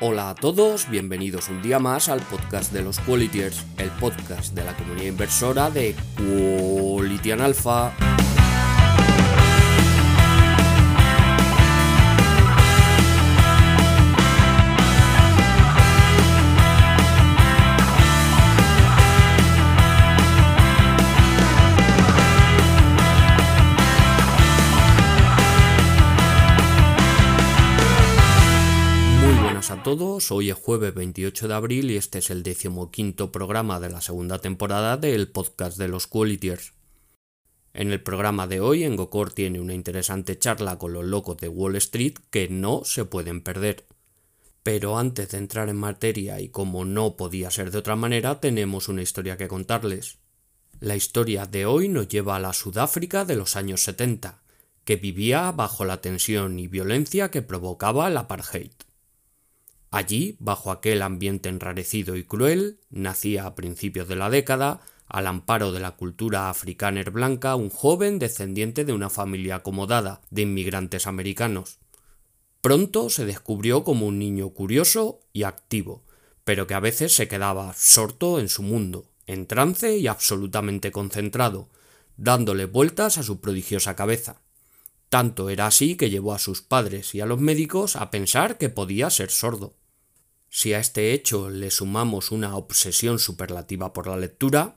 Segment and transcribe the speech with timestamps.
[0.00, 4.62] Hola a todos, bienvenidos un día más al podcast de los Qualitiers, el podcast de
[4.62, 7.92] la comunidad inversora de Qualitian Alpha.
[29.88, 34.02] Todos, hoy es jueves 28 de abril y este es el decimoquinto programa de la
[34.02, 36.74] segunda temporada del podcast de los Qualitiers.
[37.72, 41.76] En el programa de hoy, Engocor tiene una interesante charla con los locos de Wall
[41.76, 43.86] Street que no se pueden perder.
[44.62, 48.88] Pero antes de entrar en materia y como no podía ser de otra manera, tenemos
[48.88, 50.18] una historia que contarles.
[50.80, 54.42] La historia de hoy nos lleva a la Sudáfrica de los años 70,
[54.84, 58.72] que vivía bajo la tensión y violencia que provocaba el apartheid.
[59.90, 65.72] Allí, bajo aquel ambiente enrarecido y cruel, nacía a principios de la década, al amparo
[65.72, 71.78] de la cultura africana blanca, un joven descendiente de una familia acomodada de inmigrantes americanos.
[72.60, 76.04] Pronto se descubrió como un niño curioso y activo,
[76.44, 81.70] pero que a veces se quedaba absorto en su mundo, en trance y absolutamente concentrado,
[82.18, 84.42] dándole vueltas a su prodigiosa cabeza.
[85.08, 88.68] Tanto era así que llevó a sus padres y a los médicos a pensar que
[88.68, 89.77] podía ser sordo.
[90.50, 94.76] Si a este hecho le sumamos una obsesión superlativa por la lectura,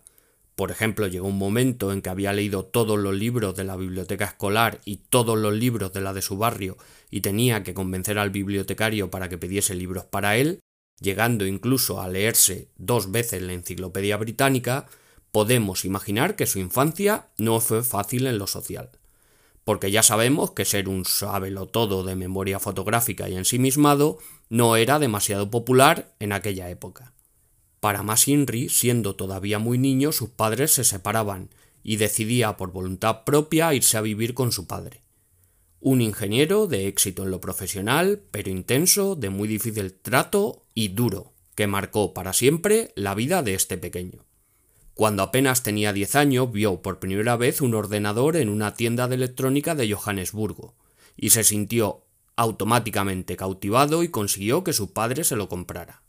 [0.55, 4.25] por ejemplo, llegó un momento en que había leído todos los libros de la biblioteca
[4.25, 6.77] escolar y todos los libros de la de su barrio
[7.09, 10.59] y tenía que convencer al bibliotecario para que pidiese libros para él,
[10.99, 14.87] llegando incluso a leerse dos veces la enciclopedia británica,
[15.31, 18.91] podemos imaginar que su infancia no fue fácil en lo social.
[19.63, 21.05] Porque ya sabemos que ser un
[21.71, 24.19] todo de memoria fotográfica y ensimismado
[24.51, 27.13] no era demasiado popular en aquella época.
[27.79, 31.49] Para más Inri, siendo todavía muy niño, sus padres se separaban
[31.83, 35.03] y decidía por voluntad propia irse a vivir con su padre.
[35.79, 41.31] Un ingeniero de éxito en lo profesional, pero intenso, de muy difícil trato y duro,
[41.55, 44.25] que marcó para siempre la vida de este pequeño.
[44.95, 49.15] Cuando apenas tenía diez años vio por primera vez un ordenador en una tienda de
[49.15, 50.75] electrónica de Johannesburgo
[51.15, 52.03] y se sintió
[52.41, 56.01] automáticamente cautivado y consiguió que su padre se lo comprara.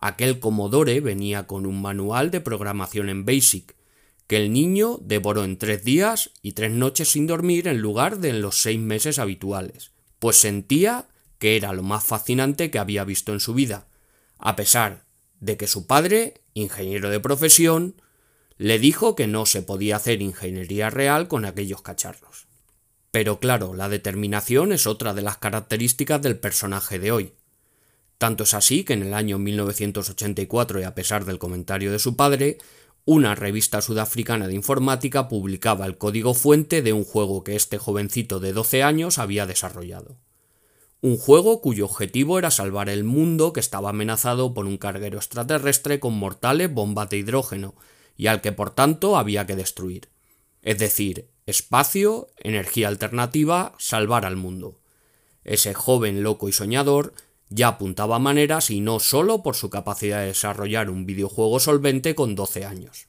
[0.00, 3.76] Aquel Commodore venía con un manual de programación en BASIC,
[4.26, 8.30] que el niño devoró en tres días y tres noches sin dormir en lugar de
[8.30, 11.06] en los seis meses habituales, pues sentía
[11.38, 13.86] que era lo más fascinante que había visto en su vida,
[14.38, 15.04] a pesar
[15.40, 17.94] de que su padre, ingeniero de profesión,
[18.56, 22.47] le dijo que no se podía hacer ingeniería real con aquellos cacharros.
[23.18, 27.32] Pero claro, la determinación es otra de las características del personaje de hoy.
[28.16, 32.14] Tanto es así que en el año 1984, y a pesar del comentario de su
[32.14, 32.58] padre,
[33.04, 38.38] una revista sudafricana de informática publicaba el código fuente de un juego que este jovencito
[38.38, 40.16] de 12 años había desarrollado.
[41.00, 45.98] Un juego cuyo objetivo era salvar el mundo que estaba amenazado por un carguero extraterrestre
[45.98, 47.74] con mortales bombas de hidrógeno
[48.16, 50.08] y al que por tanto había que destruir.
[50.62, 54.78] Es decir, espacio, energía alternativa, salvar al mundo.
[55.44, 57.14] Ese joven loco y soñador
[57.48, 62.34] ya apuntaba maneras y no solo por su capacidad de desarrollar un videojuego solvente con
[62.34, 63.06] 12 años.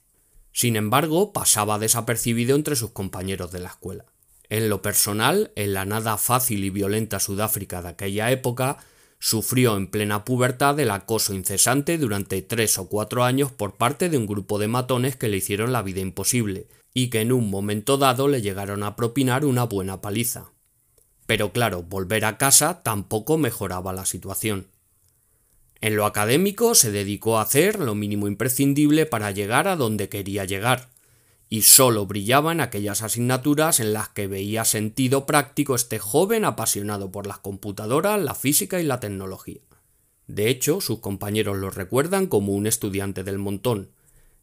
[0.52, 4.06] Sin embargo, pasaba desapercibido entre sus compañeros de la escuela.
[4.48, 8.78] En lo personal, en la nada fácil y violenta Sudáfrica de aquella época,
[9.22, 14.16] Sufrió en plena pubertad el acoso incesante durante tres o cuatro años por parte de
[14.16, 17.98] un grupo de matones que le hicieron la vida imposible, y que en un momento
[17.98, 20.52] dado le llegaron a propinar una buena paliza.
[21.26, 24.66] Pero claro, volver a casa tampoco mejoraba la situación.
[25.80, 30.44] En lo académico se dedicó a hacer lo mínimo imprescindible para llegar a donde quería
[30.44, 30.90] llegar,
[31.48, 37.26] y sólo brillaban aquellas asignaturas en las que veía sentido práctico este joven apasionado por
[37.26, 39.60] las computadoras, la física y la tecnología.
[40.26, 43.90] De hecho, sus compañeros lo recuerdan como un estudiante del montón,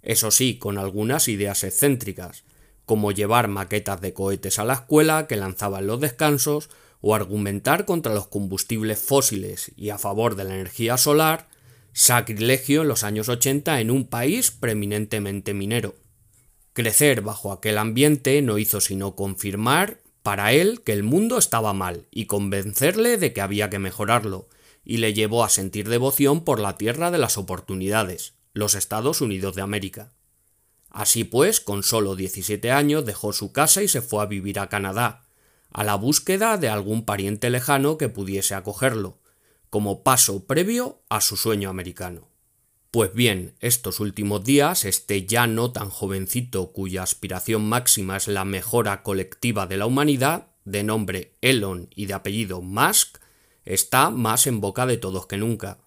[0.08, 2.46] eso sí, con algunas ideas excéntricas,
[2.86, 6.70] como llevar maquetas de cohetes a la escuela que lanzaba en los descansos,
[7.02, 11.50] o argumentar contra los combustibles fósiles y a favor de la energía solar,
[11.92, 15.96] sacrilegio en los años 80 en un país preeminentemente minero.
[16.72, 22.08] Crecer bajo aquel ambiente no hizo sino confirmar para él que el mundo estaba mal
[22.12, 24.48] y convencerle de que había que mejorarlo,
[24.86, 29.56] y le llevó a sentir devoción por la tierra de las oportunidades, los Estados Unidos
[29.56, 30.12] de América.
[30.90, 34.68] Así pues, con solo 17 años dejó su casa y se fue a vivir a
[34.68, 35.26] Canadá,
[35.72, 39.20] a la búsqueda de algún pariente lejano que pudiese acogerlo,
[39.70, 42.30] como paso previo a su sueño americano.
[42.90, 48.46] Pues bien, estos últimos días, este ya no tan jovencito cuya aspiración máxima es la
[48.46, 53.20] mejora colectiva de la humanidad, de nombre Elon y de apellido Musk,
[53.66, 55.80] está más en boca de todos que nunca.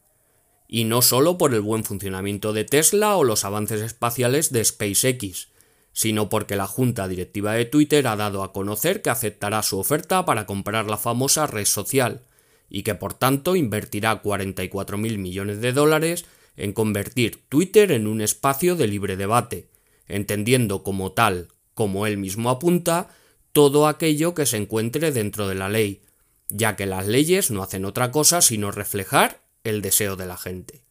[0.72, 5.48] Y no solo por el buen funcionamiento de Tesla o los avances espaciales de SpaceX,
[5.92, 10.24] sino porque la junta directiva de Twitter ha dado a conocer que aceptará su oferta
[10.24, 12.22] para comprar la famosa red social,
[12.68, 16.24] y que por tanto invertirá 44.000 millones de dólares
[16.56, 19.66] en convertir Twitter en un espacio de libre debate,
[20.06, 23.08] entendiendo como tal, como él mismo apunta,
[23.50, 26.02] todo aquello que se encuentre dentro de la ley,
[26.48, 30.82] ya que las leyes no hacen otra cosa sino reflejar el deseo de la gente.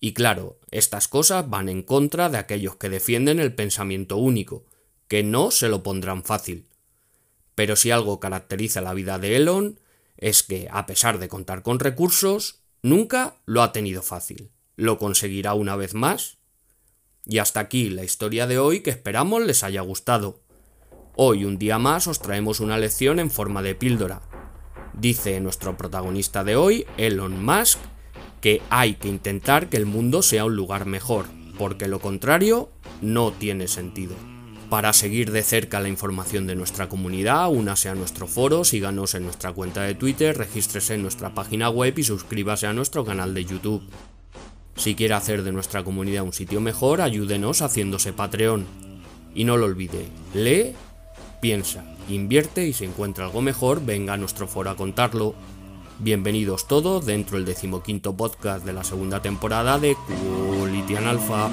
[0.00, 4.64] Y claro, estas cosas van en contra de aquellos que defienden el pensamiento único,
[5.08, 6.66] que no se lo pondrán fácil.
[7.54, 9.78] Pero si algo caracteriza la vida de Elon,
[10.16, 14.50] es que, a pesar de contar con recursos, nunca lo ha tenido fácil.
[14.76, 16.38] ¿Lo conseguirá una vez más?
[17.26, 20.40] Y hasta aquí la historia de hoy que esperamos les haya gustado.
[21.16, 24.22] Hoy un día más os traemos una lección en forma de píldora.
[24.92, 27.78] Dice nuestro protagonista de hoy, Elon Musk,
[28.40, 31.26] que hay que intentar que el mundo sea un lugar mejor,
[31.58, 32.70] porque lo contrario
[33.00, 34.14] no tiene sentido.
[34.70, 39.24] Para seguir de cerca la información de nuestra comunidad, únase a nuestro foro, síganos en
[39.24, 43.44] nuestra cuenta de Twitter, regístrese en nuestra página web y suscríbase a nuestro canal de
[43.44, 43.82] YouTube.
[44.76, 48.64] Si quiere hacer de nuestra comunidad un sitio mejor, ayúdenos haciéndose Patreon.
[49.34, 50.72] Y no lo olvide, lee,
[51.40, 51.84] piensa,
[52.14, 55.34] invierte y si encuentra algo mejor, venga a nuestro foro a contarlo.
[55.98, 59.96] Bienvenidos todos dentro del decimoquinto podcast de la segunda temporada de
[60.58, 61.50] Qualitian Alpha.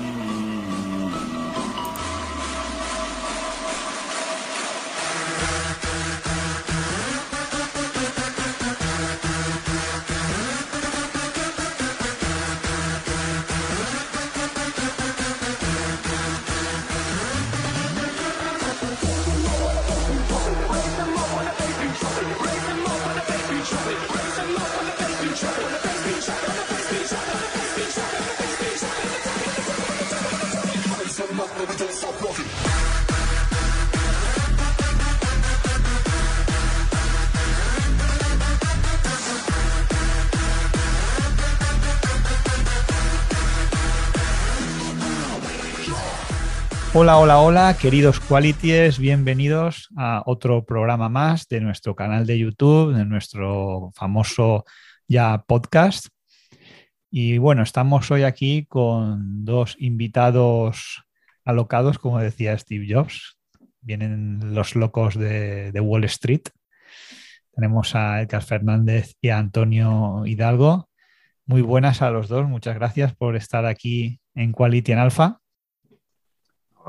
[46.99, 52.95] Hola, hola, hola, queridos Qualities, bienvenidos a otro programa más de nuestro canal de YouTube,
[52.95, 54.65] de nuestro famoso
[55.07, 56.07] ya podcast.
[57.11, 61.03] Y bueno, estamos hoy aquí con dos invitados
[61.45, 63.37] alocados, como decía Steve Jobs.
[63.81, 66.49] Vienen los locos de, Wall Street.
[67.53, 70.89] Tenemos a Edgar Fernández y a Antonio Hidalgo.
[71.45, 72.47] Muy buenas a los dos.
[72.47, 75.41] Muchas gracias por estar aquí en Quality en Alpha.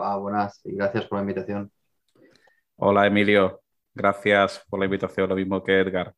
[0.01, 1.73] Hola, buenas y gracias por la invitación.
[2.77, 3.63] Hola, Emilio.
[3.93, 6.15] Gracias por la invitación, lo mismo que Edgar.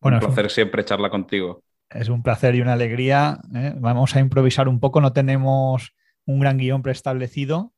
[0.00, 1.62] Bueno, un placer siempre charla contigo.
[1.90, 3.38] Es un placer y una alegría.
[3.54, 3.74] ¿eh?
[3.76, 7.74] Vamos a improvisar un poco, no tenemos un gran guion preestablecido.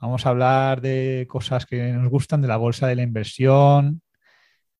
[0.00, 4.02] Vamos a hablar de cosas que nos gustan, de la bolsa de la inversión,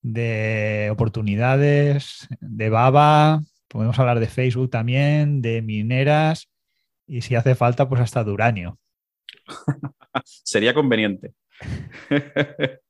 [0.03, 6.51] de oportunidades, de Baba, podemos hablar de Facebook también, de mineras
[7.07, 8.81] y si hace falta, pues hasta de uranio.
[10.25, 11.35] Sería conveniente.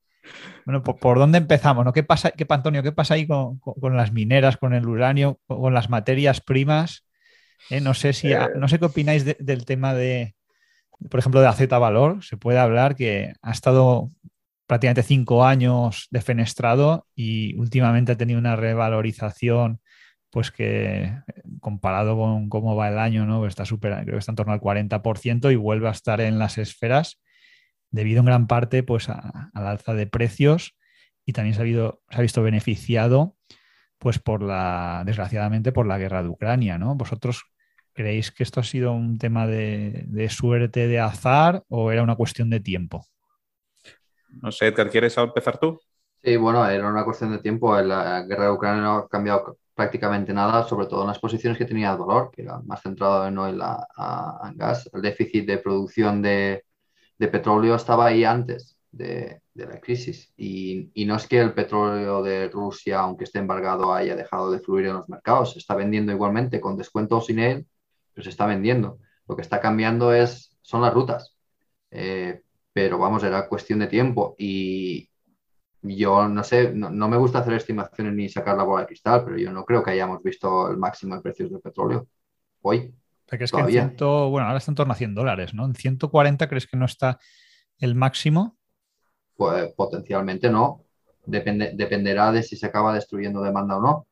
[0.64, 1.84] bueno, ¿por, dónde empezamos?
[1.84, 1.92] ¿no?
[1.92, 3.60] ¿Qué pasa, qué, Antonio, qué pasa ahí con,
[3.94, 7.06] las mineras, con el uranio, con las materias primas?
[7.70, 8.38] Eh, no, sé si, eh.
[8.56, 10.34] no sé qué opináis del tema de,
[11.10, 12.24] por ejemplo, de Z Valor.
[12.24, 14.10] Se puede hablar que ha estado
[14.66, 19.80] prácticamente cinco años defenestrado y últimamente ha tenido una revalorización
[20.34, 21.16] pues que
[21.60, 23.46] comparado con cómo va el año, ¿no?
[23.46, 26.58] Está super, creo que está en torno al 40% y vuelve a estar en las
[26.58, 27.22] esferas
[27.92, 30.76] debido en gran parte pues a, al alza de precios
[31.24, 33.36] y también se ha, se ha visto beneficiado
[33.98, 36.96] pues por la, desgraciadamente, por la guerra de Ucrania, ¿no?
[36.96, 37.44] ¿Vosotros
[37.92, 42.16] creéis que esto ha sido un tema de, de suerte, de azar o era una
[42.16, 43.06] cuestión de tiempo?
[44.42, 45.78] No sé, ¿te ¿quieres empezar tú?
[46.24, 47.80] Sí, bueno, era una cuestión de tiempo.
[47.80, 51.64] La guerra de Ucrania no ha cambiado prácticamente nada, sobre todo en las posiciones que
[51.64, 54.88] tenía el dolor, que era más centrado en oil a, gas.
[54.92, 56.64] El déficit de producción de,
[57.18, 60.32] petróleo estaba ahí antes de, la crisis.
[60.36, 64.86] Y, no es que el petróleo de Rusia, aunque esté embargado, haya dejado de fluir
[64.86, 65.52] en los mercados.
[65.52, 67.66] Se está vendiendo igualmente, con descuento o sin él,
[68.12, 68.98] pero se está vendiendo.
[69.28, 71.36] Lo que está cambiando es, son las rutas.
[71.90, 74.34] Eh, pero vamos, era cuestión de tiempo.
[74.38, 75.10] Y,
[75.84, 79.36] yo no sé, no, me gusta hacer estimaciones ni sacar la bola de cristal, pero
[79.36, 82.08] yo no creo que hayamos visto el máximo de precios del petróleo
[82.62, 82.94] hoy.
[83.30, 85.66] es que en bueno, ahora está en torno a 100 dólares, ¿no?
[85.66, 87.18] ¿En 140 crees que no está
[87.78, 88.56] el máximo?
[89.36, 90.84] Pues potencialmente no.
[91.26, 94.06] Depende, dependerá de si se acaba destruyendo demanda o no.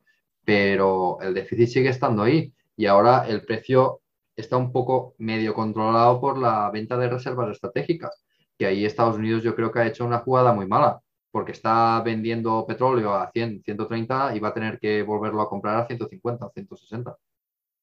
[0.44, 2.52] Pero el déficit sigue estando ahí.
[2.76, 4.00] Y ahora el precio
[4.36, 8.24] está un poco medio controlado por la venta de reservas estratégicas.
[8.58, 11.01] Que ahí Estados Unidos yo creo que ha hecho una jugada muy mala
[11.32, 15.78] porque está vendiendo petróleo a 100, 130 y va a tener que volverlo a comprar
[15.78, 17.16] a 150, 160.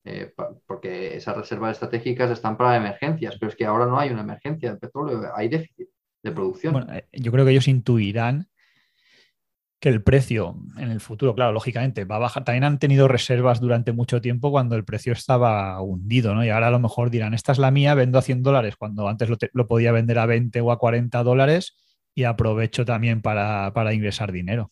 [0.06, 0.34] Eh,
[0.66, 4.72] porque esas reservas estratégicas están para emergencias, pero es que ahora no hay una emergencia
[4.72, 5.90] de petróleo, hay déficit
[6.24, 6.88] de producción.
[6.94, 8.48] Eh, yo creo que ellos intuirán
[9.80, 12.44] que el precio en el futuro, claro, lógicamente va a bajar.
[12.44, 16.46] También han tenido reservas durante mucho tiempo cuando el precio estaba hundido, ¿no?
[16.46, 19.08] Y ahora a lo mejor dirán, esta es la mía, vendo a 100 dólares cuando
[19.08, 21.78] antes lo podía vender a 20 o a 40 dólares
[22.14, 24.72] y aprovecho también para, ingresar dinero.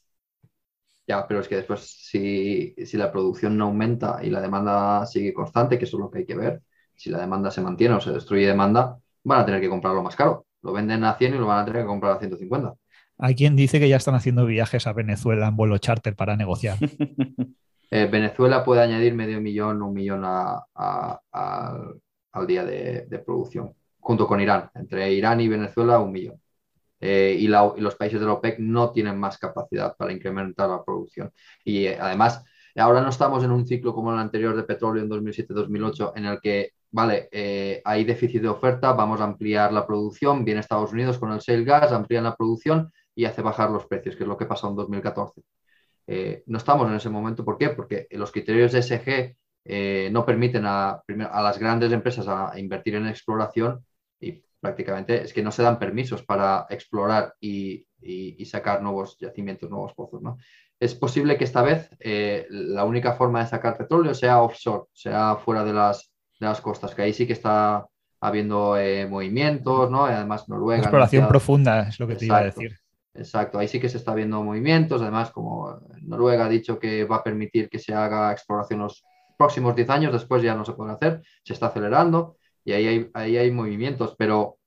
[1.08, 5.78] Ya, pero es que después si, la producción no aumenta y la demanda sigue constante,
[5.78, 6.62] que eso es lo que hay que ver,
[6.96, 10.16] si la demanda se mantiene o se destruye demanda, van a tener que comprarlo más
[10.16, 10.46] caro.
[10.62, 12.74] Lo venden a 100 y lo van a tener que comprar a 150.
[13.20, 16.78] Hay quien dice que ya están haciendo viajes a Venezuela en vuelo charter para negociar.
[17.90, 20.60] Eh, Venezuela puede añadir medio millón, un millón al
[22.46, 24.70] día de producción, junto con Irán.
[24.76, 26.38] Entre Irán y Venezuela, un millón.
[27.00, 31.32] Eh, y, los países de la OPEC no tienen más capacidad para incrementar la producción.
[31.64, 32.44] Y eh, además,
[32.76, 36.40] ahora no estamos en un ciclo como el anterior de petróleo en 2007-2008, en el
[36.42, 41.20] que, vale, eh, hay déficit de oferta, vamos a ampliar la producción, viene Estados Unidos
[41.20, 44.38] con el shale gas, amplían la producción y hace bajar los precios, que es lo
[44.38, 45.42] que pasó en 2014.
[46.46, 47.70] no estamos en ese momento, ¿por qué?
[47.70, 51.02] Porque los criterios de SG no permiten a,
[51.32, 53.86] a, las grandes empresas invertir en exploración
[54.20, 57.86] y prácticamente es que no se dan permisos para explorar y,
[58.46, 60.22] sacar nuevos yacimientos, nuevos pozos.
[60.22, 60.38] ¿no?
[60.80, 65.36] Es posible que esta vez eh, la única forma de sacar petróleo sea offshore, sea
[65.36, 67.86] fuera de las, de las costas, que ahí sí que está
[68.22, 70.06] habiendo eh, movimientos, ¿no?
[70.06, 70.84] además Noruega.
[70.84, 72.78] Exploración profunda es lo que te iba a decir.
[73.14, 77.18] Exacto, ahí sí que se está viendo movimientos, además como Noruega ha dicho que va
[77.18, 79.04] a permitir que se haga exploración los
[79.38, 83.52] próximos 10 años, después ya no se puede hacer, se está acelerando y ahí hay,
[83.52, 84.60] movimientos, pero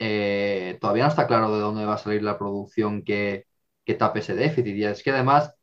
[0.00, 3.46] eh, todavía no está claro de dónde va a salir la producción que,
[3.84, 4.74] que tape ese déficit.
[4.74, 5.54] Y es que además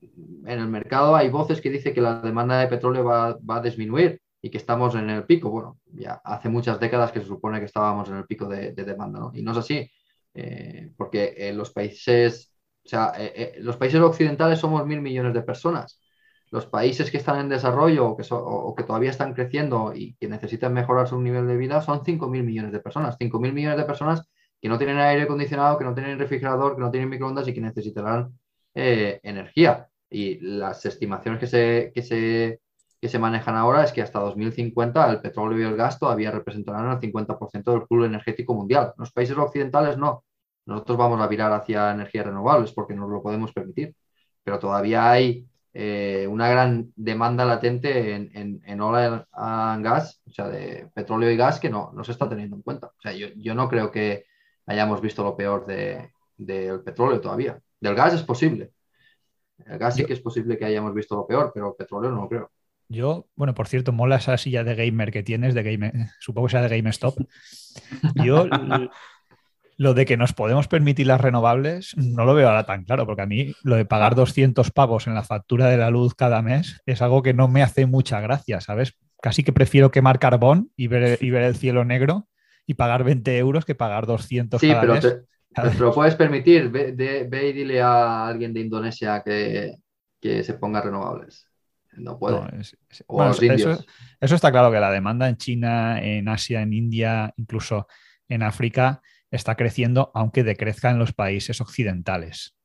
[0.00, 4.20] en el mercado hay voces que dicen que la demanda de petróleo va, a disminuir
[4.42, 5.48] y que estamos en el pico.
[5.48, 9.20] Bueno, ya hace muchas décadas que se supone que estábamos en el pico de, demanda,
[9.20, 9.30] ¿no?
[9.32, 9.88] Y no es así,
[10.34, 12.52] eh, porque en los países,
[12.84, 16.00] o sea, eh, los países occidentales somos mil millones de personas
[16.50, 20.28] los países que están en desarrollo o que, o que, todavía están creciendo y que
[20.28, 23.16] necesitan mejorar su nivel de vida son 5.000 millones de personas.
[23.18, 24.28] 5.000 millones de personas
[24.60, 27.60] que no tienen aire acondicionado, que no tienen refrigerador, que no tienen microondas y que
[27.60, 28.38] necesitarán
[28.74, 29.88] eh, energía.
[30.08, 32.60] Y las estimaciones que se, que, se,
[33.00, 36.90] que se manejan ahora es que hasta 2050 el petróleo y el gas todavía representarán
[36.92, 38.94] el 50% del pool energético mundial.
[38.98, 40.24] Los países occidentales no.
[40.66, 43.94] Nosotros vamos a virar hacia energías renovables porque nos lo podemos permitir.
[44.44, 45.46] Pero todavía hay
[45.78, 51.30] eh, una gran demanda latente en, en, en oil and gas, o sea, de petróleo
[51.30, 52.86] y gas que no, no se está teniendo en cuenta.
[52.86, 54.24] O sea, yo, yo no creo que
[54.64, 57.60] hayamos visto lo peor del de, petróleo todavía.
[57.78, 58.72] Del gas es posible.
[59.66, 62.22] El gas sí que es posible que hayamos visto lo peor, pero el petróleo no
[62.22, 62.50] lo creo.
[62.88, 66.52] Yo, bueno, por cierto, mola esa silla de gamer que tienes, de gamer, supongo que
[66.52, 67.18] sea de GameStop.
[68.14, 68.46] Yo
[69.76, 73.22] lo de que nos podemos permitir las renovables no lo veo ahora tan claro, porque
[73.22, 76.80] a mí lo de pagar 200 pavos en la factura de la luz cada mes
[76.86, 78.96] es algo que no me hace mucha gracia, ¿sabes?
[79.20, 82.26] Casi que prefiero quemar carbón y ver, y ver el cielo negro
[82.66, 86.70] y pagar 20 euros que pagar 200 sí, pero Te, lo puedes permitir.
[86.70, 89.76] Ve, y dile a alguien de Indonesia que,
[90.20, 91.46] se ponga renovables.
[91.92, 92.40] No puede.
[92.60, 92.76] eso,
[94.20, 97.86] eso está claro que la demanda en China, en Asia, en India, incluso
[98.28, 102.56] en África está creciendo, aunque decrezca en los países occidentales.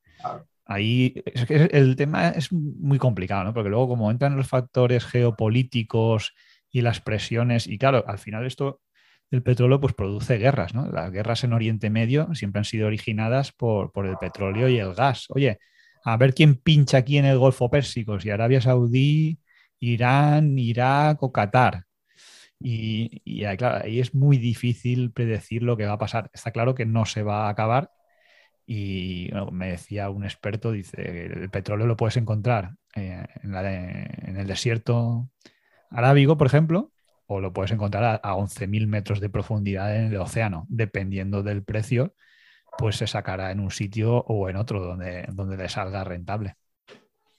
[0.65, 1.15] Ahí
[1.49, 3.53] el tema es muy complicado, ¿no?
[3.53, 6.33] Porque luego, como entran los factores geopolíticos
[6.69, 8.81] y las presiones, y claro, al final esto
[9.29, 10.85] del petróleo pues produce guerras, ¿no?
[10.87, 14.93] Las guerras en Oriente Medio siempre han sido originadas por, por el petróleo y el
[14.93, 15.25] gas.
[15.29, 15.57] Oye,
[16.03, 19.39] a ver quién pincha aquí en el Golfo Pérsico, si Arabia Saudí,
[19.79, 21.85] Irán, Irak o Qatar.
[22.63, 26.29] Y, claro, ahí es muy difícil predecir lo que va a pasar.
[26.33, 27.91] Está claro que no se va a acabar.
[28.65, 35.29] Y me decía un experto, dice, el petróleo lo puedes encontrar eh, en, el desierto
[35.89, 36.91] arábigo, por ejemplo,
[37.27, 42.13] o lo puedes encontrar a, 11.000 metros de profundidad en el océano, dependiendo del precio
[42.77, 46.55] pues se sacará en un sitio o en otro donde, donde le salga rentable.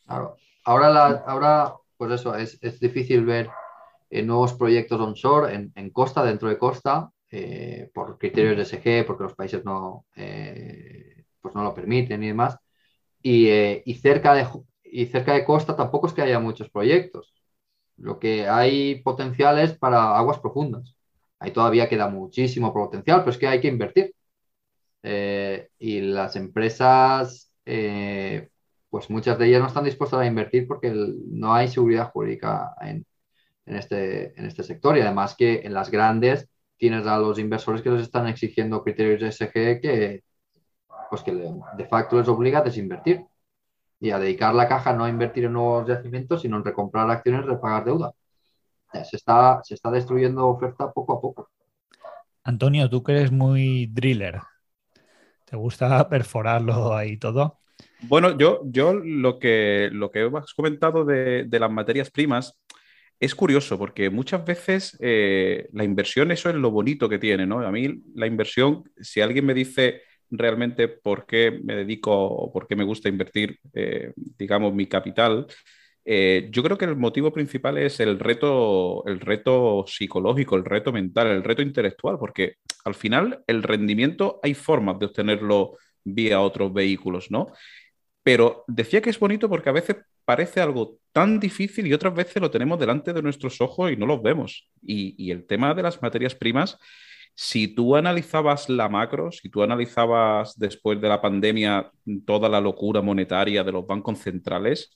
[0.04, 0.36] Claro.
[0.64, 3.48] Ahora, ahora pues eso, es, difícil ver
[4.12, 9.24] eh, nuevos proyectos onshore en, costa, dentro de costa, eh, por criterios de SG, porque
[9.24, 12.58] los países no, eh, pues no lo permiten y demás.
[13.22, 14.46] Y, cerca de,
[14.84, 17.32] y cerca de costa tampoco es que haya muchos proyectos.
[17.96, 20.94] Lo que hay potencial es para aguas profundas.
[21.38, 24.14] Ahí todavía queda muchísimo potencial, pero es que hay que invertir.
[25.78, 27.50] y las empresas,
[28.90, 33.06] pues muchas de ellas no están dispuestas a invertir porque no hay seguridad jurídica en,
[33.66, 34.96] este, en este sector.
[34.96, 39.20] Y además que en las grandes tienes a los inversores que les están exigiendo criterios
[39.20, 40.24] de SG que,
[41.10, 43.24] pues que de facto les obliga a desinvertir
[44.00, 47.46] y a dedicar la caja no a invertir en nuevos yacimientos, sino en recomprar acciones,
[47.46, 48.12] repagar deuda.
[48.92, 51.48] Se está, se está destruyendo oferta poco a poco.
[52.44, 54.40] Antonio, tú que eres muy driller,
[55.44, 57.58] ¿te gusta perforarlo ahí todo?
[58.02, 62.58] Bueno, yo, yo lo, que, lo que has comentado de, las materias primas
[63.22, 67.60] es curioso porque muchas veces eh, la inversión, eso es lo bonito que tiene, ¿no?
[67.60, 72.66] A mí la inversión, si alguien me dice realmente por qué me dedico o por
[72.66, 75.46] qué me gusta invertir, eh, digamos, mi capital,
[76.04, 80.90] eh, yo creo que el motivo principal es el reto, el reto psicológico, el reto
[80.92, 86.72] mental, el reto intelectual, porque al final el rendimiento hay formas de obtenerlo vía otros
[86.72, 87.52] vehículos, ¿no?
[88.22, 92.40] pero decía que es bonito porque a veces parece algo tan difícil y otras veces
[92.40, 94.68] lo tenemos delante de nuestros ojos y no los vemos.
[94.82, 96.78] Y, el tema de las materias primas,
[97.34, 101.90] si tú analizabas la macro, si tú analizabas después de la pandemia
[102.26, 104.90] toda la locura monetaria de los bancos centrales,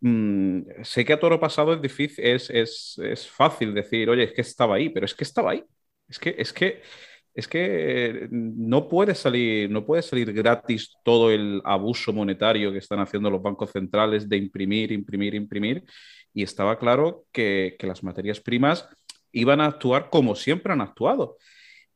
[0.00, 2.50] mm, sé que a toro pasado es difícil, es,
[2.98, 5.64] es, fácil decir, oye, es que estaba ahí, pero es que estaba ahí.
[6.08, 6.82] Es que, es que
[7.34, 13.00] es que no puede salir, no puede salir gratis todo el abuso monetario que están
[13.00, 15.84] haciendo los bancos centrales de imprimir, imprimir, imprimir.
[16.34, 18.88] Y estaba claro que, las materias primas
[19.32, 21.36] iban a actuar como siempre han actuado.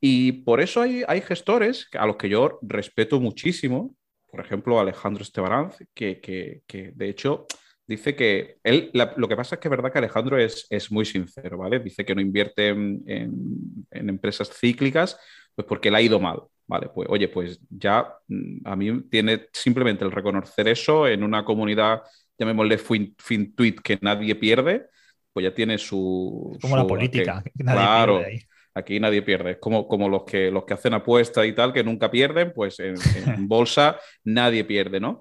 [0.00, 3.96] Y por eso hay, hay gestores a los que yo respeto muchísimo,
[4.34, 7.46] por ejemplo, Alejandro Estebaranz, que, que, de hecho
[7.86, 11.04] dice que él, lo que pasa es que es verdad que Alejandro es, es muy
[11.04, 11.80] sincero, ¿vale?
[11.80, 15.18] Dice que no invierte en, en, empresas cíclicas,
[15.54, 16.88] pues porque le ha ido mal, ¿vale?
[16.94, 22.02] Pues oye, pues ya mm, a mí tiene simplemente el reconocer eso en una comunidad,
[22.38, 24.86] llamémosle FinTweet, que nadie pierde,
[25.32, 26.56] pues ya tiene su...
[26.60, 28.40] Como la política, nadie claro, pierde ahí.
[28.76, 29.52] Aquí nadie pierde.
[29.52, 32.80] Es como, como los, que, los que hacen apuestas y tal, que nunca pierden, pues
[32.80, 35.20] en, en bolsa nadie pierde, ¿no?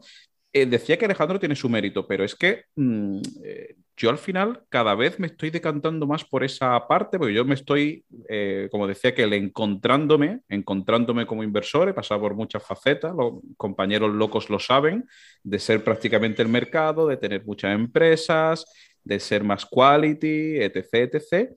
[0.56, 4.64] Eh, decía que Alejandro tiene su mérito, pero es que mm, eh, yo al final
[4.70, 8.86] cada vez me estoy decantando más por esa parte, porque yo me estoy, eh, como
[8.86, 14.52] decía, que el encontrándome, encontrándome como inversor, he pasado por muchas facetas, los compañeros locos
[14.52, 15.08] lo saben,
[15.42, 18.64] de ser prácticamente el mercado, de tener muchas empresas,
[19.04, 21.50] de ser más quality, etc., etc.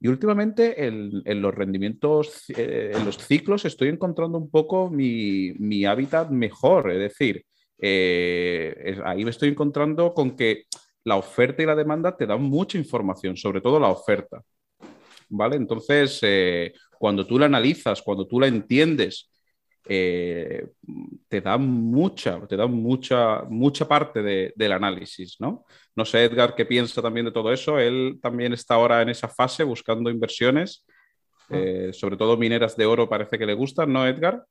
[0.00, 6.30] Y últimamente en, los rendimientos, en los ciclos, estoy encontrando un poco mi, mi hábitat
[6.30, 7.46] mejor, es decir,
[7.78, 10.64] eh, ahí me estoy encontrando con que
[11.04, 14.42] la oferta y la demanda te dan mucha información, sobre todo la oferta.
[15.28, 15.56] ¿Vale?
[15.56, 19.30] Entonces, eh, cuando tú la analizas, cuando tú la entiendes,
[19.86, 20.66] eh,
[21.28, 25.64] te da mucha, te da mucha, mucha parte del análisis, ¿no?
[25.94, 27.78] No sé, Edgar, qué piensa también de todo eso.
[27.78, 30.86] Él también está ahora en esa fase buscando inversiones,
[31.50, 31.92] ah.
[31.92, 34.44] sobre todo mineras de oro parece que le gustan, ¿no, Edgar?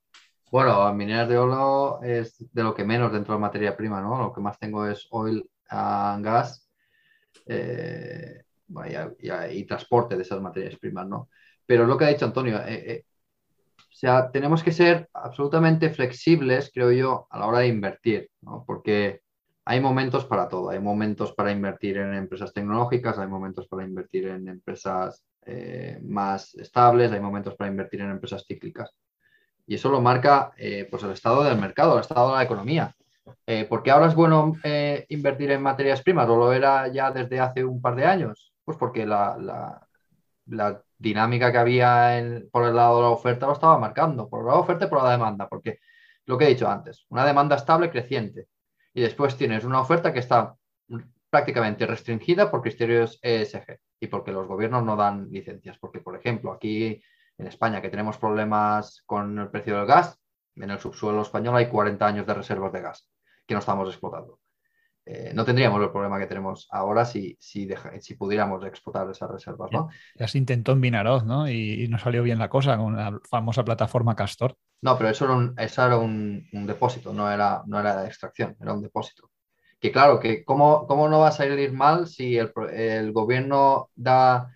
[0.53, 4.19] Bueno, mineras de oro es de lo que menos dentro de materia prima, ¿no?
[4.19, 6.69] Lo que más tengo es oil and gas
[7.47, 8.43] eh,
[9.51, 11.29] y, transporte de esas materias primas, ¿no?
[11.65, 13.05] Pero lo que ha dicho Antonio, eh, eh,
[13.79, 18.63] o sea, tenemos que ser absolutamente flexibles, creo yo, a la hora de invertir, ¿no?
[18.63, 19.21] Porque
[19.65, 20.69] hay momentos para todo.
[20.69, 25.25] Hay momentos para invertir en empresas tecnológicas, hay momentos para invertir en empresas
[26.03, 28.95] más estables, hay momentos para invertir en empresas cíclicas.
[29.65, 32.95] Y eso lo marca eh, pues el estado del mercado, el estado de la economía.
[33.45, 37.11] Eh, ¿Por qué ahora es bueno eh, invertir en materias primas o lo era ya
[37.11, 38.53] desde hace un par de años?
[38.63, 39.79] Pues porque la,
[40.97, 44.85] dinámica que había por el lado de la oferta lo estaba marcando, por la oferta
[44.85, 45.79] y por la demanda, porque
[46.25, 48.47] lo que he dicho antes, una demanda estable creciente
[48.93, 50.55] y después tienes una oferta que está
[51.29, 56.53] prácticamente restringida por criterios ESG y porque los gobiernos no dan licencias, porque por ejemplo
[56.53, 57.01] aquí
[57.37, 60.19] en España, que tenemos problemas con el precio del gas,
[60.55, 63.09] en el subsuelo español hay 40 años de reservas de gas
[63.45, 64.39] que no estamos explotando.
[65.05, 67.67] eh, no tendríamos el problema que tenemos ahora si, si,
[67.99, 69.89] si pudiéramos explotar esas reservas, ¿no?
[70.15, 71.49] Ya se intentó en Vinaroz, ¿no?
[71.49, 74.55] Y, no salió bien la cosa con la famosa plataforma Castor.
[74.81, 78.55] No, pero eso era un, eso era un, depósito, no era, no era de extracción,
[78.61, 79.29] era un depósito.
[79.79, 84.55] Que claro, que cómo, cómo no va a salir mal si el, el gobierno da,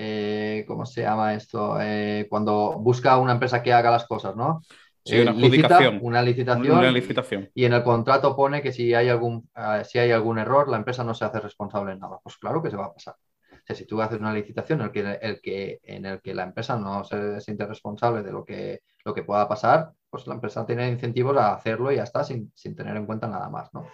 [0.00, 1.76] eh, ¿cómo se llama esto?
[1.80, 4.62] Eh, cuando busca una empresa que haga las cosas, ¿no?
[5.04, 7.50] Sí, una, licitación, una licitación.
[7.52, 10.76] Y en el contrato pone que si hay, algún, eh, si hay algún error, la
[10.76, 12.20] empresa no se hace responsable en nada.
[12.22, 13.16] Pues claro que se va a pasar.
[13.50, 16.32] O sea, si tú haces una licitación en el que, el que, en el que
[16.32, 20.34] la empresa no se siente responsable de lo que, lo que pueda pasar, pues la
[20.34, 23.88] empresa tiene incentivos a hacerlo y ya está, sin, tener en cuenta nada más, ¿no?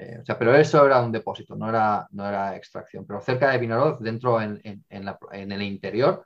[0.00, 3.06] Eh, o sea, pero eso era un depósito, no era, no era extracción.
[3.06, 6.24] Pero cerca de Vinaroz, dentro en, en, en el interior,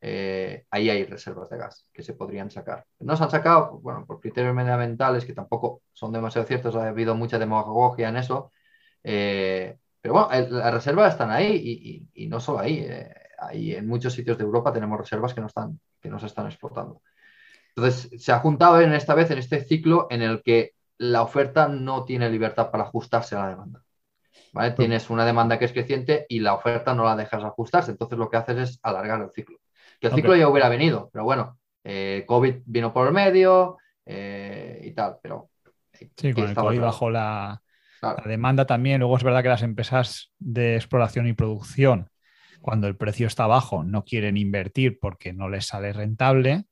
[0.00, 2.86] eh, ahí hay reservas de gas que se podrían sacar.
[3.00, 7.16] No se han sacado, bueno, por criterios medioambientales que tampoco son demasiado ciertos, ha habido
[7.16, 8.52] mucha demagogia en eso,
[9.02, 14.12] eh, pero bueno, las reservas están ahí y, no solo ahí, eh, ahí en muchos
[14.12, 17.02] sitios de Europa tenemos reservas que no, están, que no se están explotando.
[17.74, 21.68] Entonces, se ha juntado en esta vez, en este ciclo, en el que la oferta
[21.68, 23.82] no tiene libertad para ajustarse a la demanda.
[24.52, 24.70] ¿vale?
[24.72, 27.90] Tienes una demanda que es creciente y la oferta no la dejas ajustarse.
[27.90, 29.58] Entonces, lo que haces es alargar el ciclo.
[30.00, 34.80] Que el ciclo ya hubiera venido, pero bueno, eh, COVID vino por el medio eh,
[34.82, 35.50] y tal, pero...
[35.92, 37.62] Eh, sí, con el COVID bajó la,
[38.24, 39.00] demanda también.
[39.00, 42.10] Luego es verdad que las empresas de exploración y producción,
[42.60, 46.64] cuando el precio está bajo, no quieren invertir porque no les sale rentable.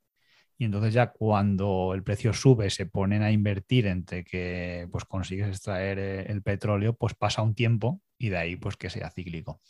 [0.57, 5.49] Y entonces ya cuando el precio sube se ponen a invertir entre que pues consigues
[5.49, 9.61] extraer el petróleo, pues pasa un tiempo y de ahí pues que sea cíclico.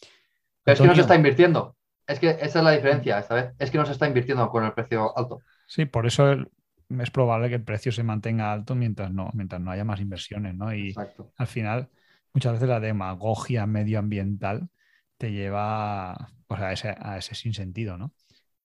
[0.62, 1.76] Pero es que no se está invirtiendo.
[2.06, 3.52] Es que esa es la diferencia esta vez.
[3.58, 5.40] Es que no se está invirtiendo con el precio alto.
[5.66, 9.70] Sí, por eso es probable que el precio se mantenga alto mientras no, mientras no
[9.70, 10.74] haya más inversiones, ¿no?
[10.74, 10.94] Y
[11.36, 11.88] al final,
[12.34, 14.68] muchas veces la demagogia medioambiental
[15.16, 18.12] te lleva pues, a, ese, a ese sinsentido, ¿no?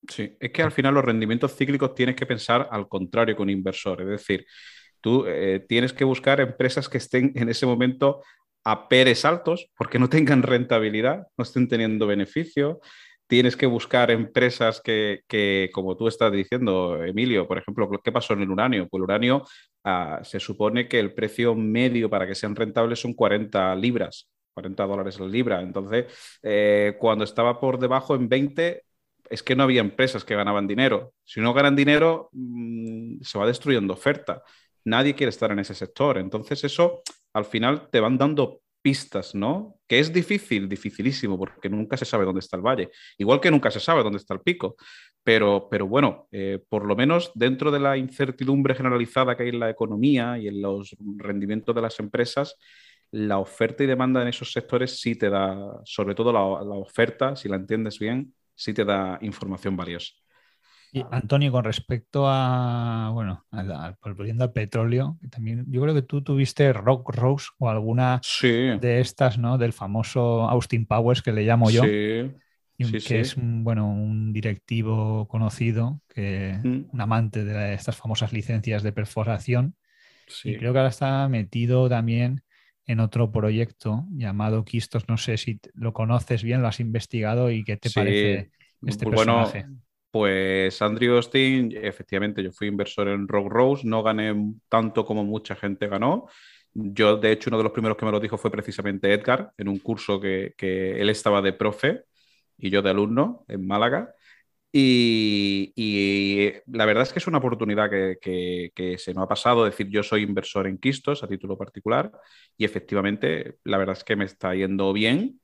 [0.08, 4.06] Sí, es que al final los rendimientos cíclicos tienes que pensar al contrario con inversores.
[4.06, 4.46] Es decir,
[5.02, 8.22] tú eh, tienes que buscar empresas que estén en ese momento
[8.64, 12.80] a peres altos porque no tengan rentabilidad, no estén teniendo beneficio,
[13.28, 18.42] tienes que buscar empresas que, como tú estás diciendo, Emilio, por ejemplo, ¿qué pasó en
[18.42, 18.88] el uranio?
[18.90, 19.44] Pues el uranio
[19.84, 24.84] ah, se supone que el precio medio para que sean rentables son 40 libras, 40
[24.88, 25.62] dólares la libra.
[25.62, 26.06] Entonces,
[26.42, 28.84] eh, cuando estaba por debajo en 20,
[29.30, 31.14] es que no había empresas que ganaban dinero.
[31.24, 34.44] Si no ganan dinero, mm, se va destruyendo oferta.
[34.86, 36.18] Nadie quiere estar en ese sector.
[36.18, 37.02] Entonces, eso
[37.34, 39.80] al final te van dando pistas, ¿no?
[39.88, 43.72] Que es difícil, dificilísimo, porque nunca se sabe dónde está el valle, igual que nunca
[43.72, 44.76] se sabe dónde está el pico.
[45.24, 49.60] Pero, pero bueno, eh, por lo menos dentro de la incertidumbre generalizada que hay en
[49.60, 52.56] la economía y en los rendimientos de las empresas,
[53.12, 57.50] la oferta y demanda en esos sectores sí te da, sobre todo la oferta, si
[57.50, 60.12] la entiendes bien, sí te da información valiosa.
[60.92, 63.46] Y Antonio, con respecto a, bueno,
[64.02, 69.38] volviendo al petróleo, también yo creo que tú tuviste Rock Rose o alguna de estas,
[69.38, 69.58] ¿no?
[69.58, 71.84] Del famoso Austin Powers que le llamo yo.
[71.84, 72.32] Sí.
[73.06, 76.86] que es un, bueno, un directivo conocido, que, mm.
[76.92, 79.76] un amante de estas famosas licencias de perforación.
[80.44, 82.44] Y creo que ahora está metido también
[82.90, 85.08] en otro proyecto llamado Quistos.
[85.08, 88.50] No sé si lo conoces bien, lo has investigado y qué te parece
[88.84, 89.68] este pues personaje.
[90.10, 94.34] Pues Andrew Austin, efectivamente, yo fui inversor en Rogue Rose, no gané
[94.68, 96.30] tanto como mucha gente ganó.
[96.74, 99.68] Yo, de hecho, uno de los primeros que me lo dijo fue precisamente Edgar, en
[99.68, 102.06] un curso que, él estaba de profe
[102.58, 104.16] y yo de alumno en Málaga.
[104.72, 109.66] Y, la verdad es que es una oportunidad que, que, se nos ha pasado.
[109.66, 112.12] decir, yo soy inversor en Quistos a título particular
[112.58, 115.40] y efectivamente la verdad es que me está yendo bien.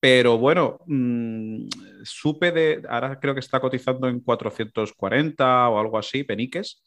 [0.00, 1.68] Pero bueno, mm,
[2.04, 6.82] supe de, ahora creo que está cotizando en 440 o algo así, peniques,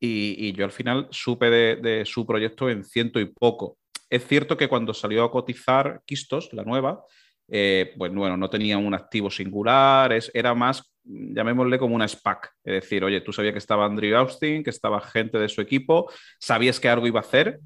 [0.00, 3.78] y, yo al final supe de, su proyecto en ciento y poco.
[4.10, 7.02] Es cierto que cuando salió a cotizar Quistos, la nueva,
[7.48, 12.52] eh, pues bueno, no tenía un activo singular, era más, llamémosle como una SPAC.
[12.64, 16.10] Es decir, oye, tú sabías que estaba Andrew Austin, que estaba gente de su equipo,
[16.38, 17.60] sabías que algo iba a hacer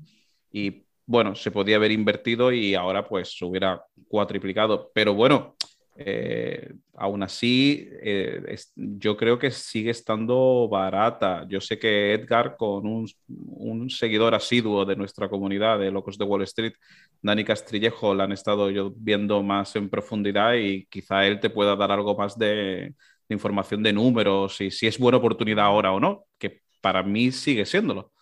[0.53, 4.92] y bueno, se podía haber invertido y ahora pues se hubiera cuatriplicado.
[4.94, 5.57] Pero bueno,
[5.96, 11.44] eh, aún así, eh, yo creo que sigue estando barata.
[11.48, 16.42] Yo sé que Edgar, con un, seguidor asiduo de nuestra comunidad de Locos de Wall
[16.42, 16.74] Street,
[17.20, 21.74] Dani Castrillejo, la han estado yo viendo más en profundidad y quizá él te pueda
[21.74, 22.94] dar algo más de,
[23.35, 27.66] información de números y si es buena oportunidad ahora o no, que para mí sigue
[27.66, 28.12] siéndolo.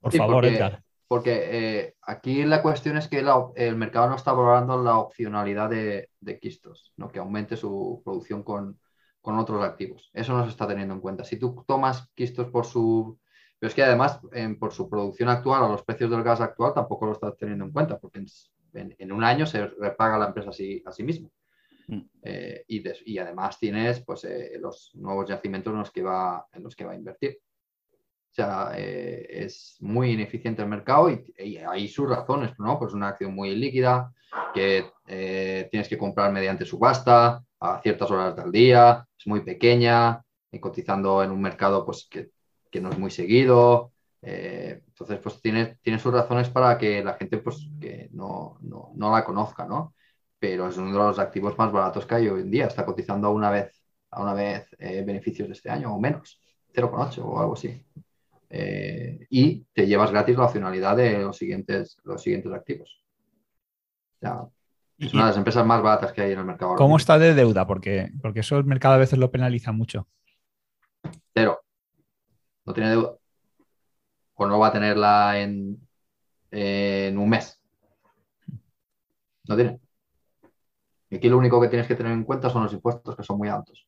[0.00, 0.82] Por favor, Edgar.
[1.08, 3.24] porque eh, aquí la cuestión es que
[3.56, 7.08] el mercado no está valorando la opcionalidad de, de quistos, ¿no?
[7.08, 8.78] que aumente su producción con,
[9.20, 10.10] con, otros activos.
[10.12, 11.24] Eso no se está teniendo en cuenta.
[11.24, 13.18] Si tú tomas quistos por su...
[13.58, 14.20] Pero es que además,
[14.58, 17.70] por su producción actual o los precios del gas actual, tampoco lo estás teniendo en
[17.70, 21.30] cuenta, porque en, en, un año se repaga la empresa a sí, a sí mismo.
[21.86, 22.00] Mm.
[22.22, 26.62] Eh, y, y, además tienes pues, eh, los nuevos yacimientos en los que va, en
[26.62, 27.38] los que va a invertir.
[27.94, 32.80] O sea, eh, es muy ineficiente el mercado y, hay sus razones, ¿no?
[32.80, 34.12] Pues una acción muy líquida
[34.52, 40.20] que eh, tienes que comprar mediante subasta a ciertas horas del día, es muy pequeña,
[40.50, 42.30] y cotizando en un mercado pues, que,
[42.80, 43.92] no es muy seguido.
[44.20, 49.12] Eh, entonces, pues tiene, tiene sus razones para que la gente pues, que no, no,
[49.12, 49.94] la conozca, ¿no?
[50.44, 52.66] Pero es uno de los activos más baratos que hay hoy en día.
[52.66, 56.38] Está cotizando a una vez, a una vez beneficios de este año o menos,
[56.74, 57.82] 0,8 o algo así.
[58.50, 63.02] Eh, y te llevas gratis la opcionalidad de los siguientes, los siguientes activos.
[64.98, 66.76] es una de las empresas más baratas que hay en el mercado.
[66.76, 67.66] ¿Cómo está de deuda?
[67.66, 70.08] Porque, porque eso el mercado a veces lo penaliza mucho.
[71.32, 71.58] Cero.
[72.66, 73.16] No tiene deuda.
[74.34, 75.80] O no va a tenerla en,
[76.50, 77.58] en un mes.
[79.48, 79.80] No tiene.
[81.16, 83.48] Aquí lo único que tienes que tener en cuenta son los impuestos, que son muy
[83.48, 83.86] altos.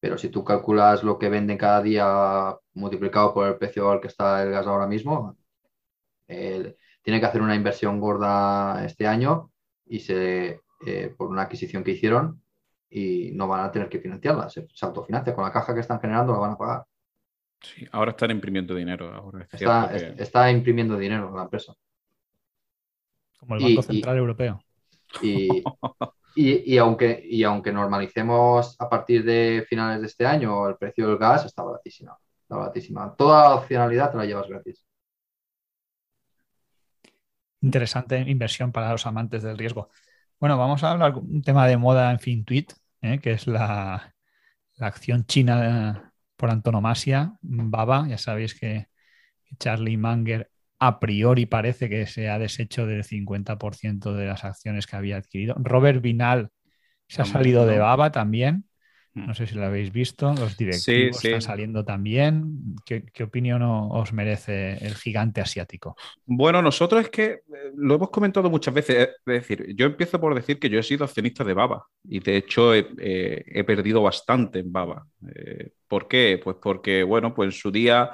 [0.00, 4.08] Pero si tú calculas lo que venden cada día multiplicado por el precio al que
[4.08, 5.36] está el gas ahora mismo,
[6.26, 9.50] tiene que hacer una inversión gorda este año
[9.86, 12.42] y se, eh, por una adquisición que hicieron
[12.88, 14.48] y no van a tener que financiarla.
[14.48, 16.84] Se, autofinancia con la caja que están generando, la van a pagar.
[17.60, 19.12] Sí, ahora están imprimiendo dinero.
[19.14, 19.46] Ahora
[20.18, 21.74] está, imprimiendo dinero la empresa.
[23.38, 24.62] Como el Banco Central Europeo.
[25.22, 25.62] Y,
[26.34, 31.18] Y, aunque, y aunque normalicemos a partir de finales de este año, el precio del
[31.18, 32.18] gas está baratísima.
[32.42, 33.14] Está.
[33.16, 34.84] Toda la opcionalidad te la llevas gratis.
[37.60, 39.88] Interesante inversión para los amantes del riesgo.
[40.38, 43.20] Bueno, vamos a hablar un tema de moda en FinTweet, ¿eh?
[43.20, 44.14] que es la,
[44.76, 48.06] la, acción china por antonomasia, Baba.
[48.08, 48.88] Ya sabéis que
[49.58, 50.51] Charlie Munger
[50.84, 55.54] a priori parece que se ha deshecho del 50% de las acciones que había adquirido.
[55.60, 56.50] Robert Vinal
[57.06, 58.64] se ha salido de Baba también.
[59.14, 59.26] Mm.
[59.28, 60.34] No sé si lo habéis visto.
[60.34, 62.74] Los directivos están saliendo también.
[62.84, 65.94] ¿Qué, opinión os merece el gigante asiático?
[66.26, 67.40] Bueno, nosotros es que eh,
[67.76, 69.08] lo hemos comentado muchas veces.
[69.24, 72.38] Es decir, yo empiezo por decir que yo he sido accionista de Baba y de
[72.38, 75.06] hecho he, eh, perdido bastante en Baba.
[75.32, 76.40] Eh, ¿Por qué?
[76.42, 78.10] Pues porque, bueno, pues en su día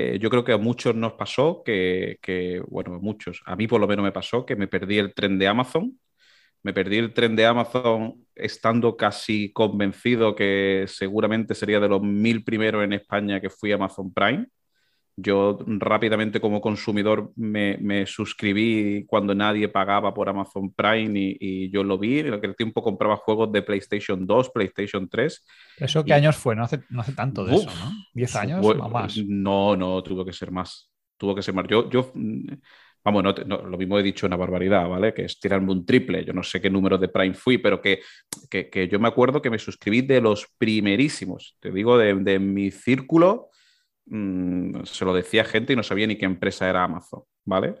[0.00, 3.80] eh, yo creo que a muchos nos pasó que, bueno, a muchos, a mí por
[3.80, 5.98] lo menos me pasó que me perdí el tren de Amazon.
[6.62, 12.44] Me perdí el tren de Amazon estando casi convencido que seguramente sería de los mil
[12.44, 14.46] primeros en España que fui a Amazon Prime.
[15.20, 21.98] Yo rápidamente como consumidor me, suscribí cuando nadie pagaba por Amazon Prime y, yo lo
[21.98, 22.20] vi.
[22.20, 25.44] En aquel tiempo compraba juegos de PlayStation 2, PlayStation 3.
[25.78, 26.54] ¿Eso qué años fue?
[26.54, 27.90] No hace, no hace tanto de eso, ¿no?
[28.14, 29.16] ¿10 años o más?
[29.26, 30.88] No, no, tuvo que ser más.
[31.16, 31.66] Tuvo que ser más.
[31.66, 32.12] Yo, yo
[33.02, 35.12] vamos, no, lo mismo he dicho una barbaridad, ¿vale?
[35.12, 36.24] Que es tirarme un triple.
[36.24, 38.02] Yo no sé qué número de Prime fui, pero que,
[38.48, 41.56] que, yo me acuerdo que me suscribí de los primerísimos.
[41.58, 43.48] Te digo, de, de mi círculo
[44.10, 47.74] Mm, se lo decía gente y no sabía ni qué empresa era Amazon, ¿vale?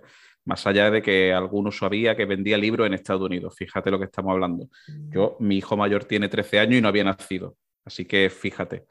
[0.44, 4.06] Más allá de que alguno sabía que vendía libros en Estados Unidos, fíjate lo que
[4.06, 4.68] estamos hablando.
[5.10, 8.86] Yo, mi hijo mayor tiene 13 años y no había nacido, así que fíjate.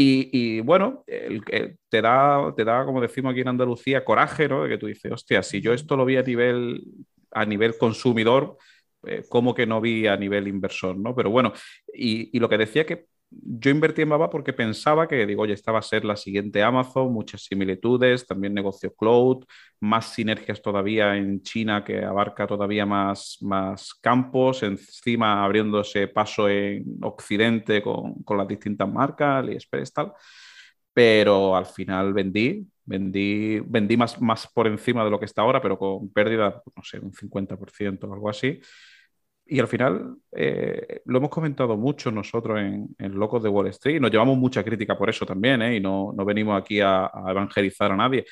[0.00, 4.62] Y, bueno, te, da, te da, como decimos aquí en Andalucía, coraje, ¿no?
[4.62, 6.84] De que tú dices, hostia, si yo esto lo vi a nivel,
[7.32, 8.58] a nivel consumidor,
[9.04, 11.16] eh, ¿cómo que no vi a nivel inversor, ¿no?
[11.16, 11.52] Pero bueno,
[11.92, 15.52] y, y lo que decía que yo invertí en Baba porque pensaba que, digo, oye,
[15.52, 19.44] esta va a ser la siguiente Amazon, muchas similitudes, también negocio cloud,
[19.80, 26.84] más sinergias todavía en China que abarca todavía más, más campos, encima abriéndose paso en
[27.02, 30.12] Occidente con, las distintas marcas, AliExpress, tal.
[30.92, 35.60] Pero al final vendí, vendí, vendí más, más por encima de lo que está ahora,
[35.60, 38.60] pero con pérdida, no sé, un 50% o algo así.
[39.50, 44.10] Y al final eh, lo hemos comentado mucho nosotros en, Locos de Wall Street nos
[44.10, 45.76] llevamos mucha crítica por eso también, ¿eh?
[45.76, 48.26] y no, no, venimos aquí a, evangelizar a nadie,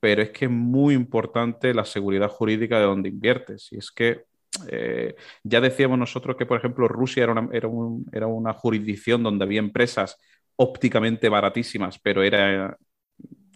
[0.00, 3.68] pero es que es muy importante la seguridad jurídica de donde inviertes.
[3.70, 4.24] Y es que
[4.68, 7.68] eh, ya decíamos nosotros que, por ejemplo, Rusia era una, era,
[8.12, 10.18] era una jurisdicción donde había empresas
[10.56, 12.76] ópticamente baratísimas, pero era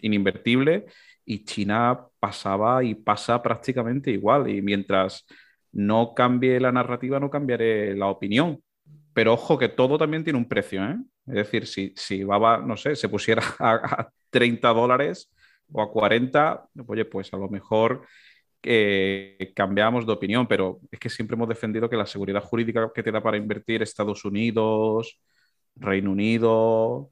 [0.00, 0.86] ininvertible,
[1.24, 4.48] y China pasaba y pasa prácticamente igual.
[4.48, 5.26] Y mientras
[5.72, 8.62] no cambie la narrativa, no cambiaré la opinión.
[9.12, 10.96] Pero ojo que todo también tiene un precio, ¿eh?
[11.26, 15.30] Es decir, si, si Baba, no sé, se pusiera a, 30 dólares,
[15.72, 18.06] o a 40, oye, pues a lo mejor
[18.62, 23.02] eh, cambiamos de opinión, pero es que siempre hemos defendido que la seguridad jurídica que
[23.02, 25.20] te da para invertir Estados Unidos,
[25.76, 27.10] Reino Unido,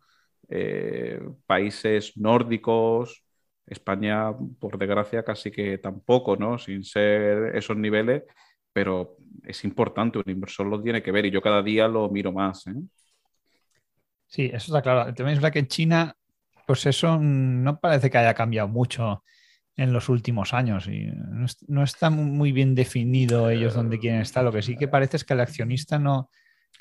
[0.49, 3.25] eh, países nórdicos,
[3.67, 6.59] España, por desgracia, casi que tampoco, ¿no?
[6.59, 8.25] Sin ser esos niveles,
[8.79, 12.31] pero es importante, un inversor lo tiene que ver y yo cada día lo miro
[12.31, 12.65] más.
[12.69, 12.75] ¿eh?
[14.29, 15.13] Sí, eso está claro.
[15.13, 16.17] También es verdad que en China,
[16.65, 19.25] pues eso no parece que haya cambiado mucho
[19.77, 21.11] en los últimos años y
[21.67, 24.45] no, está muy bien definido ellos dónde quieren estar.
[24.45, 26.31] Lo que sí que parece es que el accionista no,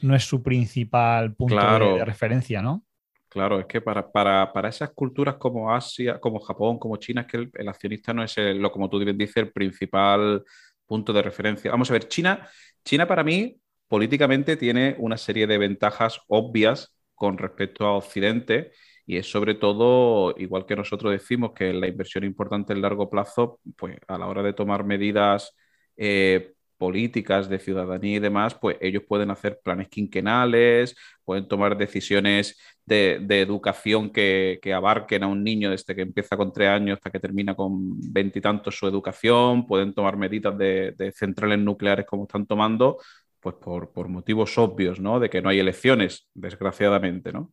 [0.03, 1.55] no es su principal punto
[1.95, 2.83] de, referencia, ¿no?
[3.27, 7.27] Claro, es que para, para, para, esas culturas como Asia, como Japón, como China, es
[7.27, 10.43] que el, accionista no es, el, lo como tú dices, el principal
[10.87, 11.71] punto de referencia.
[11.71, 12.47] Vamos a ver, China,
[12.83, 18.71] China para mí políticamente tiene una serie de ventajas obvias con respecto a Occidente
[19.05, 23.59] y es sobre todo, igual que nosotros decimos que la inversión importante en largo plazo,
[23.77, 25.55] pues a la hora de tomar medidas
[25.95, 32.57] eh, políticas de ciudadanía y demás, pues ellos pueden hacer planes quinquenales, pueden tomar decisiones
[32.85, 37.19] de, educación que, abarquen a un niño desde que empieza con tres años hasta que
[37.19, 42.97] termina con veintitantos su educación, pueden tomar medidas de, centrales nucleares como están tomando,
[43.39, 45.19] pues por, por, motivos obvios, ¿no?
[45.19, 47.51] De que no hay elecciones, desgraciadamente, ¿no?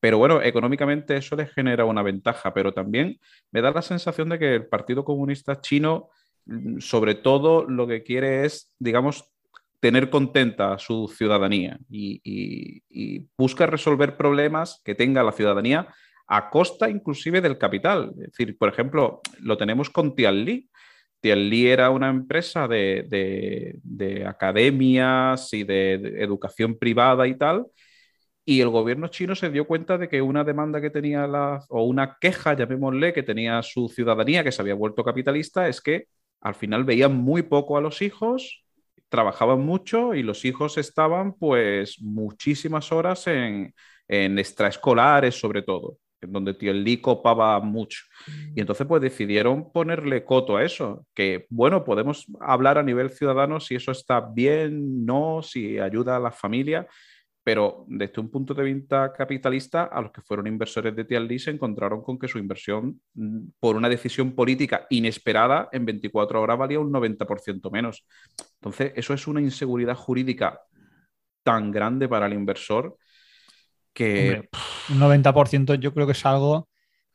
[0.00, 3.20] Pero bueno, económicamente eso les genera una ventaja, pero también
[3.52, 6.08] me da la sensación de que el Partido Comunista Chino
[6.78, 9.32] sobre todo lo que quiere es, digamos,
[9.82, 15.88] tener contenta a su ciudadanía y, busca resolver problemas que tenga la ciudadanía
[16.28, 18.12] a costa inclusive del capital.
[18.20, 20.68] Es decir, por ejemplo, lo tenemos con Tianli.
[21.20, 27.66] Tianli era una empresa de, academias y de, educación privada y tal,
[28.44, 31.84] y el gobierno chino se dio cuenta de que una demanda que tenía la, o
[31.84, 36.06] una queja, llamémosle, que tenía su ciudadanía, que se había vuelto capitalista, es que
[36.42, 38.64] al final veían muy poco a los hijos,
[39.08, 43.74] trabajaban mucho y los hijos estaban pues muchísimas horas en,
[44.08, 48.02] extraescolares sobre todo, en donde tío Lee copaba mucho.
[48.54, 53.60] Y entonces pues decidieron ponerle coto a eso, que bueno, podemos hablar a nivel ciudadano
[53.60, 56.86] si eso está bien, no, si ayuda a la familia,
[57.44, 61.50] pero desde un punto de vista capitalista, a los que fueron inversores de TLD se
[61.50, 66.78] encontraron con que su inversión, mm, por una decisión política inesperada, en 24 horas valía
[66.78, 68.06] un 90% menos.
[68.54, 70.60] Entonces, eso es una inseguridad jurídica
[71.42, 72.96] tan grande para el inversor
[73.92, 74.48] que...
[74.88, 76.68] un 90% yo creo que es algo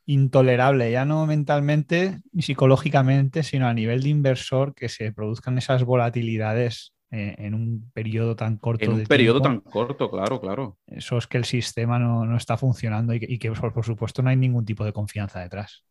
[0.04, 5.84] intolerable, ya no mentalmente ni psicológicamente, sino a nivel de inversor, que se produzcan esas
[5.84, 8.84] volatilidades eh, en un periodo tan corto.
[8.84, 10.76] En un periodo tan corto, claro, claro.
[10.86, 14.66] Eso es que el sistema no, está funcionando y que, por, supuesto no hay ningún
[14.66, 15.84] tipo de confianza detrás.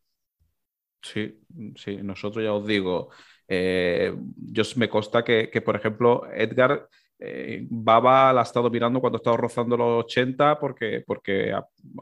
[1.02, 1.40] Sí,
[1.74, 3.10] sí, nosotros ya os digo,
[3.48, 9.16] eh, yo me consta que, por ejemplo, Edgar eh, Baba la ha estado mirando cuando
[9.16, 11.52] ha estado rozando los 80 porque, porque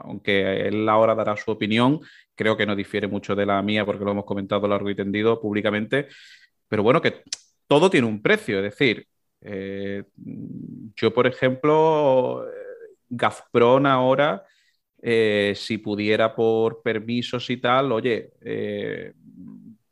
[0.01, 2.01] aunque él ahora dará su opinión,
[2.35, 5.41] creo que no difiere mucho de la mía porque lo hemos comentado largo y tendido
[5.41, 6.09] públicamente,
[6.69, 7.23] pero bueno, que
[7.67, 8.59] todo tiene un precio.
[8.59, 9.07] Es decir,
[9.41, 10.05] eh,
[10.97, 12.45] yo, por ejemplo,
[13.09, 14.45] Gazprom ahora,
[15.03, 19.13] eh, si pudiera por permisos y tal, oye, eh,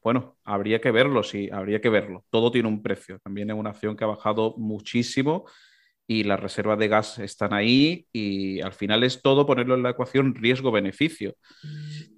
[0.03, 2.25] bueno, habría que verlo, sí, habría que verlo.
[2.31, 3.19] Todo tiene un precio.
[3.21, 5.47] También es una acción que ha bajado muchísimo
[6.07, 9.91] y las reservas de gas están ahí y al final es todo ponerlo en la
[9.91, 11.35] ecuación riesgo-beneficio.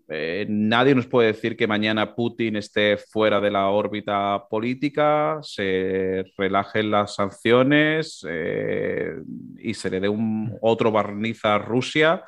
[0.09, 6.25] Eh, nadie nos puede decir que mañana Putin esté fuera de la órbita política, se
[6.37, 9.17] relajen las sanciones eh,
[9.59, 12.23] y se le dé un otro barniz a Rusia,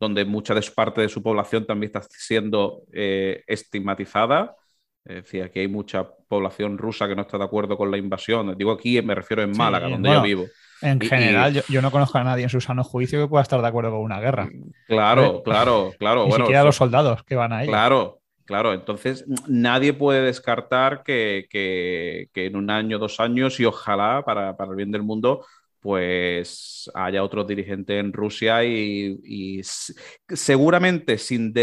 [0.00, 4.56] donde mucha de parte de su población también está siendo eh, estigmatizada.
[5.04, 8.56] Es decir, aquí hay mucha población rusa que no está de acuerdo con la invasión.
[8.56, 10.46] Digo aquí, me refiero en Málaga, donde yo vivo.
[10.82, 13.66] En general, Yo, no conozco a nadie en su sano juicio que pueda estar de
[13.66, 14.48] acuerdo con una guerra.
[14.86, 16.26] Claro, claro, claro.
[16.26, 17.66] Ni siquiera los soldados que van ahí.
[17.66, 18.72] Claro, claro.
[18.72, 24.70] Entonces, nadie puede descartar que, que, en un año, dos años, y ojalá para, para
[24.70, 25.44] el bien del mundo,
[25.88, 29.62] pues haya otro dirigente en Rusia y,
[30.28, 31.54] seguramente sin,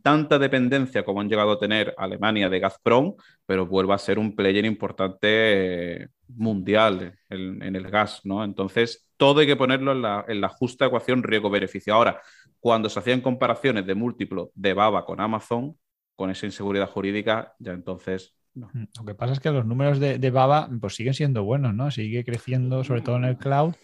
[0.00, 4.36] tanta dependencia como han llegado a tener Alemania de Gazprom, pero vuelva a ser un
[4.36, 8.44] player importante mundial en, el gas, ¿no?
[8.44, 11.94] Entonces, todo hay que ponerlo en la, en la justa ecuación riesgo-beneficio.
[11.94, 12.20] Ahora,
[12.60, 15.76] cuando se hacían comparaciones de múltiplo de Baba con Amazon,
[16.14, 20.30] con esa inseguridad jurídica, ya entonces Mm, lo que pasa es que los números de,
[20.30, 21.90] Baba pues siguen siendo buenos, ¿no?
[21.90, 23.74] Sigue creciendo, sobre todo en el cloud.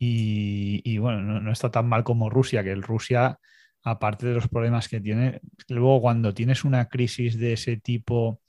[0.00, 3.38] Y, bueno, no, está tan mal como Rusia, que el Rusia
[3.84, 8.40] aparte de los problemas que tiene, luego cuando tienes una crisis de ese tipo,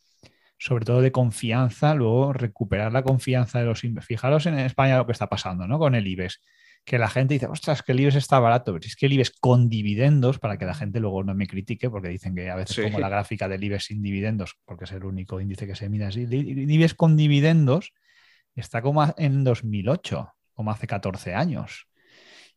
[0.57, 5.13] sobre todo de confianza, luego recuperar la confianza de los Fijaros en España lo que
[5.13, 5.79] está pasando, ¿no?
[5.79, 6.41] Con el IBEX
[6.89, 9.29] que la gente dice, ostras, que el IBEX está barato, pero es que el IBEX
[9.39, 12.83] con dividendos, para que la gente luego no me critique, porque dicen que a veces
[12.83, 16.05] como la gráfica del IBEX sin dividendos, porque es el único índice que se mide
[16.05, 17.93] así, el IBEX con dividendos
[18.55, 21.85] está como en 2008, como hace 14 años.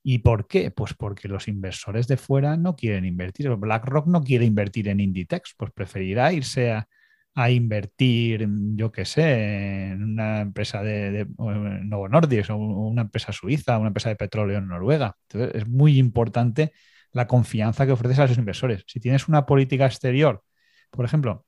[0.03, 0.71] ¿Y por qué?
[0.71, 3.51] Pues porque los inversores de fuera no quieren invertir.
[3.51, 6.89] BlackRock no quiere invertir en Inditex, pues preferirá irse a,
[7.35, 13.79] a invertir, yo qué sé, en una empresa de, Novo Nordisk o una empresa suiza,
[13.79, 15.17] una empresa de petróleo en Noruega.
[15.29, 16.73] Entonces, es muy importante
[17.13, 18.85] la confianza que ofreces a los inversores.
[18.87, 20.43] Si tienes una política exterior,
[20.91, 21.47] por ejemplo,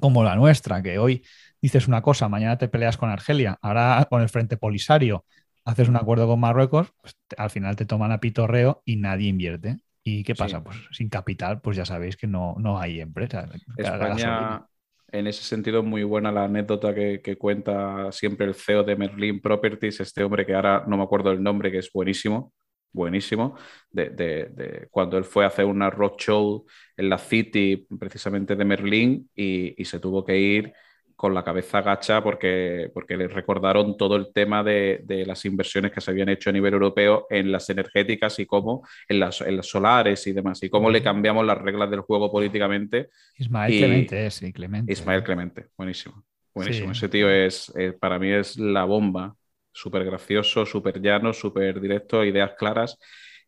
[0.00, 1.24] como la nuestra, que hoy
[1.60, 5.24] dices una cosa, mañana te peleas con Argelia, ahora con el Frente Polisario
[5.64, 9.78] haces un acuerdo con Marruecos, pues, al final te toman a pitorreo y nadie invierte.
[10.04, 10.64] ¿Y qué pasa?
[10.64, 13.48] Pues sin capital, pues ya sabéis que no, no hay empresa.
[13.76, 14.66] España,
[15.12, 20.00] en ese sentido, muy buena la anécdota que, cuenta siempre el CEO de Merlin Properties,
[20.00, 22.52] este hombre que ahora no me acuerdo el nombre, que es buenísimo,
[22.92, 23.56] buenísimo,
[23.90, 26.64] de, cuando él fue a hacer una roadshow
[26.96, 30.72] en la City, precisamente de Merlin, y se tuvo que ir
[31.16, 36.00] con la cabeza gacha porque, porque les recordaron todo el tema de, las inversiones que
[36.00, 40.32] se habían hecho a nivel europeo en las energéticas y cómo en las, solares y
[40.32, 43.10] demás, y cómo le cambiamos las reglas del juego políticamente.
[43.36, 44.92] Ismael Clemente, sí, Clemente.
[44.92, 46.24] Ismael Clemente, buenísimo.
[46.54, 46.92] Buenísimo.
[46.92, 49.34] Ese tío es, eh, para mí es la bomba.
[49.74, 52.98] Súper gracioso, súper llano, súper directo, ideas claras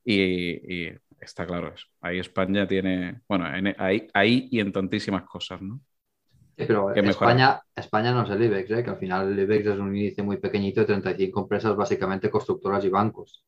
[0.03, 0.89] y,
[1.21, 1.87] está claro eso.
[2.01, 3.47] Ahí España tiene, bueno,
[3.79, 5.81] ahí, ahí y en tantísimas cosas, ¿no?
[6.57, 8.85] Pero España, España no es el IBEX, ¿eh?
[8.85, 12.85] que al final el IBEX es un índice muy pequeñito de 35 empresas, básicamente constructoras
[12.85, 13.45] y bancos.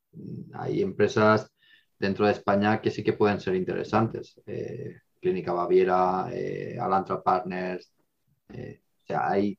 [0.55, 1.51] Hay empresas
[1.99, 4.41] dentro de España que sí que pueden ser interesantes.
[4.47, 7.93] Eh, Clínica Baviera, eh, Alantra Partners,
[8.53, 9.59] eh, o sea, hay...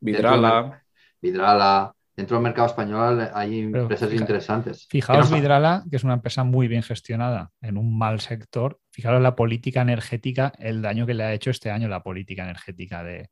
[0.00, 0.82] Vidrala.
[1.20, 4.86] Vidrala, dentro del mercado español hay empresas interesantes.
[4.88, 8.78] Fijaos, Vidrala, que es una empresa muy bien gestionada en un mal sector.
[8.96, 13.04] Fijaos la política energética, el daño que le ha hecho este año la política energética
[13.04, 13.28] de,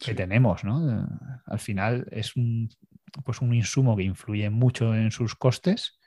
[0.00, 0.64] que tenemos.
[0.64, 1.06] ¿no?
[1.44, 2.70] Al final es un,
[3.22, 6.00] pues un insumo que influye mucho en sus costes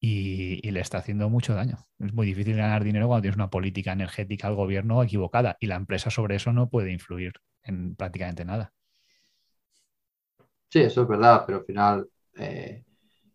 [0.00, 1.86] y, le está haciendo mucho daño.
[2.00, 5.76] Es muy difícil ganar dinero cuando tienes una política energética al gobierno equivocada y la
[5.76, 8.72] empresa sobre eso no puede influir en prácticamente nada.
[10.68, 12.82] Sí, eso es verdad, pero al final, eh,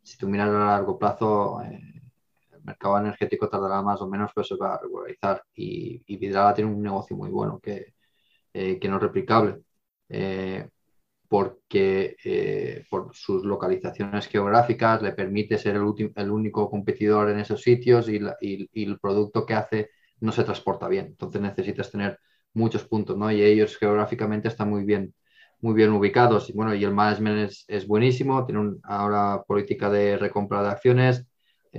[0.03, 1.96] si tú miras a largo plazo, eh,
[2.67, 5.43] mercado energético tardará más o menos, pero se va a regularizar.
[5.55, 7.93] Y, y Vidrala tiene un negocio muy bueno que,
[8.53, 9.59] eh, que no es replicable,
[11.27, 18.07] porque por sus localizaciones geográficas le permite ser el, el único competidor en esos sitios
[18.09, 19.89] y, y, el producto que hace
[20.21, 21.07] no se transporta bien.
[21.07, 22.19] Entonces necesitas tener
[22.53, 23.31] muchos puntos, ¿no?
[23.31, 25.13] Y ellos geográficamente están muy bien
[25.61, 26.49] muy bien ubicados.
[26.49, 31.25] Y bueno, y el management es, buenísimo, tiene ahora política de recompra de acciones.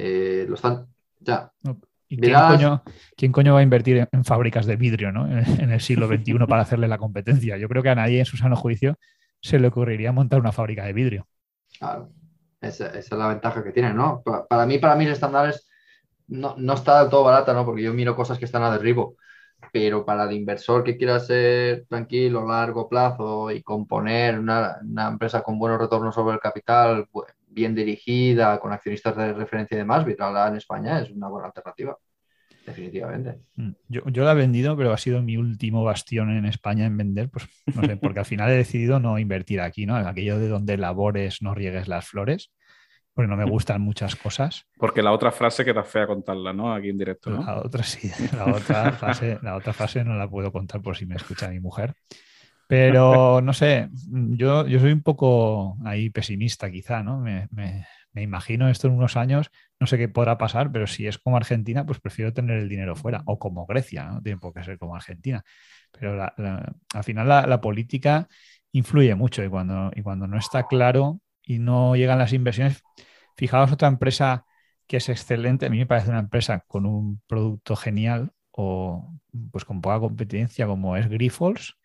[0.01, 0.86] Eh, lo están.
[1.20, 1.51] Ya.
[2.09, 5.26] ¿Y quién coño, va a invertir en, fábricas de vidrio ¿no?
[5.26, 7.57] en, el siglo XXI para hacerle la competencia?
[7.57, 8.96] Yo creo que a nadie en su sano juicio
[9.40, 11.26] se le ocurriría montar una fábrica de vidrio.
[11.78, 12.11] Claro,
[12.61, 14.22] esa, es la ventaja que tiene, ¿no?
[14.49, 15.68] Para, mí, para mis estándares,
[16.28, 17.64] no, no está del todo barata, ¿no?
[17.64, 19.16] Porque yo miro cosas que están a derribo
[19.72, 24.78] pero para el inversor que quiera ser tranquilo, largo plazo y componer una,
[25.09, 27.09] empresa con buenos retornos sobre el capital,
[27.51, 31.96] bien dirigida, con accionistas de referencia y demás, Vitrala en España es una buena alternativa.
[32.66, 33.38] Definitivamente.
[33.57, 36.99] Mm, yo, yo la he vendido, pero ha sido mi último bastión en España en
[36.99, 39.96] vender, pues no sé, porque al final he decidido no invertir aquí, ¿no?
[39.96, 42.51] Aquello de donde labores no riegues las flores
[43.18, 44.64] porque no me gustan muchas cosas.
[44.76, 46.72] Porque la otra frase queda fea contarla, ¿no?
[46.72, 47.42] Aquí en directo, ¿no?
[47.42, 51.05] La otra sí, la otra, frase, la otra frase no la puedo contar por si
[51.05, 51.94] me escucha mi mujer.
[52.68, 57.18] Pero no sé, yo, yo soy un poco ahí pesimista quizá, ¿no?
[57.18, 57.48] Me,
[58.14, 59.50] imagino esto en unos años,
[59.80, 62.94] no sé qué podrá pasar, pero si es como Argentina, pues prefiero tener el dinero
[62.94, 64.22] fuera, o como Grecia, ¿no?
[64.22, 65.42] Tiene por qué ser como Argentina.
[65.92, 68.28] Pero al final la, la, política
[68.72, 72.82] influye mucho y cuando, y cuando no está claro y no llegan las inversiones,
[73.38, 74.44] Fijaos otra empresa
[74.88, 79.14] que es excelente, a mí me parece una empresa con un producto genial o
[79.52, 81.78] pues con poca competencia como es Grifols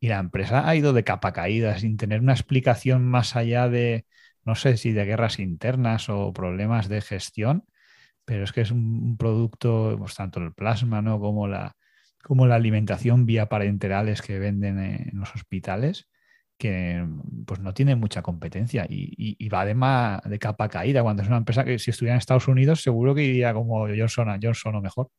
[0.00, 4.06] y la empresa ha ido de capa caída sin tener una explicación más allá de,
[4.44, 7.64] no sé si de guerras internas o problemas de gestión,
[8.24, 11.20] pero es que es un, producto, pues tanto el plasma ¿no?
[11.20, 11.76] como, la,
[12.22, 16.08] como la alimentación vía parenterales que venden en los hospitales,
[16.58, 17.06] que
[17.46, 21.02] pues no tiene mucha competencia y, va además de capa caída.
[21.02, 24.28] Cuando es una empresa que si estuviera en Estados Unidos seguro que iría como Johnson
[24.28, 25.10] a Johnson o mejor.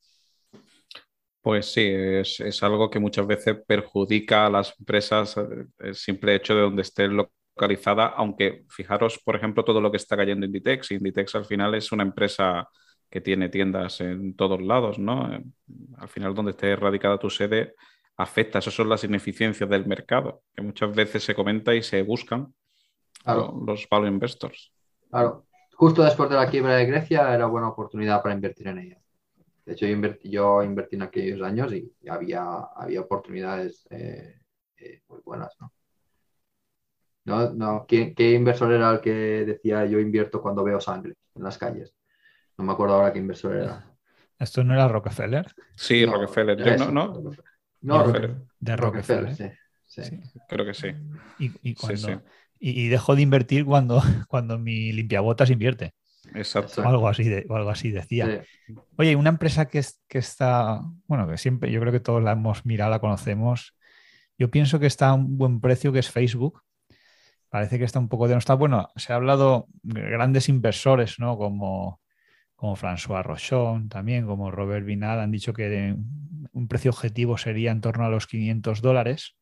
[1.49, 6.53] Pues sí, es, algo que muchas veces perjudica a las empresas eh, el simple hecho
[6.53, 10.91] de donde esté localizada, aunque fijaros, por ejemplo, todo lo que está cayendo Inditex.
[10.91, 12.69] Inditex al final es una empresa
[13.09, 15.33] que tiene tiendas en todos lados, ¿no?
[15.33, 15.43] Eh,
[15.97, 17.73] al final donde esté radicada tu sede
[18.15, 18.59] afecta.
[18.59, 22.53] Esas son las ineficiencias del mercado, que muchas veces se comenta y se buscan
[23.25, 24.71] los value investors.
[25.09, 25.47] Claro.
[25.73, 29.01] Justo después de la quiebra de Grecia era buena oportunidad para invertir en ella.
[29.69, 32.41] De hecho, yo invertí, yo invertí en aquellos años y, había,
[32.75, 34.41] había oportunidades eh,
[34.77, 35.71] eh, muy buenas, ¿no?
[37.25, 37.85] No, no.
[37.87, 41.93] ¿Qué, inversor era el que decía yo invierto cuando veo sangre en las calles?
[42.57, 43.95] No me acuerdo ahora qué inversor era.
[44.39, 45.45] ¿Esto no era Rockefeller?
[45.75, 46.57] Sí, Rockefeller.
[46.57, 47.21] Yo, no,
[47.81, 48.11] no,
[48.59, 49.35] de Rockefeller.
[49.85, 50.87] Sí, Creo que sí.
[52.57, 55.93] Y, dejó de invertir cuando, cuando mi limpiabotas invierte.
[56.33, 56.81] Exacto.
[56.81, 58.43] O algo así, de, algo así decía.
[58.97, 62.65] Oye, una empresa que, que está, bueno, que siempre, yo creo que todos la hemos
[62.65, 63.75] mirado, la conocemos.
[64.37, 66.61] Yo pienso que está a un buen precio, que es Facebook.
[67.49, 68.53] Parece que está un poco de no está.
[68.53, 71.37] Bueno, se ha hablado de grandes inversores, ¿no?
[71.37, 71.99] Como,
[72.55, 75.95] como François Rochon, también, como Robert Vinal, han dicho que
[76.51, 79.35] un precio objetivo sería en torno a los 500 dólares.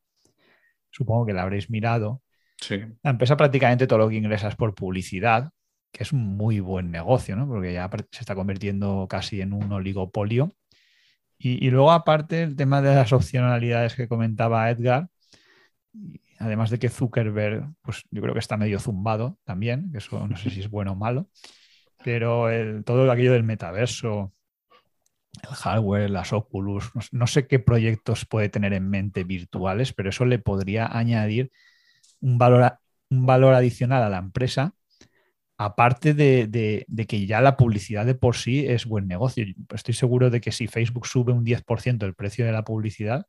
[0.90, 2.22] Supongo que la habréis mirado.
[2.60, 2.80] Sí.
[3.04, 5.52] La empresa prácticamente todo lo que ingresas por publicidad,
[5.98, 7.48] que es un muy buen negocio, ¿no?
[7.48, 10.52] porque ya se está convirtiendo casi en un oligopolio.
[11.40, 15.10] Y, luego, aparte, el tema de las opcionalidades que comentaba Edgar,
[16.40, 20.36] además de que Zuckerberg, pues yo creo que está medio zumbado también, que eso no
[20.38, 21.30] sé si es bueno o malo,
[22.04, 22.48] pero
[22.84, 24.34] todo aquello del metaverso,
[25.44, 30.26] el hardware, las Oculus, no, sé qué proyectos puede tener en mente virtuales, pero eso
[30.26, 31.52] le podría añadir
[32.20, 32.80] un valor,
[33.10, 34.74] un valor adicional a la empresa,
[35.58, 39.46] aparte de, que ya la publicidad de por sí es buen negocio.
[39.74, 43.28] Estoy seguro de que si Facebook sube un 10% el precio de la publicidad,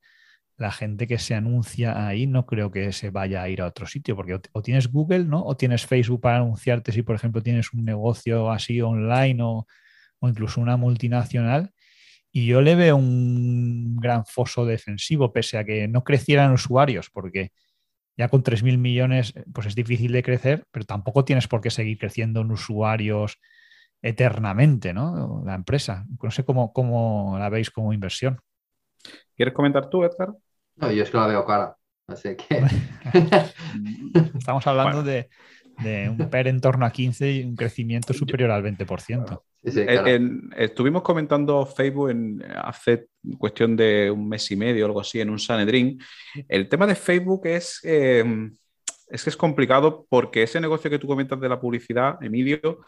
[0.57, 3.87] la gente que se anuncia ahí no creo que se vaya a ir a otro
[3.87, 5.45] sitio, porque o, tienes Google, ¿no?
[5.45, 9.67] O tienes Facebook para anunciarte si, por ejemplo, tienes un negocio así online o,
[10.19, 11.73] o incluso una multinacional
[12.33, 17.53] y yo le veo un gran foso defensivo, pese a que no crecieran usuarios, porque
[18.19, 21.99] ya con 3.000 millones pues es difícil de crecer, pero tampoco tienes por qué seguir
[21.99, 23.39] creciendo en usuarios
[24.03, 25.43] eternamente, ¿no?
[25.47, 26.05] La empresa.
[26.21, 28.41] No sé cómo, cómo la veis como inversión.
[29.37, 30.35] ¿Quieres comentar tú, Edgar?
[30.77, 31.77] No, yo es que la veo cara.
[32.09, 32.65] Así que.
[34.37, 35.29] Estamos hablando de,
[35.79, 39.43] de, un PER en torno a 15 y un crecimiento superior al 20%.
[39.63, 40.21] Eh,
[40.57, 45.39] estuvimos comentando Facebook en, hace cuestión de un mes y medio, algo así, en un
[45.39, 45.99] Sanedrín.
[46.49, 48.53] El tema de Facebook es, em,
[49.09, 52.81] es que es complicado porque ese negocio que tú comentas de la publicidad, Emilio,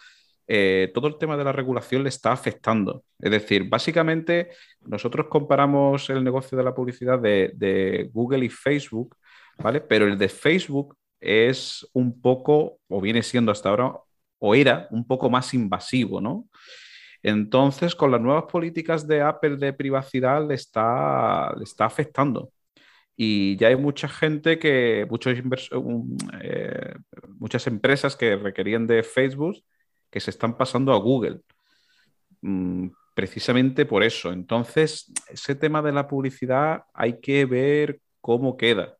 [0.46, 3.04] eh, todo el tema de la regulación le está afectando.
[3.18, 4.50] Es decir, básicamente
[4.80, 9.16] nosotros comparamos el negocio de la publicidad de, de Google y Facebook,
[9.58, 9.80] ¿vale?
[9.80, 13.92] Pero el de Facebook es un poco, o viene siendo hasta ahora,
[14.40, 16.48] o era un poco más invasivo, ¿no?
[17.22, 22.50] Entonces, con las nuevas políticas de Apple de privacidad le está, le está afectando.
[23.16, 25.36] Y ya hay mucha gente que, muchos
[26.42, 26.94] eh,
[27.38, 29.56] muchas empresas que requerían de Facebook
[30.10, 31.40] que se están pasando a Google.
[32.40, 34.32] Mm, precisamente por eso.
[34.32, 38.96] Entonces, ese tema de la publicidad hay que ver cómo queda.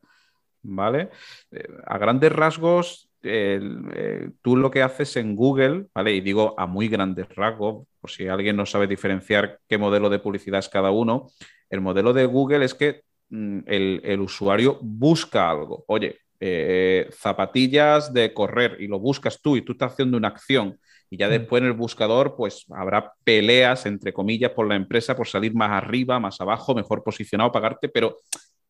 [0.62, 1.11] ¿Vale?
[1.53, 6.14] Eh, a grandes rasgos, eh, tú lo que haces en Google, ¿vale?
[6.14, 10.18] Y digo a muy grandes rasgos, por si alguien no sabe diferenciar qué modelo de
[10.18, 11.29] publicidad es cada uno,
[11.68, 15.85] el modelo de Google es que mm, el, usuario busca algo.
[15.87, 20.79] Oye, eh, zapatillas de correr y lo buscas tú y tú estás haciendo una acción
[21.11, 21.31] y ya mm.
[21.31, 25.71] después en el buscador pues habrá peleas entre comillas por la empresa por salir más
[25.71, 28.16] arriba, más abajo, mejor posicionado, pagarte, pero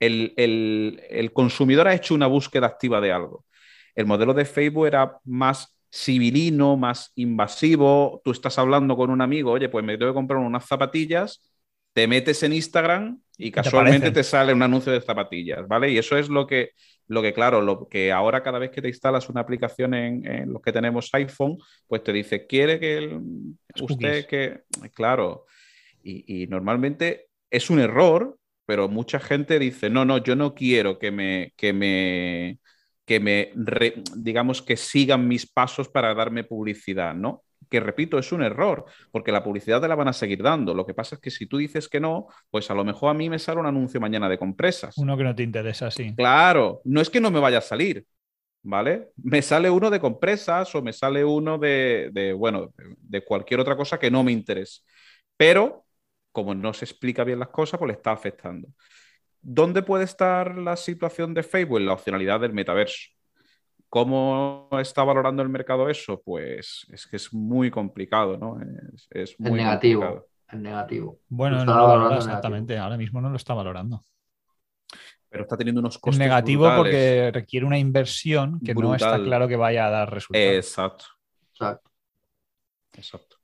[0.01, 3.45] el, el consumidor ha hecho una búsqueda activa de algo.
[3.95, 8.21] El modelo de Facebook era más civilino, más invasivo.
[8.25, 11.43] Tú estás hablando con un amigo, oye, pues me tengo que comprar unas zapatillas,
[11.93, 15.91] te metes en Instagram y casualmente te, sale un anuncio de zapatillas, ¿vale?
[15.91, 16.71] Y eso es lo que,
[17.09, 20.63] lo que claro, lo que ahora cada vez que te instalas una aplicación en, los
[20.63, 23.19] que tenemos iPhone, pues te dice, quiere que
[23.81, 24.63] usted que,
[24.95, 25.47] claro,
[26.03, 30.99] y, y normalmente es un error, pero mucha gente dice, no, no, yo no quiero
[30.99, 32.61] que me, que me,
[33.11, 33.51] que me,
[34.15, 37.43] digamos, que sigan mis pasos para darme publicidad, ¿no?
[37.69, 40.75] que repito, es un error, porque la publicidad te la van a seguir dando.
[40.75, 43.15] Lo que pasa es que si tú dices que no, pues a lo mejor a
[43.15, 44.97] mí me sale un anuncio mañana de compresas.
[44.97, 46.15] Uno que no te interesa, sí.
[46.15, 48.07] Claro, no es que no me vaya a salir,
[48.63, 49.09] ¿vale?
[49.17, 53.99] Me sale uno de compresas o me sale uno de, bueno, de cualquier otra cosa
[53.99, 54.83] que no me interese.
[55.37, 55.85] Pero,
[56.31, 58.69] como no se explica bien las cosas, pues le está afectando.
[59.43, 61.79] ¿Dónde puede estar la situación de Facebook?
[61.79, 63.11] En la opcionalidad del metaverso.
[63.89, 66.23] ¿Cómo está valorando el mercado eso?
[66.23, 68.59] Pues es que es muy complicado, ¿no?
[69.11, 70.27] Es, muy negativo.
[70.53, 71.21] negativo.
[71.29, 72.79] Bueno, no lo valora exactamente.
[72.79, 74.05] Ahora mismo no lo está valorando.
[75.29, 76.19] Pero está teniendo unos costos.
[76.19, 80.55] negativo porque requiere una inversión que no está claro que vaya a dar resultados.
[80.55, 81.05] Exacto.
[81.53, 81.91] Exacto.
[82.93, 83.37] Exacto.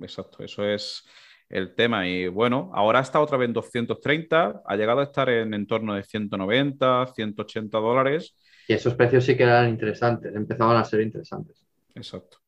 [0.00, 0.44] Exacto.
[0.44, 1.06] Eso es
[1.48, 2.06] el tema.
[2.06, 5.94] Y bueno, ahora está otra vez en 230, ha llegado a estar en, en torno
[5.94, 8.36] de 190, 180 dólares
[8.66, 11.64] y esos precios sí que eran interesantes, empezaban a ser interesantes.
[11.94, 12.38] Exacto.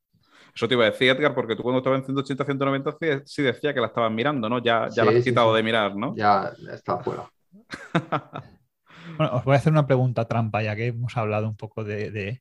[0.55, 3.75] Eso te iba a decir, Edgar, porque tú cuando estabas en 180, 190 sí decía
[3.75, 4.63] que la estabas mirando, ¿no?
[4.63, 6.17] Ya, ya la has quitado de mirar, ¿no?
[6.17, 7.31] Ya está fuera.
[9.19, 12.41] bueno, os voy a hacer una pregunta trampa, ya que hemos hablado un poco de,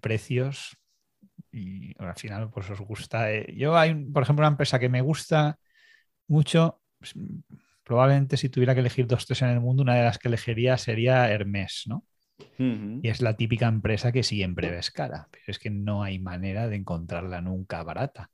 [0.00, 0.78] precios
[1.52, 3.32] y al final pues os gusta.
[3.32, 5.58] Eh, yo hay, por ejemplo, una empresa que me gusta
[6.28, 7.14] mucho, pues,
[7.84, 10.78] probablemente si tuviera que elegir dos, tres en el mundo, una de las que elegiría
[10.78, 12.06] sería Hermes, ¿no?
[13.02, 16.68] Y es la típica empresa que siempre ves cara, pero es que no hay manera
[16.68, 18.30] de encontrarla nunca barata.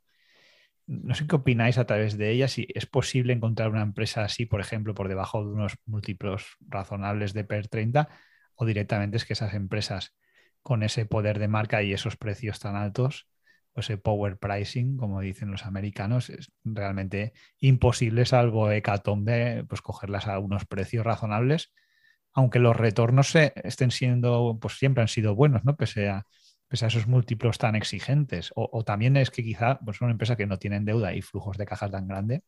[0.87, 4.47] No sé qué opináis a través de ella, si es posible encontrar una empresa así,
[4.47, 8.09] por ejemplo, por debajo de unos múltiplos razonables de PER 30,
[8.55, 10.15] o directamente es que esas empresas
[10.67, 13.29] con ese poder de marca y esos precios tan altos,
[13.73, 20.27] o ese power pricing, como dicen los americanos, es realmente imposible, salvo hecatombe, pues cogerlas
[20.27, 21.73] a unos precios razonables
[22.37, 25.75] aunque los retornos estén siendo, pues siempre han sido buenos, ¿no?
[25.75, 26.27] Pese a,
[26.69, 28.53] esos múltiplos tan exigentes.
[28.55, 31.65] O, también es que quizá pues, son empresas que no tienen deuda y flujos de
[31.65, 32.43] caja tan grande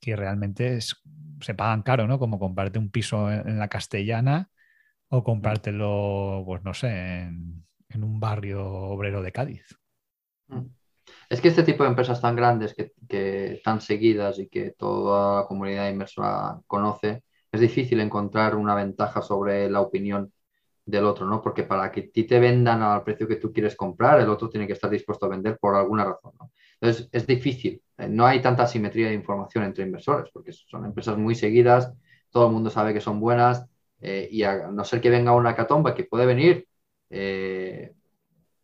[0.00, 2.18] que realmente se pagan caro, ¿no?
[2.18, 4.50] Como comprarte un piso en, la castellana
[5.08, 9.78] o comprártelo, pues no sé, en, un barrio obrero de Cádiz.
[10.48, 10.66] Mm.
[11.30, 15.40] Es que este tipo de empresas tan grandes, que, que tan seguidas y que toda
[15.40, 20.32] la comunidad inversora conoce, es difícil encontrar una ventaja sobre la opinión
[20.84, 21.42] del otro, ¿no?
[21.42, 24.66] Porque para que ti te vendan al precio que tú quieres comprar, el otro tiene
[24.66, 26.52] que estar dispuesto a vender por alguna razón, ¿no?
[26.80, 27.82] Entonces, es difícil.
[27.98, 31.92] Eh, no hay tanta simetría de información entre inversores, porque son empresas muy seguidas,
[32.30, 33.66] todo el mundo sabe que son buenas,
[34.00, 36.66] eh, y a no ser que venga una catomba que puede venir,
[37.10, 37.92] eh,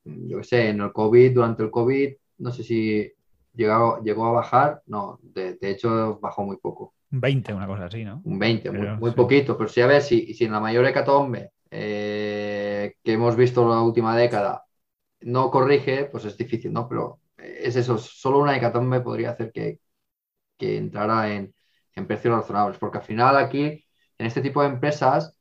[0.05, 3.12] yo qué sé, en el COVID, durante el COVID, no sé si
[3.55, 6.95] llegó, llegó a bajar, no, de hecho bajó muy poco.
[7.12, 8.22] Un 20, una cosa así, ¿no?
[8.24, 12.95] Un 20, muy, poquito, pero si a ver, si, si en la mayor hecatombe eh,
[13.05, 14.64] que hemos visto en la última década
[15.20, 16.89] no corrige, pues es difícil, ¿no?
[16.89, 19.78] Pero es eso, solo una hecatombe podría hacer que,
[20.59, 21.55] entrara en,
[22.07, 23.85] precios razonables, porque al final aquí,
[24.23, 25.37] en este tipo de empresas,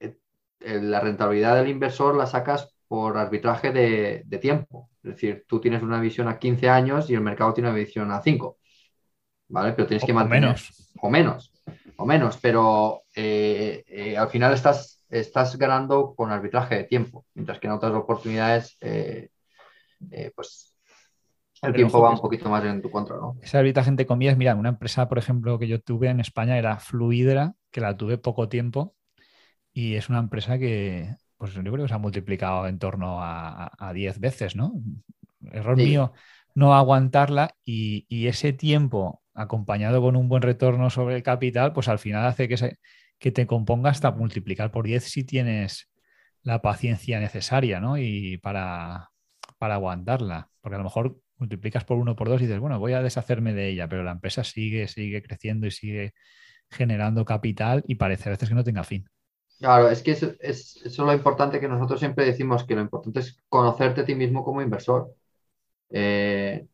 [0.00, 0.16] eh,
[0.60, 4.88] la rentabilidad del inversor la sacas por arbitraje de, de, tiempo.
[5.02, 8.10] Es decir, tú tienes una visión a 15 años y el mercado tiene una visión
[8.10, 8.56] a 5.
[9.48, 9.72] ¿vale?
[9.72, 10.40] Pero tienes que mantener.
[10.40, 10.92] Menos.
[11.00, 11.52] O menos.
[11.96, 12.38] O menos.
[12.38, 17.26] Pero eh, eh, al final estás, estás ganando con arbitraje de tiempo.
[17.34, 19.28] Mientras que en otras oportunidades, eh,
[20.34, 20.73] pues
[21.64, 23.36] el tiempo va un poquito más en tu contra, ¿no?
[23.42, 26.78] Ese arbitraje entre comillas, mira, una empresa, por ejemplo, que yo tuve en España era
[26.78, 28.94] Fluidra, que la tuve poco tiempo.
[29.72, 33.90] Y es una empresa que, pues yo creo que se ha multiplicado en torno a
[33.92, 34.74] 10 veces, ¿no?
[35.52, 36.12] Error mío
[36.54, 41.88] no aguantarla y, y, ese tiempo acompañado con un buen retorno sobre el capital, pues
[41.88, 42.78] al final hace que, se,
[43.18, 45.90] que te componga hasta multiplicar por 10 si tienes
[46.42, 47.98] la paciencia necesaria, ¿no?
[47.98, 49.10] Y para,
[49.58, 50.50] para aguantarla.
[50.60, 53.54] Porque a lo mejor multiplicas por uno por dos y dices, bueno, voy a deshacerme
[53.54, 56.14] de ella, pero la empresa sigue, sigue creciendo y sigue
[56.70, 59.06] generando capital y parece a veces que no tenga fin.
[59.58, 62.82] Claro, es que es, es, eso es lo importante que nosotros siempre decimos, que lo
[62.82, 65.14] importante es conocerte a ti mismo como inversor.
[65.90, 66.66] Eh,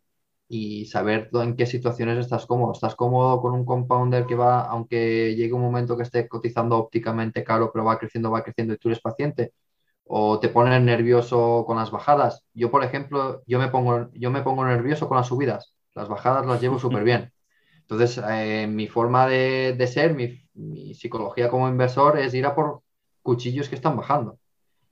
[0.49, 2.73] y saber en qué situaciones estás cómodo.
[2.73, 7.45] ¿Estás cómodo con un compounder que va, aunque llegue un momento que esté cotizando ópticamente
[7.45, 9.55] caro, pero va creciendo, va creciendo y tú eres paciente?
[10.13, 12.45] ¿O te pones nervioso con las bajadas?
[12.53, 15.73] Yo, por ejemplo, yo me pongo, yo me pongo nervioso con las subidas.
[15.95, 17.33] Las bajadas las llevo súper bien.
[17.83, 22.55] Entonces, eh, mi forma de, de ser, mi, mi, psicología como inversor es ir a
[22.57, 22.83] por
[23.23, 24.39] cuchillos que están bajando.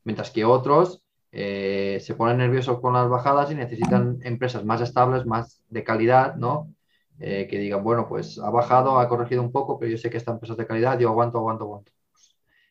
[0.05, 1.03] Mientras que otros
[1.33, 6.37] eh, se ponen nerviosos con las bajadas y necesitan empresas más estables, más de calidad,
[6.37, 6.73] ¿no?
[7.19, 10.19] Eh, que digan, bueno, pues ha bajado, ha corregido un poco, pero yo sé que
[10.19, 11.93] esta empresa de calidad, yo aguanto, aguanto, aguanto.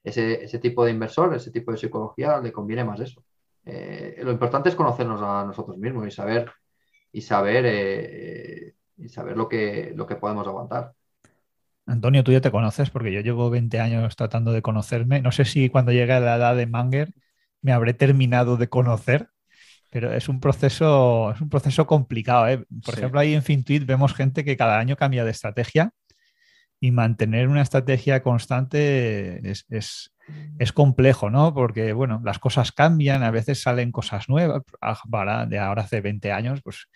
[0.07, 3.23] Ese, ese, tipo de inversor, ese tipo de psicología, le conviene más eso.
[3.65, 6.49] eh, lo importante es conocernos a nosotros mismos y saber,
[7.11, 10.93] y saber, eh, y saber lo, que, lo que podemos aguantar.
[11.85, 15.21] Antonio, tú ya te conoces porque yo llevo 20 años tratando de conocerme.
[15.21, 17.13] No sé si cuando llegue a la edad de Manger
[17.61, 19.29] me habré terminado de conocer,
[19.89, 22.47] pero es un proceso, es un proceso complicado.
[22.47, 22.65] ¿eh?
[22.83, 25.93] Por ejemplo, ahí en FinTweet vemos gente que cada año cambia de estrategia
[26.79, 31.53] y mantener una estrategia constante es, es, complejo, ¿no?
[31.53, 34.61] Porque, bueno, las cosas cambian, a veces salen cosas nuevas.
[35.49, 36.87] de ahora hace 20 años, pues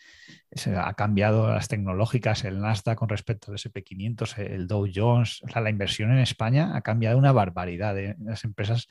[0.52, 5.70] se ha cambiado las tecnológicas, el Nasdaq con respecto al SP500, el Dow Jones, la
[5.70, 7.98] inversión en España ha cambiado una barbaridad.
[7.98, 8.16] ¿eh?
[8.20, 8.88] Las empresas,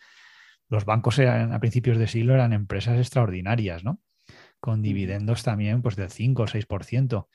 [0.69, 4.01] los bancos eran, a principios de siglo eran empresas extraordinarias, ¿no?
[4.59, 7.29] Con dividendos también, pues del 5 o 6%.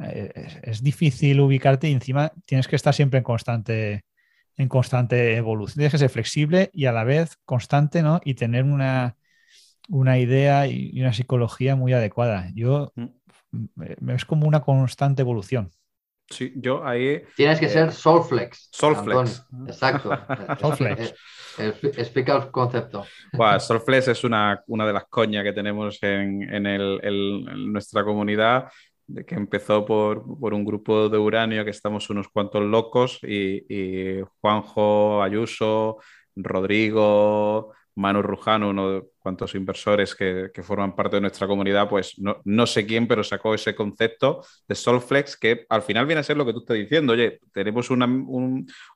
[0.00, 4.04] Es, es, difícil ubicarte y encima tienes que estar siempre en constante,
[4.56, 5.76] en constante evolución.
[5.76, 8.20] Tienes que ser flexible y a la vez constante, ¿no?
[8.24, 9.16] Y tener una,
[9.88, 12.48] una idea y una psicología muy adecuada.
[12.54, 14.10] Yo mm.
[14.10, 15.70] es como una constante evolución.
[16.30, 17.22] Sí, yo ahí.
[17.36, 18.70] Tienes que ser Soulflex.
[18.72, 19.46] Soulflex.
[19.66, 20.10] Exacto.
[20.60, 21.14] Soulflex.
[21.58, 23.04] Explica el concepto.
[23.34, 28.02] Bueno, Soulflex es una, una, de las coñas que tenemos en, en, el, en nuestra
[28.04, 28.68] comunidad
[29.26, 35.98] que empezó por, un grupo de uranio que estamos unos cuantos locos y, Juanjo Ayuso,
[36.34, 42.66] Rodrigo, Manu Rujano, uno de cuantos inversores que, forman parte de nuestra comunidad, pues no,
[42.66, 46.46] sé quién, pero sacó ese concepto de Solflex que al final viene a ser lo
[46.46, 47.12] que tú estás diciendo.
[47.12, 48.06] Oye, tenemos una,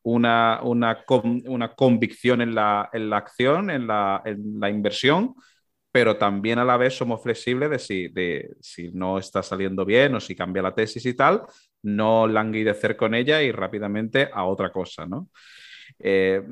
[0.02, 5.34] una, una, convicción en la, en la acción, en la, en la inversión
[5.96, 10.14] pero también a la vez somos flexibles de si, de si no está saliendo bien
[10.14, 11.40] o si cambia la tesis y tal,
[11.84, 15.30] no languidecer con ella y rápidamente a otra cosa, ¿no?
[15.98, 16.42] Eh,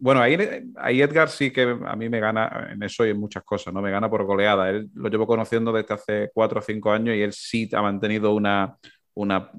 [0.00, 0.38] bueno, ahí,
[0.76, 3.82] ahí, Edgar sí que a mí me gana en eso y en muchas cosas, ¿no?
[3.82, 4.70] Me gana por goleada.
[4.70, 8.32] Él lo llevo conociendo desde hace cuatro o cinco años y él sí ha mantenido
[8.32, 8.78] una,
[9.12, 9.50] una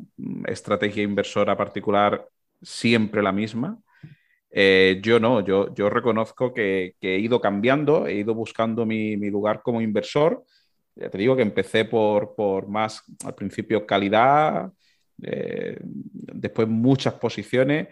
[0.47, 2.27] estrategia inversora particular
[2.59, 3.77] siempre la misma.
[4.59, 9.61] Eh, yo no, yo, yo reconozco que, he ido cambiando, he ido buscando mi, lugar
[9.61, 10.43] como inversor.
[10.95, 14.71] Ya te digo que empecé por, por más, al principio, calidad,
[15.21, 17.89] eh, después muchas posiciones.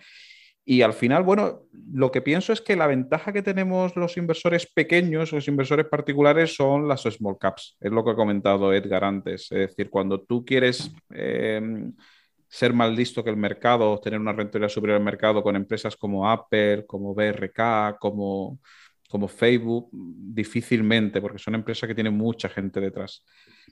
[0.66, 4.66] Y al final, bueno, lo que pienso es que la ventaja que tenemos los inversores
[4.66, 7.78] pequeños, los inversores particulares, son las small caps.
[7.80, 9.52] Es lo que ha comentado Edgar antes.
[9.52, 11.62] Es decir, cuando tú quieres eh,
[12.48, 16.30] ser más listo que el mercado, tener una rentabilidad superior al mercado con empresas como
[16.30, 18.60] Apple, como BRK, como,
[19.10, 23.24] como Facebook, difícilmente, porque son empresas que tienen mucha gente detrás.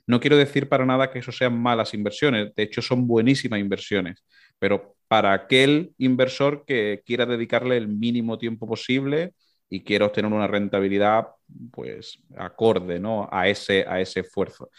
[0.06, 4.22] No quiero decir para nada que eso sean malas inversiones, de hecho son buenísimas inversiones,
[4.58, 9.34] pero para aquel inversor que quiera dedicarle el mínimo tiempo posible
[9.68, 11.28] y quiera obtener una rentabilidad
[11.72, 13.28] pues acorde ¿no?
[13.30, 14.70] a, ese, a ese esfuerzo.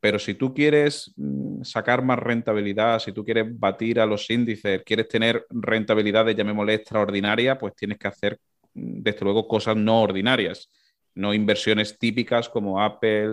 [0.00, 4.82] Pero si tú quieres mm, sacar más rentabilidad, si tú quieres batir a los índices,
[4.84, 8.38] quieres tener rentabilidades, llamémosle extraordinaria, pues tienes que hacer,
[8.74, 10.70] mm, desde luego, cosas no ordinarias,
[11.14, 13.30] no inversiones típicas como Apple,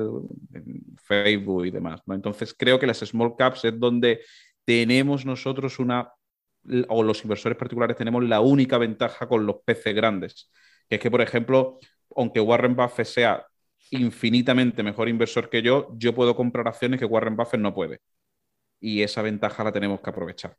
[1.04, 2.02] Facebook y demás.
[2.08, 4.22] Entonces, creo que las small caps es donde
[4.66, 6.10] tenemos nosotros una,
[6.88, 10.50] o los inversores particulares tenemos la única ventaja con los peces grandes,
[10.88, 11.80] que es que, por ejemplo,
[12.16, 13.46] aunque Warren Buffett sea
[14.00, 18.00] infinitamente mejor inversor que yo, yo puedo comprar acciones que Warren Buffett no puede.
[18.80, 20.56] Y esa ventaja la tenemos que aprovechar.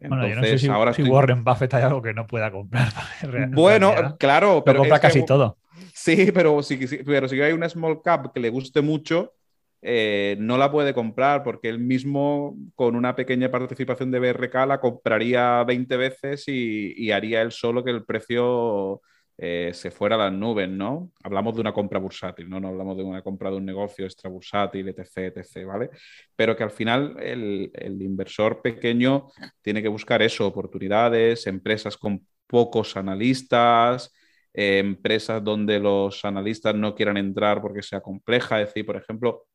[0.00, 2.88] bueno, yo no sé si, ahora si Warren Buffett hay algo que no pueda comprar.
[3.52, 5.58] bueno, claro, pero compra casi todo.
[5.94, 9.34] Sí, pero si, pero si hay una small cap que le guste mucho,
[9.80, 14.80] eh, no la puede comprar porque él mismo con una pequeña participación de BRK la
[14.80, 19.00] compraría 20 veces y haría él solo que el precio
[19.40, 21.12] eh, se fuera a las nubes, ¿no?
[21.22, 22.58] Hablamos de una compra bursátil, ¿no?
[22.58, 25.90] No hablamos de una compra de un negocio extra bursátil, etc., etc., ¿vale?
[26.34, 27.70] Pero que al final el,
[28.02, 29.28] inversor pequeño
[29.62, 34.12] tiene que buscar eso, oportunidades, empresas con pocos analistas,
[34.52, 38.60] eh, empresas donde los analistas no quieran entrar porque sea compleja.
[38.60, 39.46] Es decir, por ejemplo,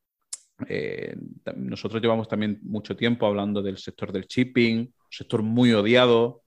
[0.67, 1.13] eh,
[1.57, 6.42] nosotros llevamos también mucho tiempo hablando del sector del shipping, un sector muy odiado,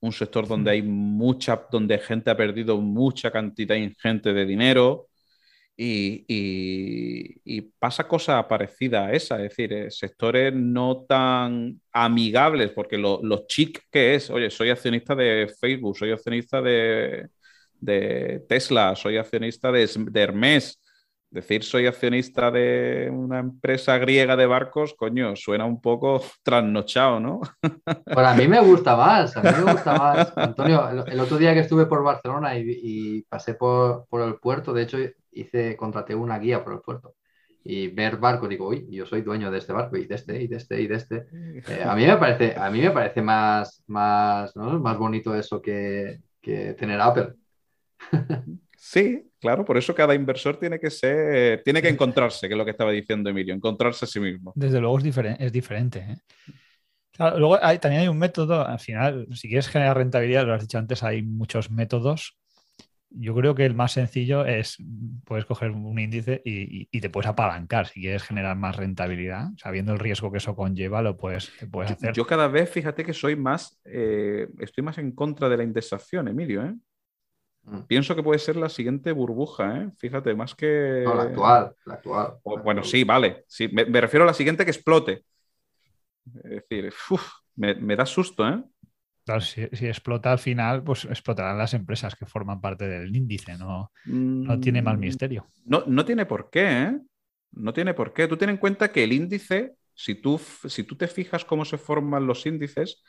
[0.00, 5.10] un sector donde hay mucha, donde gente ha perdido mucha cantidad ingente de dinero
[5.82, 13.46] y, pasa cosa parecida a esa, es decir, eh, sectores no tan amigables, porque lo,
[13.46, 17.28] chic que es, oye, soy accionista de Facebook, soy accionista de,
[18.48, 20.80] Tesla, soy accionista de, Hermes,
[21.30, 27.40] Decir soy accionista de una empresa griega de barcos, coño, suena un poco trasnochado, ¿no?
[28.04, 30.32] Pues a mí me gusta más, a mí me gusta más.
[30.36, 34.98] Antonio, el, otro día que estuve por Barcelona y, pasé por, el puerto, de hecho
[35.30, 37.14] hice, contraté una guía por el puerto
[37.62, 40.48] y ver barcos, digo, uy, yo soy dueño de este barco y de este y
[40.48, 41.26] de este y de este.
[41.68, 46.22] Eh, a mí me parece, a mí me parece más, más, más bonito eso que,
[46.40, 47.34] que tener Apple.
[48.76, 52.64] Sí, claro, por eso cada inversor tiene que ser, tiene que encontrarse, que es lo
[52.64, 54.52] que estaba diciendo Emilio, encontrarse a sí mismo.
[54.54, 55.44] Desde luego es, diferente.
[55.44, 56.16] Es diferente ¿eh?
[57.36, 61.02] luego también hay un método, al final, si quieres generar rentabilidad, lo has dicho antes,
[61.02, 62.36] hay muchos métodos.
[63.12, 64.76] Yo creo que el más sencillo es,
[65.24, 69.98] puedes coger un índice y, te puedes apalancar si quieres generar más rentabilidad, sabiendo el
[69.98, 72.12] riesgo que eso conlleva, lo puedes, puedes hacer.
[72.12, 76.28] Yo cada vez, fíjate que soy más, eh, estoy más en contra de la indexación,
[76.28, 76.74] Emilio, ¿eh?
[77.70, 77.82] Mm.
[77.86, 79.90] Pienso que puede ser la siguiente burbuja, ¿eh?
[79.96, 81.02] Fíjate, más que.
[81.04, 82.34] No, la actual, la actual.
[82.42, 83.44] bueno, sí, vale.
[83.46, 85.24] Sí, me, refiero a la siguiente que explote.
[86.42, 86.92] Es decir,
[87.54, 88.60] me, da susto, ¿eh?
[89.24, 93.92] Claro, si, explota al final, pues explotarán las empresas que forman parte del índice, no,
[94.04, 95.46] no tiene más mm, misterio.
[95.64, 97.00] No, no tiene por qué, ¿eh?
[97.52, 98.26] No tiene por qué.
[98.26, 101.78] Tú ten en cuenta que el índice, si tú, si tú te fijas cómo se
[101.78, 103.04] forman los índices,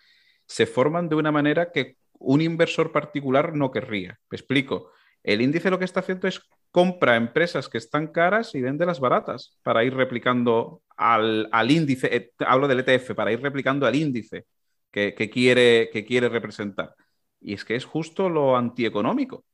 [0.46, 4.20] se forman de una manera que un inversor particular no querría.
[4.30, 4.92] Me explico.
[5.24, 6.42] El índice lo que está haciendo es
[6.72, 12.32] compra empresas que están caras y vende las baratas para ir replicando al, índice, eh,
[12.40, 14.46] hablo del ETF, para ir replicando al índice
[14.90, 16.96] que, quiere, que quiere representar.
[17.40, 19.46] Y es que es justo lo antieconómico.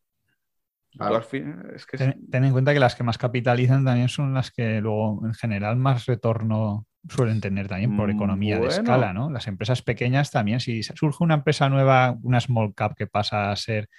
[1.98, 5.76] ten, en cuenta que las que más capitalizan también son las que luego en general
[5.78, 9.30] más retorno suelen tener también por economía de escala, ¿no?
[9.30, 13.56] Las empresas pequeñas también, si surge una empresa nueva, una small cap que pasa a
[13.56, 13.90] ser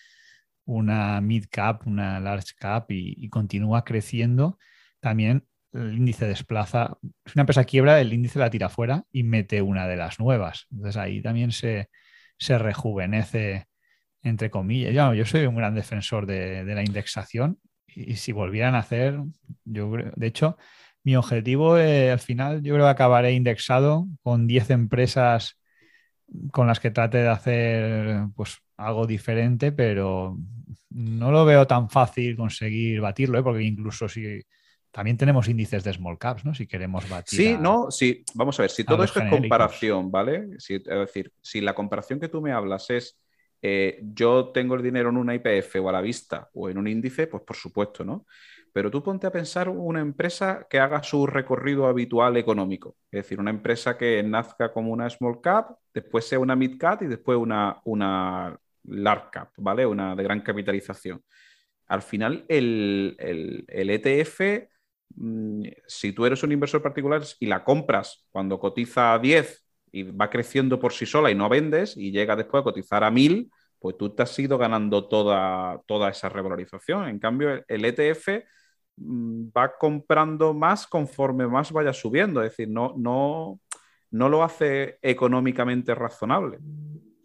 [0.64, 4.58] una mid cap, una large cap y, continúa creciendo,
[5.00, 9.62] también el índice desplaza, si una empresa quiebra, el índice la tira fuera y mete
[9.62, 10.66] una de las nuevas.
[10.70, 11.88] Entonces ahí también se,
[12.38, 13.66] rejuvenece,
[14.22, 14.92] entre comillas.
[14.92, 19.18] Yo, yo soy un gran defensor de, de la indexación y si volvieran a hacer,
[19.64, 20.56] yo creo, de hecho,
[21.08, 25.58] mi objetivo eh, al final yo creo que acabaré indexado con 10 empresas
[26.52, 30.36] con las que trate de hacer pues algo diferente, pero
[30.90, 33.42] no lo veo tan fácil conseguir batirlo, ¿eh?
[33.42, 34.42] porque incluso si
[34.90, 36.52] también tenemos índices de small caps, ¿no?
[36.52, 37.38] Si queremos batir.
[37.38, 40.48] Sí, no, sí, vamos a ver, si todo esto es comparación, ¿vale?
[40.58, 43.18] es decir, si la comparación que tú me hablas es
[43.62, 46.86] eh, yo tengo el dinero en una IPF o a la vista o en un
[46.86, 48.26] índice, pues por supuesto, ¿no?
[48.72, 52.96] Pero tú ponte a pensar una empresa que haga su recorrido habitual económico.
[53.10, 57.02] Es decir, una empresa que nazca como una small cap, después sea una mid cap
[57.02, 59.86] y después una, una large cap, ¿vale?
[59.86, 61.22] Una de gran capitalización.
[61.86, 64.68] Al final, el, el, ETF,
[65.16, 70.02] mm, si tú eres un inversor particular y la compras cuando cotiza a 10 y
[70.02, 73.50] va creciendo por sí sola y no vendes y llega después a cotizar a 1000,
[73.78, 77.08] pues tú te has ido ganando toda, toda esa revalorización.
[77.08, 78.57] En cambio, el ETF Mm,
[79.00, 83.60] va comprando más conforme más vaya subiendo, es decir, no, no,
[84.10, 86.58] no lo hace económicamente razonable.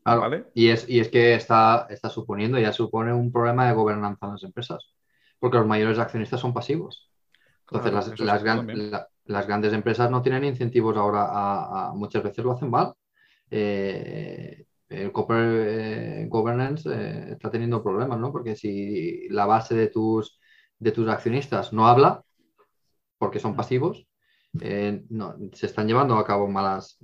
[0.06, 0.46] ¿vale?
[0.54, 4.32] y, es, y es que está, está suponiendo, ya supone un problema de gobernanza en
[4.34, 4.94] las empresas,
[5.40, 7.10] porque los mayores accionistas son pasivos.
[7.72, 8.44] Entonces, las,
[9.26, 12.94] las, grandes empresas no tienen incentivos ahora, a, muchas veces lo hacen mal.
[13.50, 18.32] Eh, el corporate eh, governance eh, está teniendo problemas, ¿no?
[18.32, 20.40] Porque si la base de tus
[20.84, 22.24] de tus accionistas no habla,
[23.18, 24.06] porque son pasivos,
[24.62, 25.04] eh,
[25.54, 26.98] se están llevando a cabo malas,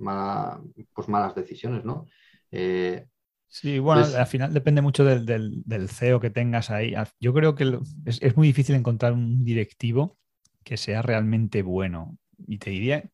[0.94, 2.06] pues malas decisiones, ¿no?
[2.52, 3.06] Eh,
[3.48, 6.94] sí, bueno, al final depende mucho del, CEO que tengas ahí.
[7.18, 10.18] Yo creo que es, muy difícil encontrar un directivo
[10.62, 12.18] que sea realmente bueno.
[12.46, 13.10] Y te diría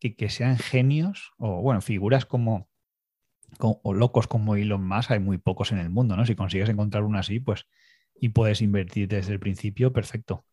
[0.00, 2.68] que, que sean genios o, bueno, figuras como,
[3.60, 6.26] o locos como Elon Musk, hay muy pocos en el mundo, ¿no?
[6.26, 7.66] Si consigues encontrar uno así, pues
[8.20, 10.44] y puedes invertir desde el principio, perfecto.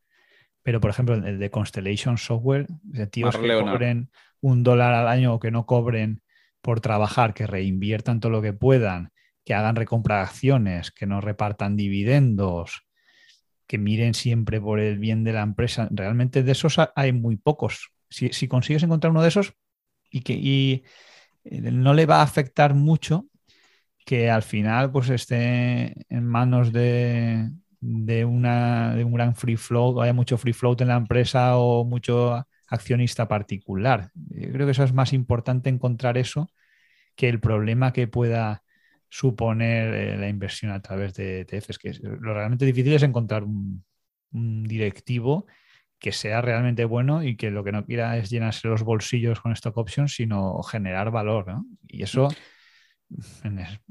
[0.61, 4.09] Pero, por ejemplo, el de Constellation Software, de tíos que cobren
[4.39, 6.21] un dólar al año o que no cobren
[6.61, 9.11] por trabajar, que reinviertan todo lo que puedan,
[9.43, 12.85] que hagan recompra de acciones, que no repartan dividendos,
[13.67, 15.89] que miren siempre por el bien de la empresa.
[15.91, 17.91] Realmente de esos hay muy pocos.
[18.09, 19.53] Si, si consigues encontrar uno de esos
[20.09, 20.83] y que y
[21.43, 23.25] eh, no le va a afectar mucho
[24.05, 27.49] que al final pues esté en manos de,
[27.81, 32.45] una, de un gran free float, haya mucho free float en la empresa o mucho
[32.67, 34.11] accionista particular.
[34.15, 36.49] Yo creo que eso es más importante encontrar eso
[37.15, 38.63] que el problema que pueda
[39.09, 43.83] suponer eh, la inversión a través de ETFs, que lo realmente difícil es encontrar un,
[44.31, 45.45] directivo
[45.99, 49.51] que sea realmente bueno y que lo que no quiera es llenarse los bolsillos con
[49.51, 51.57] stock options, sino generar valor.
[51.87, 52.29] Y eso,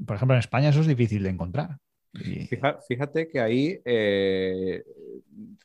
[0.05, 1.77] por ejemplo, en España eso es difícil de encontrar.
[2.87, 4.83] Fíjate que ahí eh,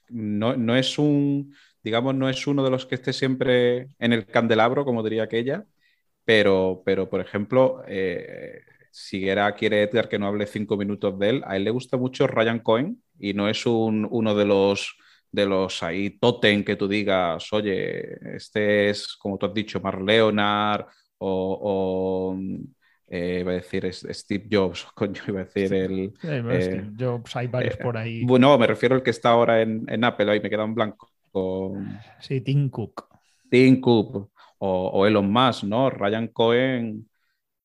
[0.08, 4.84] no, es un, digamos, no es uno de los que esté siempre en el candelabro,
[4.84, 5.64] como diría aquella,
[6.24, 11.42] pero, pero por ejemplo, eh, si quiere Edgar que no hable cinco minutos de él,
[11.46, 14.96] a él le gusta mucho Ryan Cohen y no es uno de los
[15.30, 20.02] de los ahí totem que tú digas, oye, este es, como tú has dicho, Mark
[20.02, 20.86] Leonard
[21.18, 22.36] o,
[23.10, 26.12] eh, iba a decir Steve Jobs, coño, iba a decir el...
[26.22, 28.24] Eh, Jobs, hay varios eh, por ahí.
[28.24, 31.10] Bueno, me refiero al que está ahora en, Apple, ahí me queda un blanco.
[32.20, 33.06] Sí, Tim Cook.
[33.50, 35.88] Tim Cook o, Elon Musk, ¿no?
[35.88, 37.08] Ryan Cohen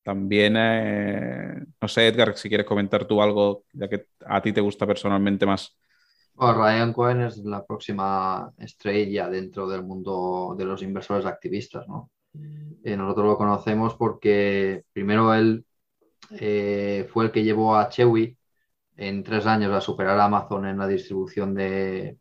[0.03, 4.85] también, no sé, Edgar, si quieres comentar tú algo, ya que a ti te gusta
[4.85, 5.77] personalmente más.
[6.35, 12.11] Ryan Cohen es la próxima estrella dentro del mundo de los inversores activistas, ¿no?
[12.83, 15.65] Eh, nosotros lo conocemos porque primero él
[16.31, 18.37] eh, fue el que llevó a Chewy
[18.97, 22.17] en tres años a superar a Amazon en la distribución de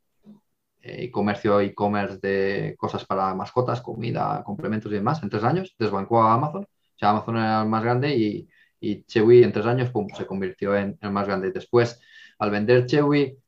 [0.82, 5.22] eh, comercio e-commerce de cosas para mascotas, comida, complementos y demás.
[5.22, 6.64] En tres años desbancó a Amazon.
[6.64, 8.48] O sea, Amazon era el más grande y,
[9.06, 11.52] Chewy en tres años se convirtió en el más grande.
[11.52, 12.00] Después,
[12.38, 13.38] al vender Chewy,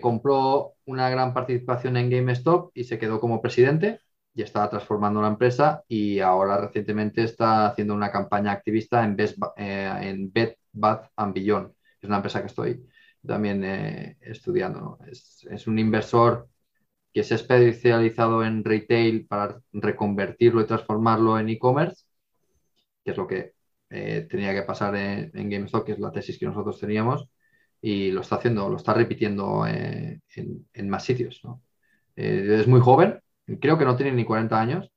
[0.00, 4.00] compró una gran participación en GameStop y se quedó como presidente
[4.34, 9.38] y está transformando la empresa y ahora recientemente está haciendo una campaña activista en, Best,
[9.56, 11.72] eh, en Bed Bath and Beyond.
[12.00, 12.86] Es una empresa que estoy
[13.26, 14.98] también eh, estudiando.
[15.06, 16.48] Es, es, un inversor
[17.12, 22.04] que se ha especializado en retail para reconvertirlo y transformarlo en e-commerce,
[23.04, 23.52] que es lo que
[23.90, 27.28] eh, tenía que pasar en, en, GameStop, que es la tesis que nosotros teníamos,
[27.82, 30.22] y lo está haciendo, lo está repitiendo en,
[30.72, 31.40] en, más sitios.
[31.44, 31.62] ¿no?
[32.16, 33.21] es muy joven,
[33.60, 34.92] creo que no tiene ni 40 años.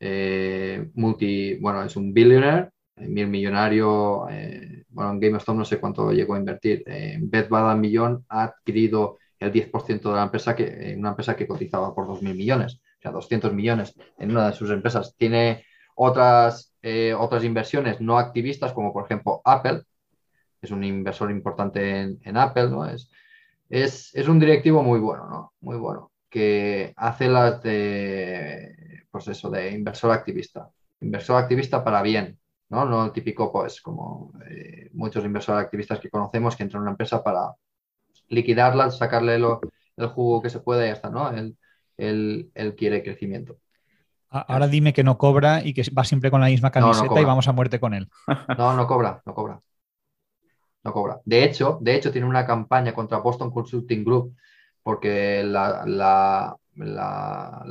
[0.00, 4.28] Eh, multi, bueno, es un billionaire, eh, mil millonario.
[4.30, 6.82] Eh, bueno, en GameStop no sé cuánto llegó a invertir.
[6.86, 11.46] en Bed Bath Millón ha adquirido el 10% de la empresa, que, una empresa que
[11.46, 15.14] cotizaba por 2.000 millones, o sea, 200 millones en una de sus empresas.
[15.16, 15.64] Tiene
[15.96, 16.74] otras,
[17.18, 19.82] otras inversiones no activistas, como por ejemplo Apple,
[20.62, 22.86] es un inversor importante en, Apple, ¿no?
[22.86, 23.10] Es,
[23.68, 25.52] es, es, un directivo muy bueno, ¿no?
[25.60, 30.68] Muy bueno que hace las de, pues eso, de inversor activista.
[31.00, 32.84] Inversor activista para bien, ¿no?
[32.86, 36.90] No el típico, pues, como eh, muchos inversores activistas que conocemos que entran en una
[36.90, 37.52] empresa para
[38.30, 41.30] liquidarla, sacarle el jugo que se puede y ya está, ¿no?
[41.30, 41.56] Él,
[42.52, 43.58] él, quiere crecimiento.
[44.28, 47.46] Ahora dime que no cobra y que va siempre con la misma camiseta y vamos
[47.46, 48.08] a muerte con él.
[48.58, 49.60] No, no cobra, no cobra.
[50.82, 51.20] No cobra.
[51.24, 54.34] De hecho, de hecho, tiene una campaña contra Boston Consulting Group
[54.84, 56.56] porque la,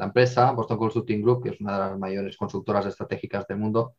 [0.02, 3.96] empresa, Boston Consulting Group, que es una de las mayores consultoras estratégicas del mundo,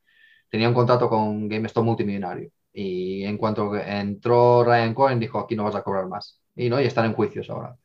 [0.50, 2.50] tenía un contrato con GameStop multimillonario.
[2.72, 6.40] Y en cuanto entró Ryan Cohen, dijo, aquí no vas a cobrar más.
[6.56, 7.76] Y no, y están en juicios ahora.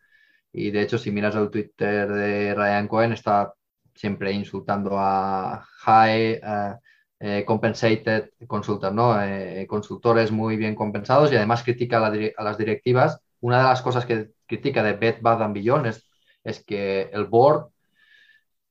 [0.51, 3.53] Y de hecho, si miras el Twitter de Ryan Cohen, está
[3.93, 6.75] siempre insultando a high eh,
[7.19, 9.21] eh, compensated consultants, ¿no?
[9.21, 13.19] Eh, consultores muy bien compensados y además critica a las directivas.
[13.41, 15.85] Una de las cosas que crítica de Beth Bath Beyond
[16.43, 17.69] es, que el board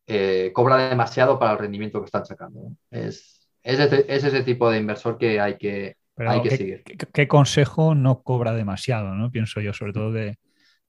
[0.06, 2.72] eh, cobra demasiado para el rendimiento que están sacando.
[2.90, 6.82] Es, ese, tipo de inversor que hay que, hay que seguir.
[6.82, 9.14] ¿qué, consejo no cobra demasiado?
[9.14, 9.30] ¿no?
[9.30, 10.38] Pienso yo, sobre todo de,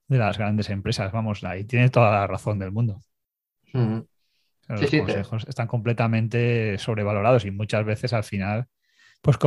[0.08, 1.12] las grandes empresas.
[1.12, 3.02] Vamos, ahí tiene toda la razón del mundo.
[3.72, 8.68] Los consejos están completamente sobrevalorados y muchas veces al final
[9.22, 9.38] pues,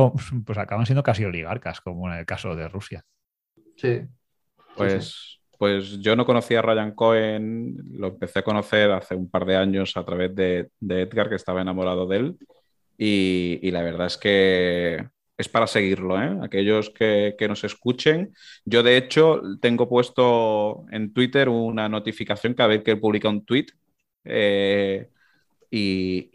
[0.45, 3.03] pues acaban siendo casi oligarcas, como en el caso de Rusia.
[3.75, 4.01] Sí,
[4.75, 9.45] pues, pues yo no conocía a Ryan Cohen, lo empecé a conocer hace un par
[9.45, 12.37] de años a través de, Edgar, que estaba enamorado de él.
[12.97, 15.07] Y, la verdad es que
[15.37, 16.37] es para seguirlo, ¿eh?
[16.41, 18.33] Aquellos que, nos escuchen.
[18.65, 23.45] Yo, de hecho, tengo puesto en Twitter una notificación cada vez que él publica un
[23.45, 23.67] tweet.
[24.25, 25.09] Eh,
[25.71, 26.29] y,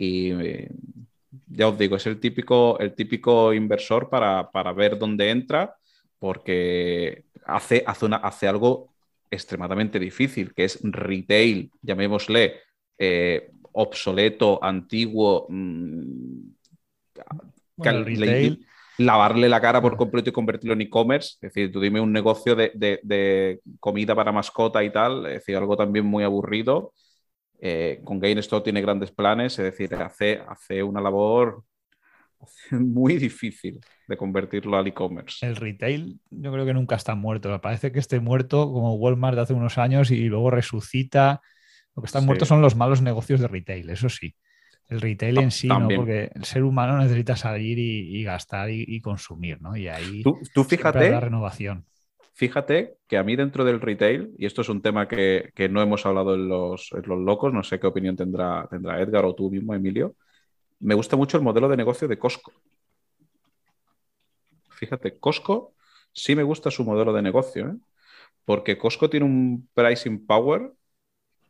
[1.49, 5.77] ya os digo, es el típico, el típico inversor para, para ver dónde entra,
[6.19, 8.95] porque hace, hace, algo
[9.31, 12.61] extremadamente difícil, que es retail, llamémosle,
[12.99, 16.41] eh, obsoleto, antiguo, mm,
[18.99, 21.35] lavarle la cara por completo y convertirlo en e-commerce.
[21.35, 25.77] Es decir, tú dime un negocio de, comida para mascota y tal, es decir, algo
[25.77, 26.93] también muy aburrido.
[27.61, 31.65] Eh, con GameStop tiene grandes planes, es decir, hace, hace una labor
[32.71, 35.47] muy difícil de convertirlo al e-commerce.
[35.47, 37.61] El retail yo creo que nunca está muerto.
[37.61, 41.41] Parece que esté muerto como Walmart de hace unos años y luego resucita
[41.95, 44.35] Lo que están muertos son los malos negocios de retail, eso sí.
[44.89, 45.87] El retail en sí, ¿no?
[45.95, 49.77] porque el ser humano necesita salir y, gastar y, consumir, ¿no?
[49.77, 51.85] Y ahí tú, fíjate la renovación.
[52.33, 56.07] Fíjate que a mí dentro del retail, y esto es un tema que, no hemos
[56.07, 59.75] hablado en los, los, locos, no sé qué opinión tendrá, tendrá Edgar o tú mismo,
[59.75, 60.15] Emilio,
[60.81, 62.53] me gusta mucho el modelo de negocio de Costco.
[64.71, 65.75] Fíjate, Costco
[66.13, 67.77] sí me gusta su modelo de negocio, ¿eh?
[68.45, 70.73] porque Costco tiene un pricing power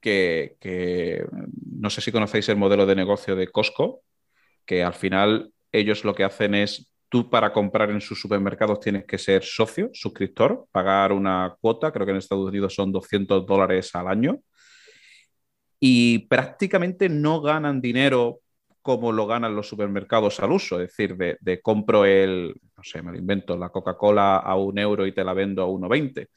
[0.01, 1.27] que,
[1.71, 4.03] no sé si conocéis el modelo de negocio de Costco,
[4.65, 9.05] que al final ellos lo que hacen es, tú para comprar en sus supermercados tienes
[9.05, 13.95] que ser socio, suscriptor, pagar una cuota, creo que en Estados Unidos son 200 dólares
[13.95, 14.41] al año,
[15.81, 18.41] y prácticamente no ganan dinero
[18.97, 23.13] como lo ganan los supermercados al uso, es decir, de, compro el, no sé, me
[23.13, 26.29] lo invento, la Coca-Cola a un euro y te la vendo a 1,20.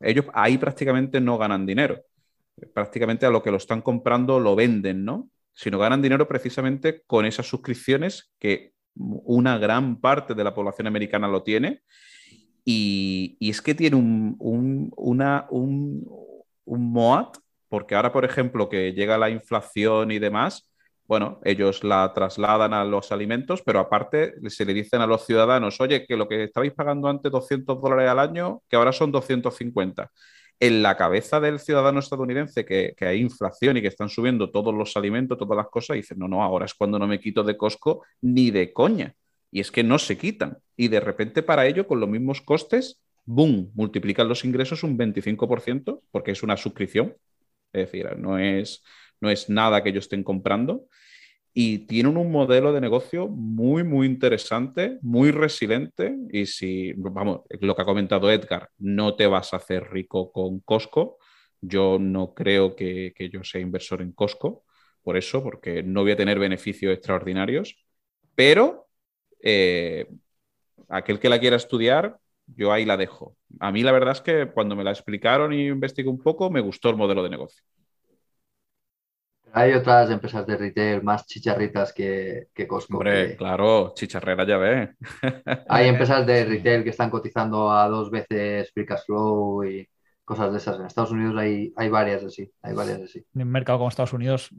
[0.00, 2.02] Ellos ahí prácticamente no ganan dinero
[2.66, 5.30] prácticamente a lo que lo están comprando lo venden, ¿no?
[5.52, 11.28] Sino ganan dinero precisamente con esas suscripciones que una gran parte de la población americana
[11.28, 11.82] lo tiene.
[12.64, 16.06] Y, es que tiene un, un, un,
[16.64, 17.38] un MOAT,
[17.68, 20.70] porque ahora, por ejemplo, que llega la inflación y demás,
[21.08, 25.80] bueno, ellos la trasladan a los alimentos, pero aparte se le dicen a los ciudadanos,
[25.80, 30.10] oye, que lo que estabais pagando antes 200 dólares al año, que ahora son 250
[30.60, 34.96] en la cabeza del ciudadano estadounidense que, hay inflación y que están subiendo todos los
[34.96, 38.04] alimentos, todas las cosas, dicen, no, no, ahora es cuando no me quito de Costco
[38.20, 39.14] ni de coña.
[39.50, 40.58] Y es que no se quitan.
[40.76, 46.02] Y de repente para ello, con los mismos costes, ¡boom!, multiplican los ingresos un 25%
[46.10, 47.16] porque es una suscripción.
[47.72, 48.82] Es decir, no es,
[49.20, 50.86] no es nada que ellos estén comprando
[51.60, 56.16] y tienen un modelo de negocio muy, muy interesante, muy resiliente.
[56.30, 60.60] Y si, vamos, lo que ha comentado Edgar, no te vas a hacer rico con
[60.60, 61.18] Costco.
[61.60, 64.64] Yo no creo que, yo sea inversor en Costco,
[65.02, 67.76] por eso, porque no voy a tener beneficios extraordinarios.
[68.36, 68.86] Pero
[69.42, 70.06] eh,
[70.88, 73.36] aquel que la quiera estudiar, yo ahí la dejo.
[73.58, 76.60] A mí la verdad es que cuando me la explicaron y investigué un poco, me
[76.60, 77.64] gustó el modelo de negocio.
[79.58, 82.98] Hay otras empresas de retail más chicharritas que, que Costco.
[82.98, 84.94] Hombre, claro, chicharrera ya ve.
[85.68, 89.88] Hay empresas de retail que están cotizando a dos veces free cash flow y
[90.24, 90.78] cosas de esas.
[90.78, 93.24] En Estados Unidos hay, hay varias así, hay varias así.
[93.34, 94.50] En un mercado como Estados Unidos,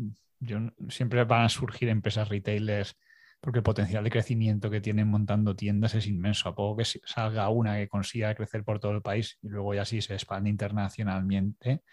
[0.89, 2.97] siempre van a surgir empresas retailers
[3.39, 6.49] porque el potencial de crecimiento que tienen montando tiendas es inmenso.
[6.49, 9.85] A poco que salga una que consiga crecer por todo el país y luego ya
[9.85, 11.83] sí se expande internacionalmente,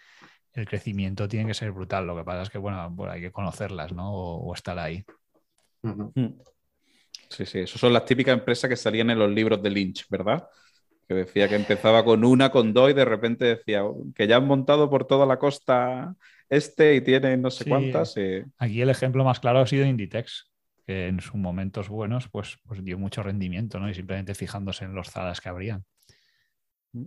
[0.57, 2.07] el crecimiento tiene que ser brutal.
[2.07, 4.11] Lo que pasa es que, bueno, hay que conocerlas, ¿no?
[4.11, 5.05] O, estar ahí.
[5.83, 6.29] Mm.
[7.29, 10.49] Sí, sí, esas son las típicas empresas que salían en los libros de Lynch, ¿verdad?
[11.07, 13.83] Que decía que empezaba con una, con dos y de repente decía
[14.15, 16.17] que ya han montado por toda la costa
[16.49, 18.15] este y tienen no sé cuántas.
[18.59, 20.51] Aquí el ejemplo más claro ha sido Inditex,
[20.87, 23.91] que en sus momentos buenos pues, pues dio mucho rendimiento, ¿no?
[23.91, 25.85] Y simplemente fijándose en los zadas que habrían.
[26.93, 27.05] Mm.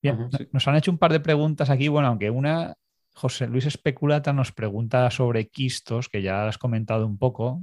[0.00, 2.76] Bien, nos han hecho un par de preguntas aquí, bueno, aunque una
[3.14, 7.62] José Luis Especulata nos pregunta sobre quistos, que ya has comentado un poco,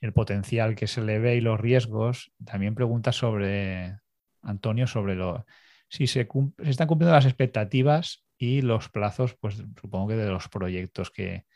[0.00, 2.32] el potencial que se le ve y los riesgos.
[2.44, 3.98] También pregunta sobre,
[4.42, 5.46] Antonio, sobre lo,
[5.88, 6.28] si se,
[6.58, 11.46] están cumpliendo las expectativas y los plazos, pues supongo que de los proyectos que,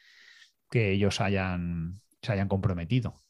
[0.71, 3.26] que ellos hayan, se hayan comprometido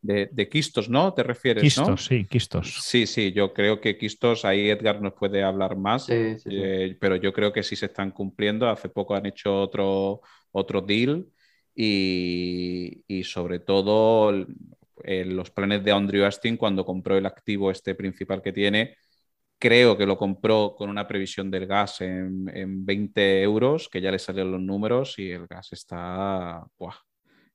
[0.00, 1.12] de, quistos, ¿no?
[1.12, 1.62] ¿Te refieres?
[1.62, 2.78] Quistos, sí, quistos.
[2.82, 7.32] Sí, sí, yo creo que quistos, ahí Edgar nos puede hablar más, eh, pero yo
[7.32, 8.68] creo que sí se están cumpliendo.
[8.68, 10.20] Hace poco han hecho otro,
[10.52, 11.26] otro deal
[11.74, 14.46] y, sobre todo
[15.04, 18.96] los planes de Andrew Astin cuando compró el activo este principal que tiene.
[19.58, 24.10] Creo que lo compró con una previsión del gas en, en 20 euros, que ya
[24.10, 26.62] le salieron los números y el gas está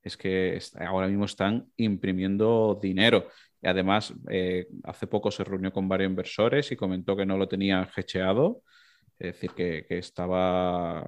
[0.04, 3.28] es que ahora mismo están imprimiendo dinero.
[3.62, 7.48] Y además, eh, hace poco se reunió con varios inversores y comentó que no lo
[7.48, 8.64] tenían hecheado,
[9.20, 11.08] es decir, que, estaba,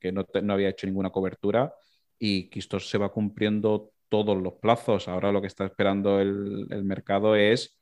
[0.00, 1.72] que no, había hecho ninguna cobertura
[2.18, 5.06] y que esto se va cumpliendo todos los plazos.
[5.06, 7.78] Ahora lo que está esperando el, el mercado es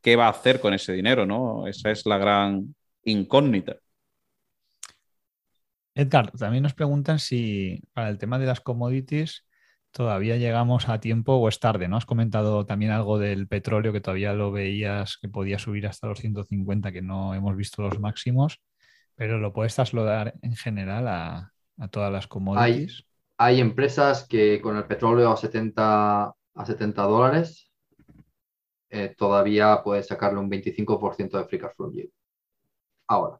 [0.00, 1.66] qué va a hacer con ese dinero, ¿no?
[1.66, 3.76] Esa es la gran incógnita.
[5.96, 9.47] Edgar, también nos preguntan si para el tema de las commodities
[9.90, 11.96] todavía llegamos a tiempo o es tarde, ¿no?
[11.96, 16.20] Has comentado también algo del petróleo que todavía lo veías que podía subir hasta los
[16.20, 18.60] 150, que no hemos visto los máximos,
[19.14, 21.52] pero lo puedes trasladar en general a,
[21.90, 23.04] todas las commodities.
[23.36, 27.70] Hay, empresas que con el petróleo a 70, a 70 dólares
[28.90, 31.92] eh, todavía puedes sacarle un 25% de free cash flow
[33.06, 33.38] Ahora.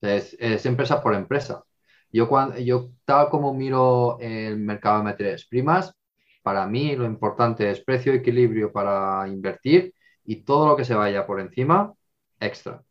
[0.00, 1.64] Es, es empresa por empresa.
[2.12, 5.94] Yo, cuando, yo tal como miro el mercado de materias primas,
[6.42, 11.26] para mí lo importante es precio equilibrio para invertir y todo lo que se vaya
[11.26, 11.92] por encima,
[12.38, 12.82] extra.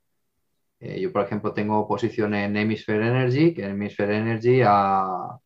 [0.79, 5.37] Eh, yo, por ejemplo, tengo posición en Hemisphere Energy, que en Hemisphere Energy a,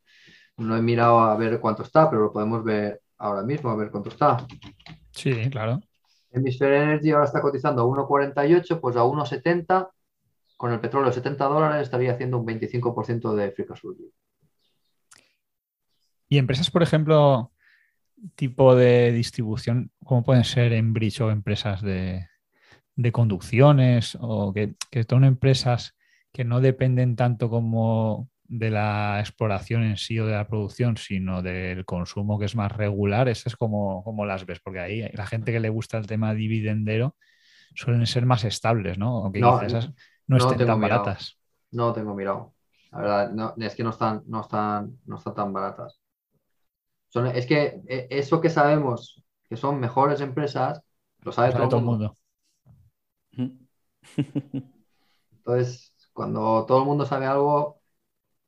[0.58, 3.90] no he mirado a ver cuánto está, pero lo podemos ver ahora mismo, a ver
[3.90, 4.46] cuánto está.
[5.12, 5.82] Sí, claro.
[6.32, 9.90] Hemisphere Energy ahora está cotizando a 1,48, pues a 1,70.
[10.58, 13.98] Con el petróleo 70 dólares estaría haciendo un 25% de free cash flow.
[16.30, 17.52] Y empresas, por ejemplo,
[18.36, 22.28] tipo de distribución, como pueden ser Enbridge o empresas de,
[22.96, 25.96] de conducciones o que, que, son empresas
[26.32, 31.42] que no dependen tanto como de la exploración en sí o de la producción, sino
[31.42, 35.26] del consumo que es más regular, esas es como, como las ves, porque ahí la
[35.26, 37.16] gente que le gusta el tema dividendero
[37.76, 39.24] suelen ser más estables, ¿no?
[39.24, 39.92] Aunque No, esas
[40.28, 41.04] no, no estén tan mirado.
[41.04, 41.38] baratas.
[41.72, 42.54] No lo tengo mirado.
[42.92, 46.00] La verdad, no, es que no están, no están, no están tan baratas.
[47.10, 50.82] Son, es que eh, eso que sabemos que son mejores empresas,
[51.22, 52.16] lo sabe, Lo sabe todo el mundo.
[55.32, 57.82] Entonces, cuando todo el mundo sabe algo,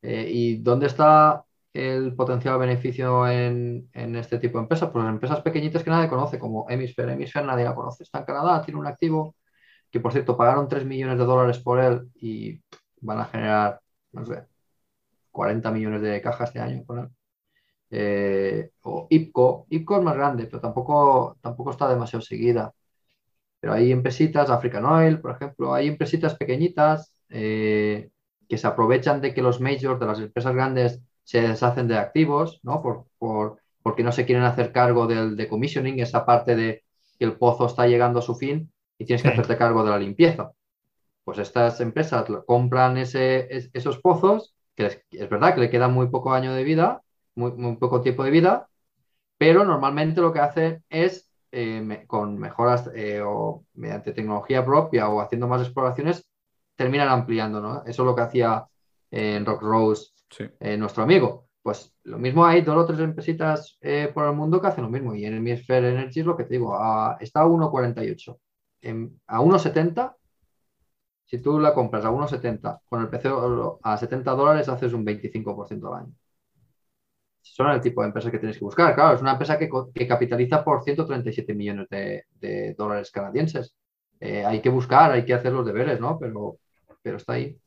[0.02, 4.90] eh, ¿y dónde está el potencial beneficio en, en este tipo de empresas?
[4.92, 7.14] Pues empresas pequeñitas que nadie conoce, como Hemisphere.
[7.14, 8.04] Hemisphere nadie la conoce.
[8.04, 9.36] Está en Canadá, tiene un activo
[9.96, 12.62] que, por cierto, pagaron 3 millones de dólares por él y
[13.02, 13.80] van a generar,
[14.12, 14.46] no sé,
[15.32, 17.16] 40 millones de cajas este año con.
[17.92, 19.68] Eh, o IPCO.
[19.70, 22.74] IPCO es más grande, pero tampoco, tampoco está demasiado seguida.
[23.60, 28.10] Pero hay empresitas, African Oil, por ejemplo, hay empresitas pequeñitas eh,
[28.50, 32.60] que se aprovechan de que los majors de las empresas grandes se deshacen de activos,
[32.64, 32.82] ¿no?
[32.82, 36.84] Por, por- porque no se quieren hacer cargo del decommissioning, esa parte de
[37.20, 39.34] que el pozo está llegando a su fin y tienes que Sí.
[39.34, 40.52] hacerte cargo de la limpieza.
[41.24, 45.88] Pues estas empresas compran ese, es- esos pozos, que les- es verdad que le queda
[45.88, 47.02] muy poco año de vida,
[47.36, 48.70] muy, muy poco tiempo de vida,
[49.38, 55.10] pero normalmente lo que hacen es, eh, me- con mejoras eh, o mediante tecnología propia
[55.10, 56.28] o haciendo más exploraciones,
[56.76, 57.84] terminan ampliando, ¿no?
[57.86, 58.66] Eso es lo que hacía
[59.12, 60.46] eh, en Rock Rose Sí.
[60.60, 61.48] eh, nuestro amigo.
[61.62, 63.78] Pues lo mismo hay dos o tres empresitas
[64.14, 65.16] por el mundo que hacen lo mismo.
[65.16, 68.38] Y en el Hemisphere Energy es lo que te digo, a- está a 1,48.
[68.90, 70.16] En- a 1,70,
[71.26, 75.88] si tú la compras a 1,70, con el precio a 70 dólares haces un 25%
[75.94, 76.14] al año.
[77.42, 78.94] Son el tipo de empresas que tienes que buscar.
[78.96, 83.76] Claro, es una empresa que, que capitaliza por 137 millones de, de dólares canadienses.
[84.20, 86.18] Eh, hay que buscar, hay que hacer los deberes, ¿no?
[86.20, 86.58] Pero,
[87.04, 87.58] pero está ahí.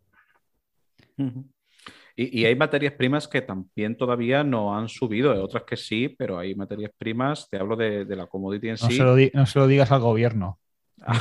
[2.16, 6.08] Y, y hay materias primas que también todavía no han subido, hay otras que sí,
[6.08, 8.96] pero hay materias primas, te hablo de, de la commodity en No, sí.
[8.96, 10.58] se lo di- no se lo digas al gobierno.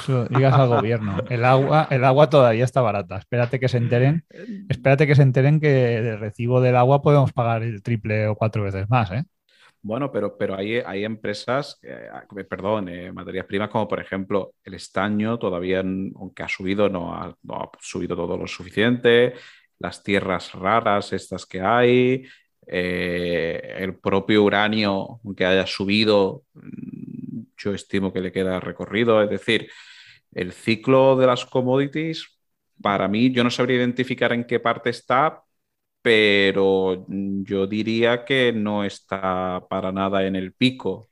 [0.08, 1.18] Lo digas al gobierno.
[1.30, 3.18] El agua, el agua todavía está barata.
[3.18, 4.26] Espérate que se enteren.
[4.70, 8.64] Espérate que se enteren que de recibo del agua podemos pagar el triple o cuatro
[8.64, 9.24] veces más, ¿eh?
[9.82, 12.10] Bueno, pero, pero hay, hay empresas, eh,
[12.49, 17.36] perdón, eh, materias primas como por ejemplo el estaño, todavía, aunque ha subido, no ha,
[17.80, 19.36] subido todo lo suficiente.
[19.80, 22.26] Las tierras raras, estas que hay,
[22.66, 26.44] eh, el propio uranio, aunque haya subido,
[27.57, 29.21] yo estimo que le queda recorrido.
[29.21, 29.69] Es decir,
[30.31, 32.39] el ciclo de las commodities,
[32.81, 35.41] para mí, yo no sabría identificar en qué parte está,
[36.01, 41.07] pero yo diría que no está para nada en el pico.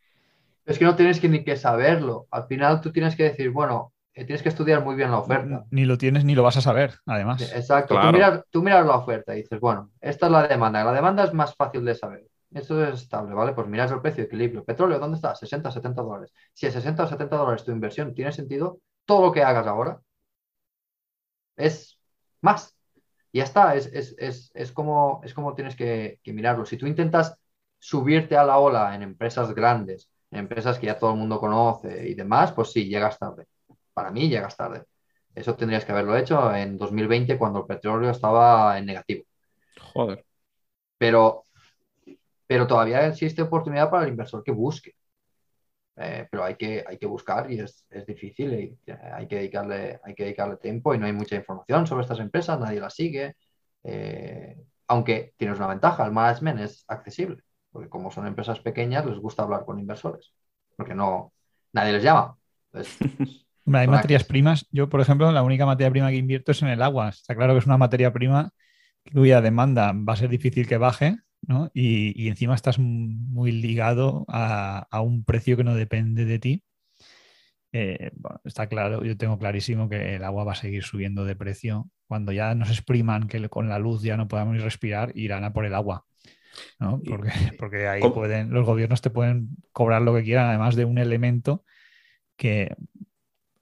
[0.65, 2.27] Es que no tienes que ni que saberlo.
[2.31, 5.65] Al final tú tienes que decir, bueno, eh, tienes que estudiar muy bien la oferta.
[5.69, 7.41] Ni lo tienes ni lo vas a saber, además.
[7.53, 7.95] Exacto.
[7.95, 8.09] Claro.
[8.09, 10.83] Tú, miras, tú miras la oferta y dices, bueno, esta es la demanda.
[10.83, 12.25] La demanda es más fácil de saber.
[12.55, 13.53] Esto es estable, ¿vale?
[13.53, 14.63] Pues miras el precio, equilibrio.
[14.63, 15.35] Petróleo, ¿dónde está?
[15.35, 16.33] 60, 70 dólares.
[16.53, 19.99] Si a 60 o 70 dólares tu inversión tiene sentido, todo lo que hagas ahora
[21.57, 21.99] es
[22.41, 22.73] más.
[23.33, 26.65] Y ya está, es, es, es, es como, es como tienes que, que mirarlo.
[26.65, 27.35] Si tú intentas
[27.77, 32.07] subirte a la ola en empresas grandes, en empresas que ya todo el mundo conoce
[32.07, 33.47] y demás, pues sí, llegas tarde.
[33.93, 34.85] Para mí llegas tarde.
[35.33, 39.25] Eso tendrías que haberlo hecho en 2020 cuando el petróleo estaba en negativo.
[39.93, 40.25] Joder.
[40.97, 41.44] Pero,
[42.47, 44.95] pero todavía existe oportunidad para el inversor que busque.
[45.97, 49.37] Eh, pero hay que, hay que buscar y es, es difícil y eh, hay que
[49.37, 52.93] dedicarle, hay que dedicarle tiempo y no hay mucha información sobre estas empresas, nadie las
[52.93, 53.35] sigue.
[53.83, 54.57] Eh,
[54.87, 59.43] aunque tienes una ventaja, el management es accesible, porque como son empresas pequeñas les gusta
[59.43, 60.33] hablar con inversores,
[60.75, 61.31] porque no,
[61.71, 62.37] nadie les llama.
[62.73, 62.97] Entonces,
[63.65, 64.67] Hombre, hay materias primas.
[64.71, 67.09] Yo, por ejemplo, la única materia prima que invierto es en el agua.
[67.09, 68.51] Está claro que es una materia prima
[69.11, 71.17] cuya demanda va a ser difícil que baje,
[71.47, 71.71] ¿no?
[71.73, 76.63] Y, y encima estás muy ligado a, a un precio que no depende de ti.
[77.71, 78.11] eh,
[78.43, 81.89] está claro, yo tengo clarísimo que el agua va a seguir subiendo de precio.
[82.07, 85.65] Cuando ya nos expriman que con la luz ya no podamos respirar, irán a por
[85.65, 86.05] el agua.
[87.07, 90.97] Porque, porque ahí pueden, los gobiernos te pueden cobrar lo que quieran, además de un
[90.97, 91.63] elemento
[92.37, 92.75] que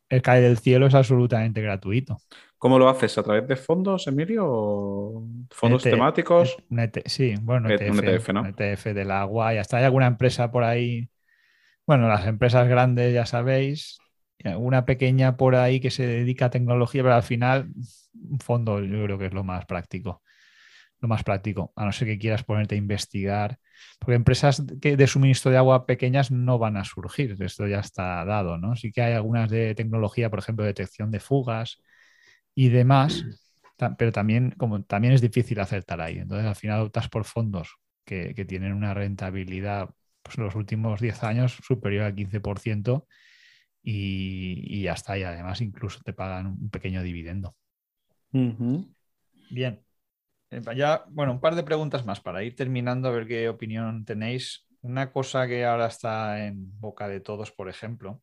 [0.09, 2.21] el cae del cielo es absolutamente gratuito.
[2.63, 3.17] ¿Cómo lo haces?
[3.17, 5.21] ¿A través de fondos, Emilio?
[5.49, 6.55] ¿Fondos temáticos?
[7.07, 8.45] sí, bueno, ETF, un ETF, ¿no?
[8.47, 9.53] ETF del agua.
[9.53, 11.09] Y hasta hay alguna empresa por ahí.
[11.85, 13.97] Bueno, las empresas grandes, ya sabéis,
[14.55, 17.67] una pequeña por ahí que se dedica a tecnología, pero al final
[18.13, 20.23] un fondo yo creo que es lo más práctico.
[21.01, 23.57] Lo más práctico, a no ser que quieras ponerte a investigar,
[23.99, 28.57] porque empresas de suministro de agua pequeñas no van a surgir, esto ya está dado,
[28.57, 28.77] ¿no?
[28.77, 31.81] Sí que hay algunas de tecnología, por ejemplo, detección de fugas,
[32.55, 33.25] y demás,
[33.97, 36.19] pero también, como, también es difícil acertar ahí.
[36.19, 39.89] Entonces, al final optas por fondos que, tienen una rentabilidad
[40.21, 43.05] pues, en los últimos 10 años superior al 15%
[43.81, 45.17] y, y ya está.
[45.17, 47.55] Y además, incluso te pagan un pequeño dividendo.
[49.49, 49.83] Bien.
[50.49, 54.05] Eh, ya, bueno, un par de preguntas más para ir terminando, a ver qué opinión
[54.05, 54.67] tenéis.
[54.81, 58.21] Una cosa que ahora está en boca de todos, por ejemplo,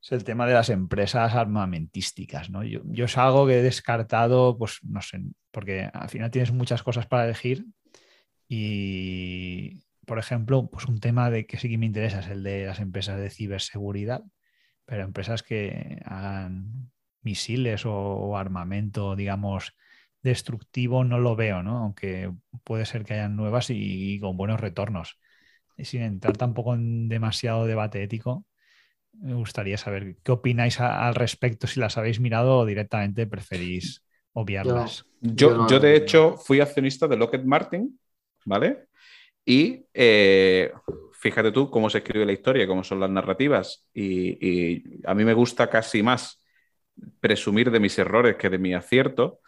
[0.00, 2.50] es el tema de las empresas armamentísticas.
[2.50, 2.62] ¿no?
[2.64, 5.20] Yo, yo, es algo que he descartado, pues no sé,
[5.50, 7.66] porque al final tienes muchas cosas para elegir
[8.48, 12.66] y, por ejemplo, pues un tema de que sí que me interesa es el de
[12.66, 14.22] las empresas de ciberseguridad,
[14.86, 16.90] pero empresas que hagan
[17.22, 19.74] misiles o, armamento, digamos,
[20.22, 21.78] destructivo no lo veo, ¿no?
[21.78, 22.32] Aunque
[22.64, 25.18] puede ser que hayan nuevas y con buenos retornos.
[25.76, 28.46] Y sin entrar tampoco en demasiado debate ético,
[29.20, 35.06] me gustaría saber qué opináis al respecto, si las habéis mirado o directamente preferís obviarlas.
[35.20, 37.98] Yo, yo, de hecho, fui accionista de Lockheed Martin,
[38.44, 38.88] ¿vale?
[39.44, 40.72] Y eh,
[41.14, 43.86] fíjate tú cómo se escribe la historia, cómo son las narrativas.
[43.92, 46.40] Y, a mí me gusta casi más
[47.20, 49.40] presumir de mis errores que de mi acierto.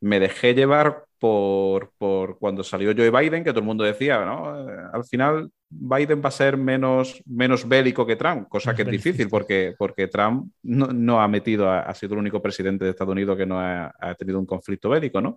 [0.00, 4.68] Me dejé llevar por, por, cuando salió Joe Biden, que todo el mundo decía, ¿no?
[4.68, 8.88] Eh, al final Biden va a ser menos, menos bélico que Trump, cosa que es
[8.88, 13.36] difícil porque, porque Trump no, ha metido, ha, sido el único presidente de Estados Unidos
[13.36, 15.36] que no ha, tenido un conflicto bélico, ¿no?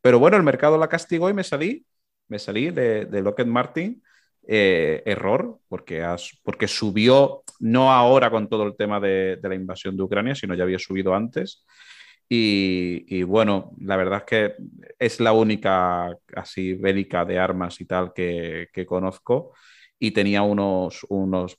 [0.00, 1.84] Pero bueno, el mercado la castigó y me salí,
[2.28, 4.02] me salí de, de Lockheed Martin.
[4.50, 6.02] Eh, error, porque,
[6.42, 10.54] porque subió, no ahora con todo el tema de, de la invasión de Ucrania, sino
[10.54, 11.66] ya había subido antes.
[12.30, 14.54] Y, bueno, la verdad es que
[14.98, 19.54] es la única así bélica de armas y tal que, conozco.
[20.00, 21.56] Y tenía unos, unos,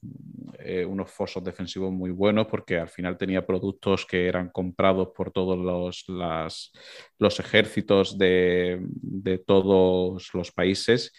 [0.59, 5.31] eh, unos fosos defensivos muy buenos porque al final tenía productos que eran comprados por
[5.31, 6.05] todos los,
[7.17, 11.11] los ejércitos de, de todos los países.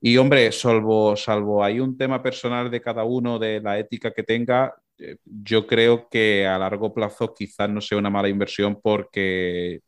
[0.00, 4.22] Y hombre, salvo, salvo hay un tema personal de cada uno, de la ética que
[4.24, 4.74] tenga,
[5.24, 9.80] yo creo que a largo plazo quizás no sea una mala inversión porque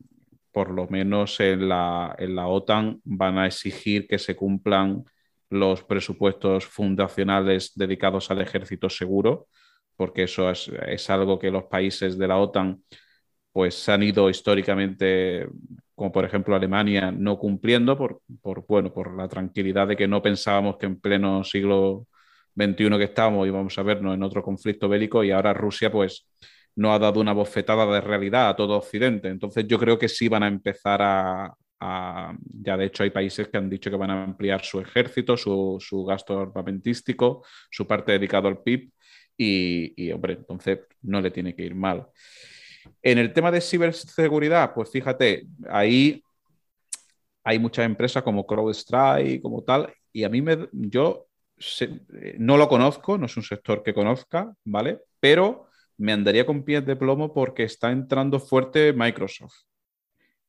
[0.53, 5.05] por lo menos en la, en la OTAN van a exigir que se cumplan
[5.51, 9.49] los presupuestos fundacionales dedicados al ejército seguro,
[9.97, 12.83] porque eso es, es, algo que los países de la OTAN
[13.53, 15.49] pues han ido históricamente,
[15.95, 20.23] como por ejemplo Alemania, no cumpliendo por, por, bueno, por la tranquilidad de que no
[20.23, 22.07] pensábamos que en pleno siglo
[22.55, 26.27] 21 que estamos y vamos a vernos en otro conflicto bélico y ahora Rusia pues
[26.77, 29.29] no ha dado una bofetada de realidad a todo Occidente.
[29.29, 31.55] Entonces yo creo que sí van a empezar a,
[32.63, 35.77] ya de hecho hay países que han dicho que van a ampliar su ejército, su,
[35.81, 38.91] su gasto armamentístico, su parte dedicado al PIB
[39.37, 42.07] y, y, hombre, entonces no le tiene que ir mal.
[43.03, 46.23] En el tema de ciberseguridad, pues fíjate, ahí
[47.43, 51.27] hay muchas empresas como CrowdStrike, como tal, y a mí me, yo
[51.81, 55.01] eh, no lo conozco, no es un sector que conozca, ¿vale?
[55.21, 59.55] Pero me andaría con pies de plomo porque está entrando fuerte Microsoft.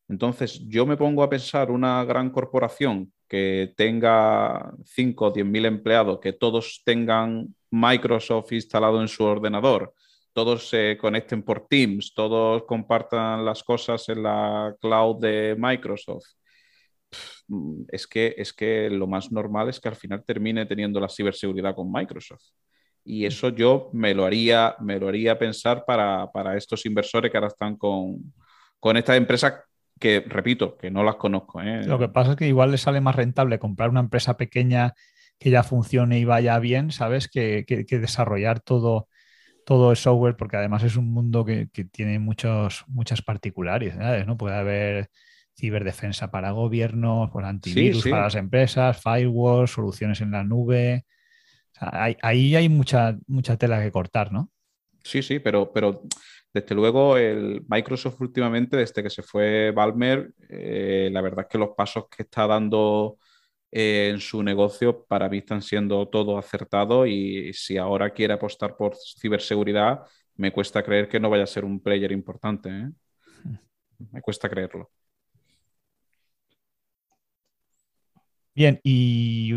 [0.07, 5.65] Entonces, yo me pongo a pensar una gran corporación que tenga 5 o 10 mil
[5.65, 9.94] empleados, que todos tengan Microsoft instalado en su ordenador,
[10.34, 16.26] todos se conecten por Teams, todos compartan las cosas en la cloud de Microsoft
[17.89, 21.76] es que, es que lo más normal es que al final termine teniendo la ciberseguridad
[21.76, 22.43] con Microsoft.
[23.03, 23.27] Y mm.
[23.27, 27.76] eso yo me lo haría, me lo haría pensar para, estos inversores que ahora están
[27.77, 28.34] con,
[28.80, 29.53] con estas empresas
[29.99, 31.61] que, repito, que no las conozco.
[31.61, 31.85] ¿eh?
[31.85, 34.93] Lo que pasa es que igual les sale más rentable comprar una empresa pequeña
[35.39, 37.27] que ya funcione y vaya bien, ¿sabes?
[37.27, 39.09] Que, desarrollar todo,
[39.65, 44.38] todo el software, porque además es un mundo que, tiene muchos, muchas particularidades, ¿no?
[44.38, 45.09] Puede haber
[45.56, 51.06] ciberdefensa para gobiernos, pues antivirus para las empresas, firewall, soluciones en la nube.
[51.80, 54.52] ahí hay mucha, mucha tela que cortar, ¿no?
[55.03, 56.02] Sí, sí, pero, pero
[56.53, 61.57] desde luego el Microsoft últimamente, desde que se fue Balmer, eh, la verdad es que
[61.57, 63.18] los pasos que está dando
[63.72, 68.77] eh, en su negocio para mí están siendo todo acertados y si ahora quiere apostar
[68.77, 69.99] por ciberseguridad,
[70.38, 72.69] me cuesta creer que no vaya a ser un player importante.
[72.69, 72.90] ¿eh?
[74.11, 74.91] Me cuesta creerlo.
[78.56, 79.53] Bien, y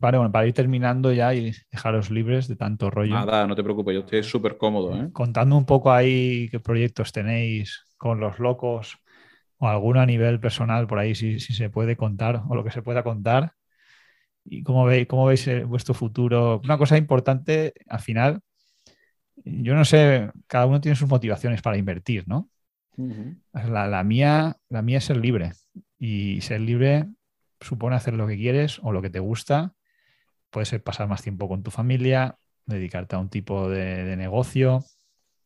[0.00, 3.14] bueno, para ir terminando ya y dejaros libres de tanto rollo.
[3.14, 4.96] Nada, no te preocupes, yo estoy súper cómodo.
[4.96, 5.10] ¿eh?
[5.12, 8.98] Contadme un poco ahí qué proyectos tenéis con los locos
[9.58, 12.80] o alguno a nivel personal por ahí, si, se puede contar o lo que se
[12.80, 13.52] pueda contar.
[14.42, 16.62] ¿Y cómo veis, cómo veis eh, vuestro futuro?
[16.64, 18.40] Una cosa importante, al final,
[19.44, 22.48] yo no sé, cada uno tiene sus motivaciones para invertir, ¿no?
[23.52, 25.52] la, mía, la mía es ser libre.
[25.98, 27.06] Y ser libre
[27.60, 29.74] supone hacer lo que quieres o lo que te gusta.
[30.50, 34.84] Puede ser pasar más tiempo con tu familia, dedicarte a un tipo de, negocio,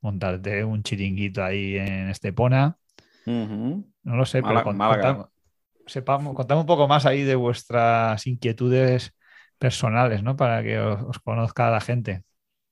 [0.01, 2.79] montarte un chiringuito ahí en Estepona.
[3.27, 9.15] No lo sé, pero contame, un poco más ahí de vuestras inquietudes
[9.59, 10.37] personales, ¿no?
[10.37, 12.23] Para que os, conozca la gente.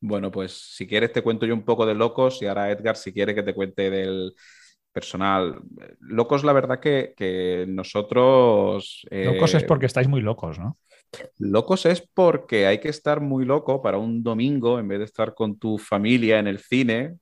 [0.00, 3.12] Bueno, pues si quieres te cuento yo un poco de Locos y ahora Edgar si
[3.12, 4.34] quiere que te cuente del,
[4.92, 5.60] personal.
[6.00, 9.06] Locos, la verdad que, nosotros...
[9.10, 10.78] locos es eh, porque estáis muy locos, ¿no?
[11.38, 15.34] Locos es porque hay que estar muy loco para un domingo, en vez de estar
[15.34, 17.16] con tu familia en el cine,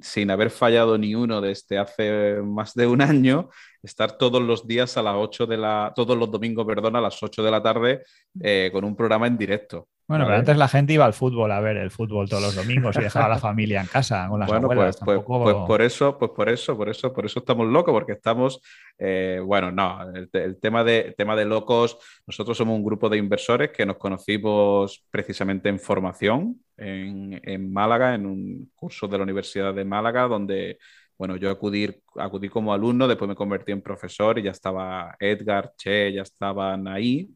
[0.00, 3.50] sin haber fallado ni uno desde hace más de un año,
[3.82, 7.22] estar todos los días a las 8 de la, todos los domingos, perdón, a las
[7.22, 8.02] 8 de la tarde
[8.40, 9.88] eh, con un programa en directo.
[10.06, 12.96] Bueno, pero antes la gente iba al fútbol a ver el fútbol todos los domingos
[12.96, 16.18] y dejaba a la familia en casa con las bueno, Pues, pues, pues, por eso,
[16.18, 18.60] pues por eso, por eso, por eso estamos locos, porque estamos,
[18.98, 23.70] eh, bueno, no, el, tema, de, tema de locos, nosotros somos un grupo de inversores
[23.70, 29.72] que nos conocimos precisamente en formación en, en Málaga, en un curso de la Universidad
[29.72, 30.78] de Málaga, donde
[31.16, 35.72] bueno, yo acudí, acudí como alumno, después me convertí en profesor y ya estaba Edgar,
[35.76, 37.30] Che, ya estaban ahí.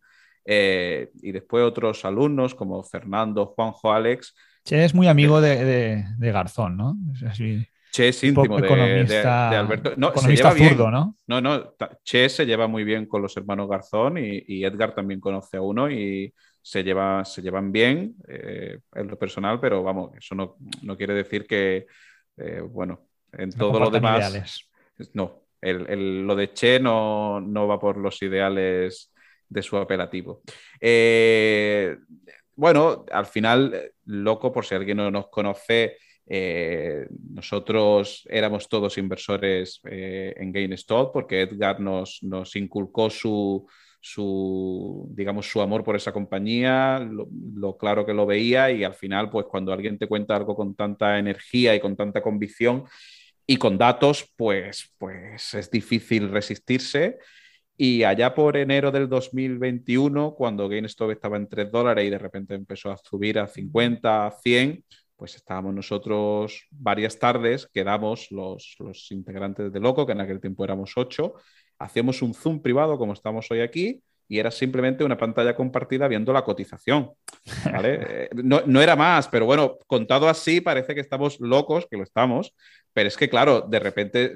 [0.51, 4.35] Eh, y después otros alumnos como Fernando, Juanjo, Alex.
[4.65, 6.97] Che es muy amigo de, Garzón, ¿no?
[7.93, 9.93] che es íntimo de, Alberto.
[9.99, 11.17] No, economista zurdo, ¿no?
[11.27, 15.59] No, no, Che se lleva muy bien con los hermanos Garzón y, Edgar también conoce
[15.59, 20.35] a uno y se, lleva, se llevan bien eh, en lo personal, pero vamos, eso
[20.35, 21.87] no, quiere decir que,
[22.39, 24.67] eh, bueno, en todo lo demás...
[25.13, 29.13] No, lo de Che no, no va por los ideales
[29.49, 30.43] de su apelativo.
[30.81, 31.97] Eh,
[32.55, 35.97] bueno, al final, loco, por si alguien no nos conoce,
[36.27, 43.67] eh, nosotros éramos todos inversores eh, en GameStop porque Edgar nos, nos inculcó su,
[44.01, 49.31] su, digamos, su amor por esa compañía, lo, claro que lo veía y al final,
[49.31, 52.85] pues cuando alguien te cuenta algo con tanta energía y con tanta convicción
[53.47, 57.19] y con datos, pues, pues es difícil resistirse.
[57.81, 62.55] Y allá por enero del 2021, cuando GameStop estaba en 3 dólares y de repente
[62.57, 64.85] empezó a subir a 50, a 100,
[65.15, 70.65] pues estábamos nosotros varias tardes, quedamos los, los integrantes de Loco, que en aquel tiempo
[70.65, 71.35] éramos 8,
[71.79, 76.33] hacíamos un Zoom privado como estamos hoy aquí y era simplemente una pantalla compartida viendo
[76.33, 77.11] la cotización.
[77.83, 82.03] Eh, no, no, era más, pero bueno, contado así parece que estamos locos, que lo
[82.03, 82.55] estamos,
[82.93, 84.33] pero es que, claro, de repente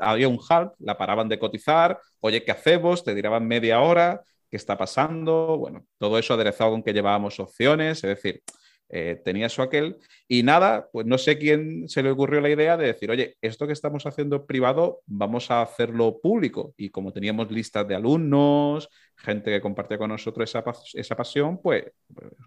[0.00, 3.04] había un halt, la paraban de cotizar, oye, ¿qué hacemos?
[3.04, 5.58] Te diraban media hora, ¿qué está pasando?
[5.58, 8.42] Bueno, todo eso aderezado con que llevábamos opciones, es decir,
[8.90, 9.96] eh, tenía eso aquel.
[10.28, 13.66] Y nada, pues no sé quién se le ocurrió la idea de decir, oye, esto
[13.66, 16.74] que estamos haciendo privado, vamos a hacerlo público.
[16.76, 20.64] Y como teníamos listas de alumnos, gente que compartía con nosotros esa,
[20.94, 21.84] esa pasión, pues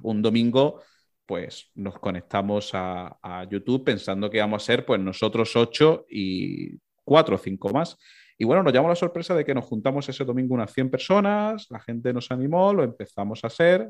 [0.02, 0.82] un domingo
[1.26, 3.18] pues nos conectamos a,
[3.50, 7.98] YouTube pensando que íbamos a ser pues nosotros ocho y cuatro o cinco más.
[8.38, 11.68] Y bueno, nos llamó la sorpresa de que nos juntamos ese domingo unas 100 personas,
[11.70, 13.90] la gente nos animó, lo empezamos a hacer.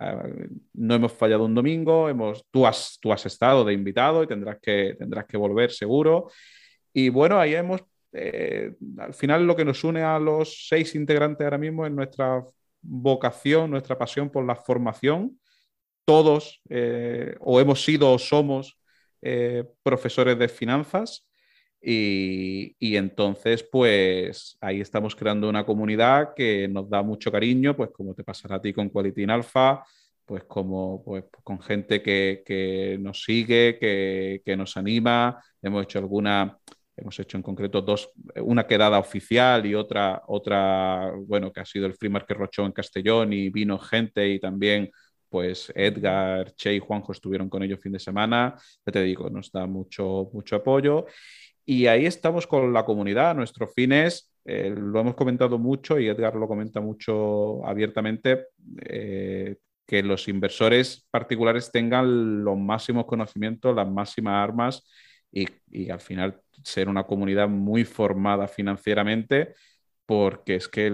[0.00, 4.26] Eh, no hemos fallado un domingo, hemos, tú, has, tú has estado de invitado y
[4.26, 6.30] tendrás que, tendrás que volver seguro.
[6.92, 11.44] Y bueno, ahí hemos, eh, al final lo que nos une a los seis integrantes
[11.44, 12.42] ahora mismo es nuestra
[12.80, 15.38] vocación, nuestra pasión por la formación
[16.08, 18.80] todos eh, o hemos sido o somos
[19.20, 21.27] eh, profesores de finanzas
[21.80, 28.14] y, entonces pues ahí estamos creando una comunidad que nos da mucho cariño, pues como
[28.14, 29.84] te pasará a ti con Quality in Alpha,
[30.24, 36.58] pues como pues, con gente que, nos sigue, que, nos anima, hemos hecho alguna,
[36.96, 41.86] hemos hecho en concreto dos, una quedada oficial y otra, otra, bueno, que ha sido
[41.86, 44.90] el Free Market Roadshow en Castellón y vino gente y también
[45.28, 48.54] pues Edgar, Che y Juanjo estuvieron con ellos fin de semana.
[48.86, 51.06] Ya te digo, nos da mucho, mucho apoyo.
[51.70, 53.34] Y ahí estamos con la comunidad.
[53.34, 58.46] Nuestros fines, eh, lo hemos comentado mucho y Edgar lo comenta mucho abiertamente,
[58.80, 64.88] eh, que los inversores particulares tengan los máximos conocimientos, las máximas armas
[65.30, 69.52] y, al final ser una comunidad muy formada financieramente,
[70.06, 70.90] porque es que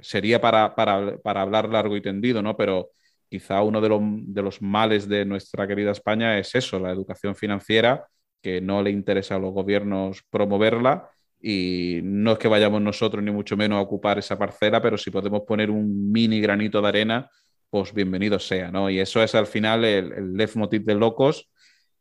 [0.00, 2.56] sería para, para, hablar largo y tendido, ¿no?
[2.56, 2.90] Pero
[3.28, 3.98] quizá uno de,
[4.28, 8.06] de los males de nuestra querida España es eso, la educación financiera,
[8.40, 11.10] que no le interesa a los gobiernos promoverla
[11.40, 15.10] y no es que vayamos nosotros ni mucho menos a ocupar esa parcela, pero si
[15.10, 17.30] podemos poner un mini granito de arena,
[17.70, 18.90] pues bienvenido sea, ¿no?
[18.90, 21.48] Y eso es al final el, el leitmotiv de Locos,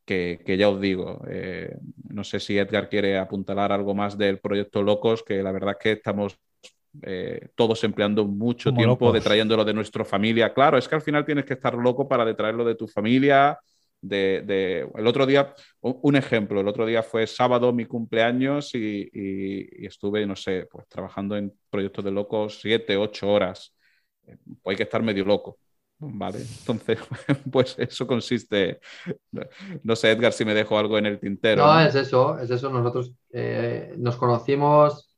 [0.08, 1.78] que, ya os digo, eh,
[2.08, 5.78] no sé si Edgar quiere apuntalar algo más del proyecto Locos, que la verdad es
[5.84, 6.40] que estamos
[7.02, 10.54] eh, todos empleando mucho tiempo detrayéndolo de nuestra familia.
[10.54, 13.60] Claro, es que al final tienes que estar loco para detraerlo de tu familia.
[14.08, 19.86] De, El otro día, un ejemplo, el otro día fue sábado mi cumpleaños y, y
[19.86, 23.74] estuve, no sé, pues trabajando en proyectos de locos siete, ocho horas.
[24.24, 25.58] Pues hay que estar medio loco.
[26.00, 27.00] Vale, entonces,
[27.52, 28.80] pues eso consiste.
[29.84, 31.66] No sé, Edgar, si me dejo algo en el tintero.
[31.66, 32.70] No, es eso, es eso.
[32.70, 35.16] Nosotros eh, nos conocimos.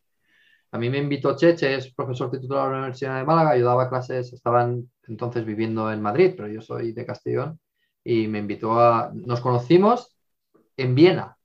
[0.72, 3.90] A mí me invitó Cheche, es profesor titular de la Universidad de Málaga, yo daba
[3.90, 7.60] clases, estaban entonces viviendo en Madrid, pero yo soy de Castellón,
[8.04, 9.12] y me invitó a.
[9.14, 10.16] Nos conocimos
[10.78, 11.38] en Viena,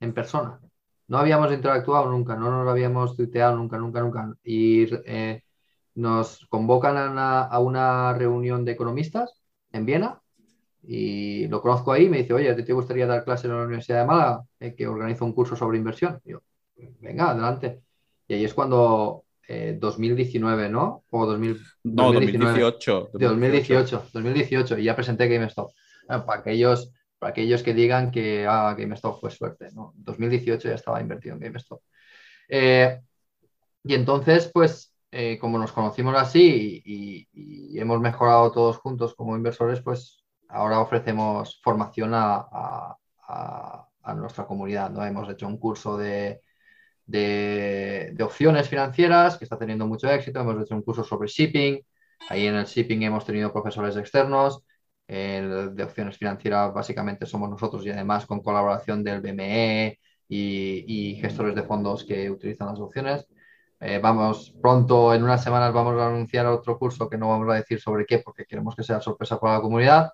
[0.00, 0.60] en persona.
[1.08, 4.34] No habíamos interactuado nunca, no nos habíamos tuiteado nunca, nunca, nunca.
[4.42, 5.42] Y eh,
[5.94, 10.20] nos convocan a una, reunión de economistas en Viena
[10.82, 14.06] y lo conozco ahí me dice, oye, ¿te, gustaría dar clase en la Universidad de
[14.06, 16.20] Málaga eh, que organiza un curso sobre inversión?
[16.24, 16.42] Y yo,
[17.00, 17.80] venga, adelante.
[18.28, 21.04] Y ahí es cuando 2019, eh, ¿no?
[21.10, 23.10] O 2000, no, 2018.
[23.12, 24.06] 2018.
[24.12, 25.70] 2018, y ya presenté GameStop.
[26.06, 29.92] Para, aquellos, para aquellos que digan que ah, GameStop fue suerte, ¿no?
[29.96, 31.80] 2018 ya estaba invertido en GameStop.
[32.48, 33.00] Eh,
[33.84, 39.80] y entonces, pues eh, como nos conocimos así y, hemos mejorado todos juntos como inversores,
[39.80, 42.96] pues ahora ofrecemos formación a,
[44.16, 44.90] nuestra comunidad.
[44.90, 45.04] ¿no?
[45.04, 46.40] Hemos hecho un curso de,
[48.20, 50.40] opciones financieras que está teniendo mucho éxito.
[50.40, 51.80] Hemos hecho un curso sobre shipping.
[52.28, 54.64] Ahí en el shipping hemos tenido profesores externos.
[55.06, 59.98] De opciones financieras básicamente somos nosotros y además con colaboración del BME
[60.28, 63.26] y gestores de fondos que utilizan las opciones.
[63.86, 67.56] Eh, vamos, pronto, en unas semanas, vamos a anunciar otro curso que no vamos a
[67.56, 70.12] decir sobre qué, porque queremos que sea sorpresa para la comunidad.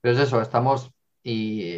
[0.00, 0.90] Pero es eso, estamos
[1.22, 1.72] y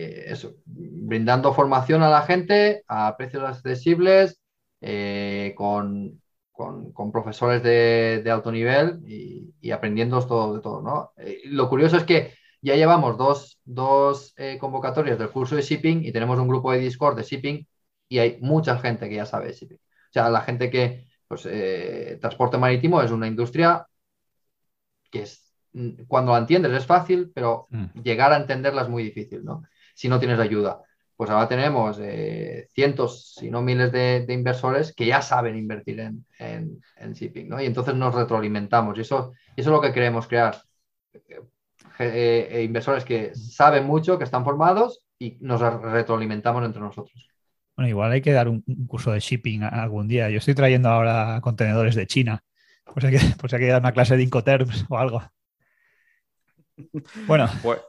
[0.65, 4.41] brindando formación a la gente a precios accesibles,
[4.81, 6.20] eh, con,
[7.12, 10.81] profesores de, alto nivel y, aprendiendo todo de todo.
[10.83, 11.12] ¿no?
[11.19, 12.33] Eh, lo curioso es que
[12.67, 17.17] ya llevamos dos, dos convocatorias del curso de shipping y tenemos un grupo de Discord
[17.17, 17.67] de shipping
[18.09, 19.77] y hay mucha gente que ya sabe shipping.
[19.77, 23.87] O sea, la gente que, pues eh, transporte marítimo es una industria
[25.11, 28.03] que es, mm, cuando la entiendes es fácil, pero mm.
[28.03, 29.63] llegar a entenderla es muy difícil, ¿no?
[29.95, 30.83] Si no tienes ayuda.
[31.17, 36.27] Pues ahora tenemos eh, cientos, si no miles de, inversores que ya saben invertir en,
[36.39, 37.61] en, shipping, ¿no?
[37.61, 38.99] Y entonces nos retroalimentamos.
[38.99, 40.57] Y eso, eso es lo que queremos crear.
[41.98, 47.28] Eh, inversores que saben mucho, que están formados y nos retroalimentamos entre nosotros.
[47.77, 50.31] Bueno, igual hay que dar un, curso de shipping algún día.
[50.31, 52.43] Yo estoy trayendo ahora contenedores de China.
[52.85, 55.23] Pues hay que, pues hay que dar una clase de Incoterms o algo.
[57.27, 57.48] Bueno.
[57.62, 57.81] Pues,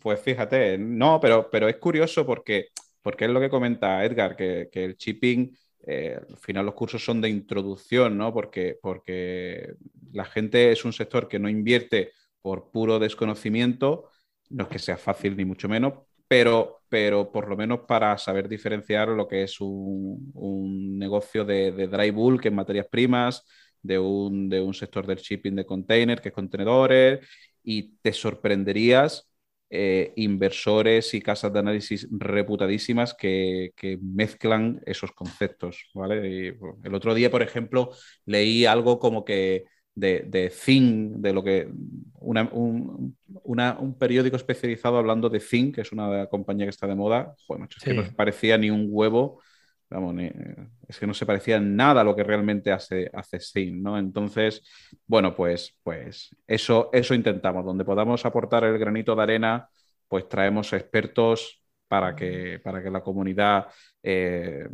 [0.00, 2.68] pues, fíjate, no, pero, pero es curioso porque,
[3.02, 5.54] porque es lo que comenta Edgar, que, el shipping,
[5.86, 8.32] eh, al final los cursos son de introducción, ¿no?
[8.32, 9.74] Porque, porque
[10.12, 12.12] la gente es un sector que no invierte
[12.42, 14.10] por puro desconocimiento,
[14.50, 15.94] no es que sea fácil ni mucho menos,
[16.28, 22.10] pero, pero por lo menos para saber diferenciar lo que es un, negocio de, dry
[22.10, 23.44] bulk en materias primas,
[23.82, 27.26] de un, de un sector del shipping de container, que es contenedores,
[27.62, 29.28] y te sorprenderías
[29.70, 35.90] eh, inversores y casas de análisis reputadísimas que, que mezclan esos conceptos.
[35.94, 36.56] ¿vale?
[36.84, 37.90] el otro día, por ejemplo,
[38.24, 39.64] leí algo como que
[39.94, 40.52] de, de
[41.16, 41.68] de lo que
[42.20, 47.82] un, periódico especializado hablando de Zing, que es una compañía que está de moda, es
[47.82, 49.42] que no se parecía ni un huevo,
[49.88, 50.14] vamos,
[50.88, 53.38] es que no se parecía nada a lo que realmente hace, hace
[53.72, 53.98] ¿no?
[53.98, 54.62] Entonces,
[55.06, 59.68] bueno, pues, pues eso, eso intentamos, donde podamos aportar el granito de arena,
[60.08, 63.66] pues traemos expertos para que, para que la comunidad
[64.02, 64.68] eh,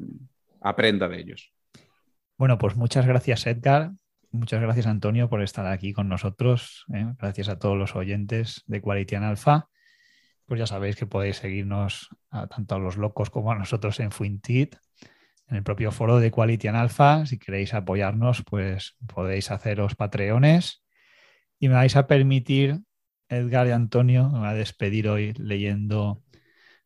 [0.61, 1.53] aprenda de ellos.
[2.37, 3.93] Bueno, pues muchas gracias, Edgar
[4.37, 6.85] muchas gracias Antonio por estar aquí con nosotros.
[6.95, 7.07] ¿eh?
[7.19, 9.69] Gracias a todos los oyentes de Quality and Alpha.
[10.45, 14.77] Pues ya sabéis que podéis seguirnos tanto a los locos como a nosotros en Fuintit,
[15.49, 17.27] en el propio foro de Quality and Alpha.
[17.27, 20.85] Si queréis apoyarnos, pues podéis haceros patreones.
[21.59, 22.81] Y me vais a permitir,
[23.29, 26.23] Edgar y Antonio, me voy a despedir hoy leyendo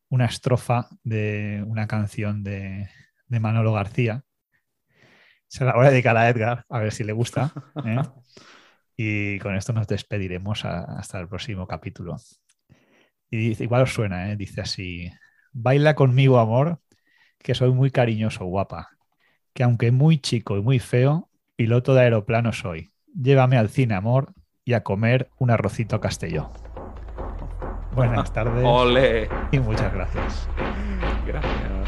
[0.09, 2.89] una estrofa de una canción de,
[3.27, 4.25] de Manolo García.
[5.51, 7.53] Se la voy a dedicar a Edgar, a ver si le gusta.
[7.85, 8.01] ¿eh?
[8.97, 12.17] Y con esto nos despediremos hasta el próximo capítulo.
[13.29, 14.37] Y dice, igual os suena, ¿eh?
[14.37, 15.11] dice así,
[15.51, 16.79] baila conmigo amor,
[17.39, 18.91] que soy muy cariñoso, guapa,
[19.53, 22.93] que aunque muy chico y muy feo, piloto de aeroplano soy.
[23.13, 24.33] Llévame al cine, amor,
[24.65, 26.53] y a comer un arrocito castelló.
[27.93, 28.65] Buenas tardes.
[28.65, 29.29] Ole.
[29.51, 30.49] Y muchas gracias.
[31.27, 31.80] Gracias.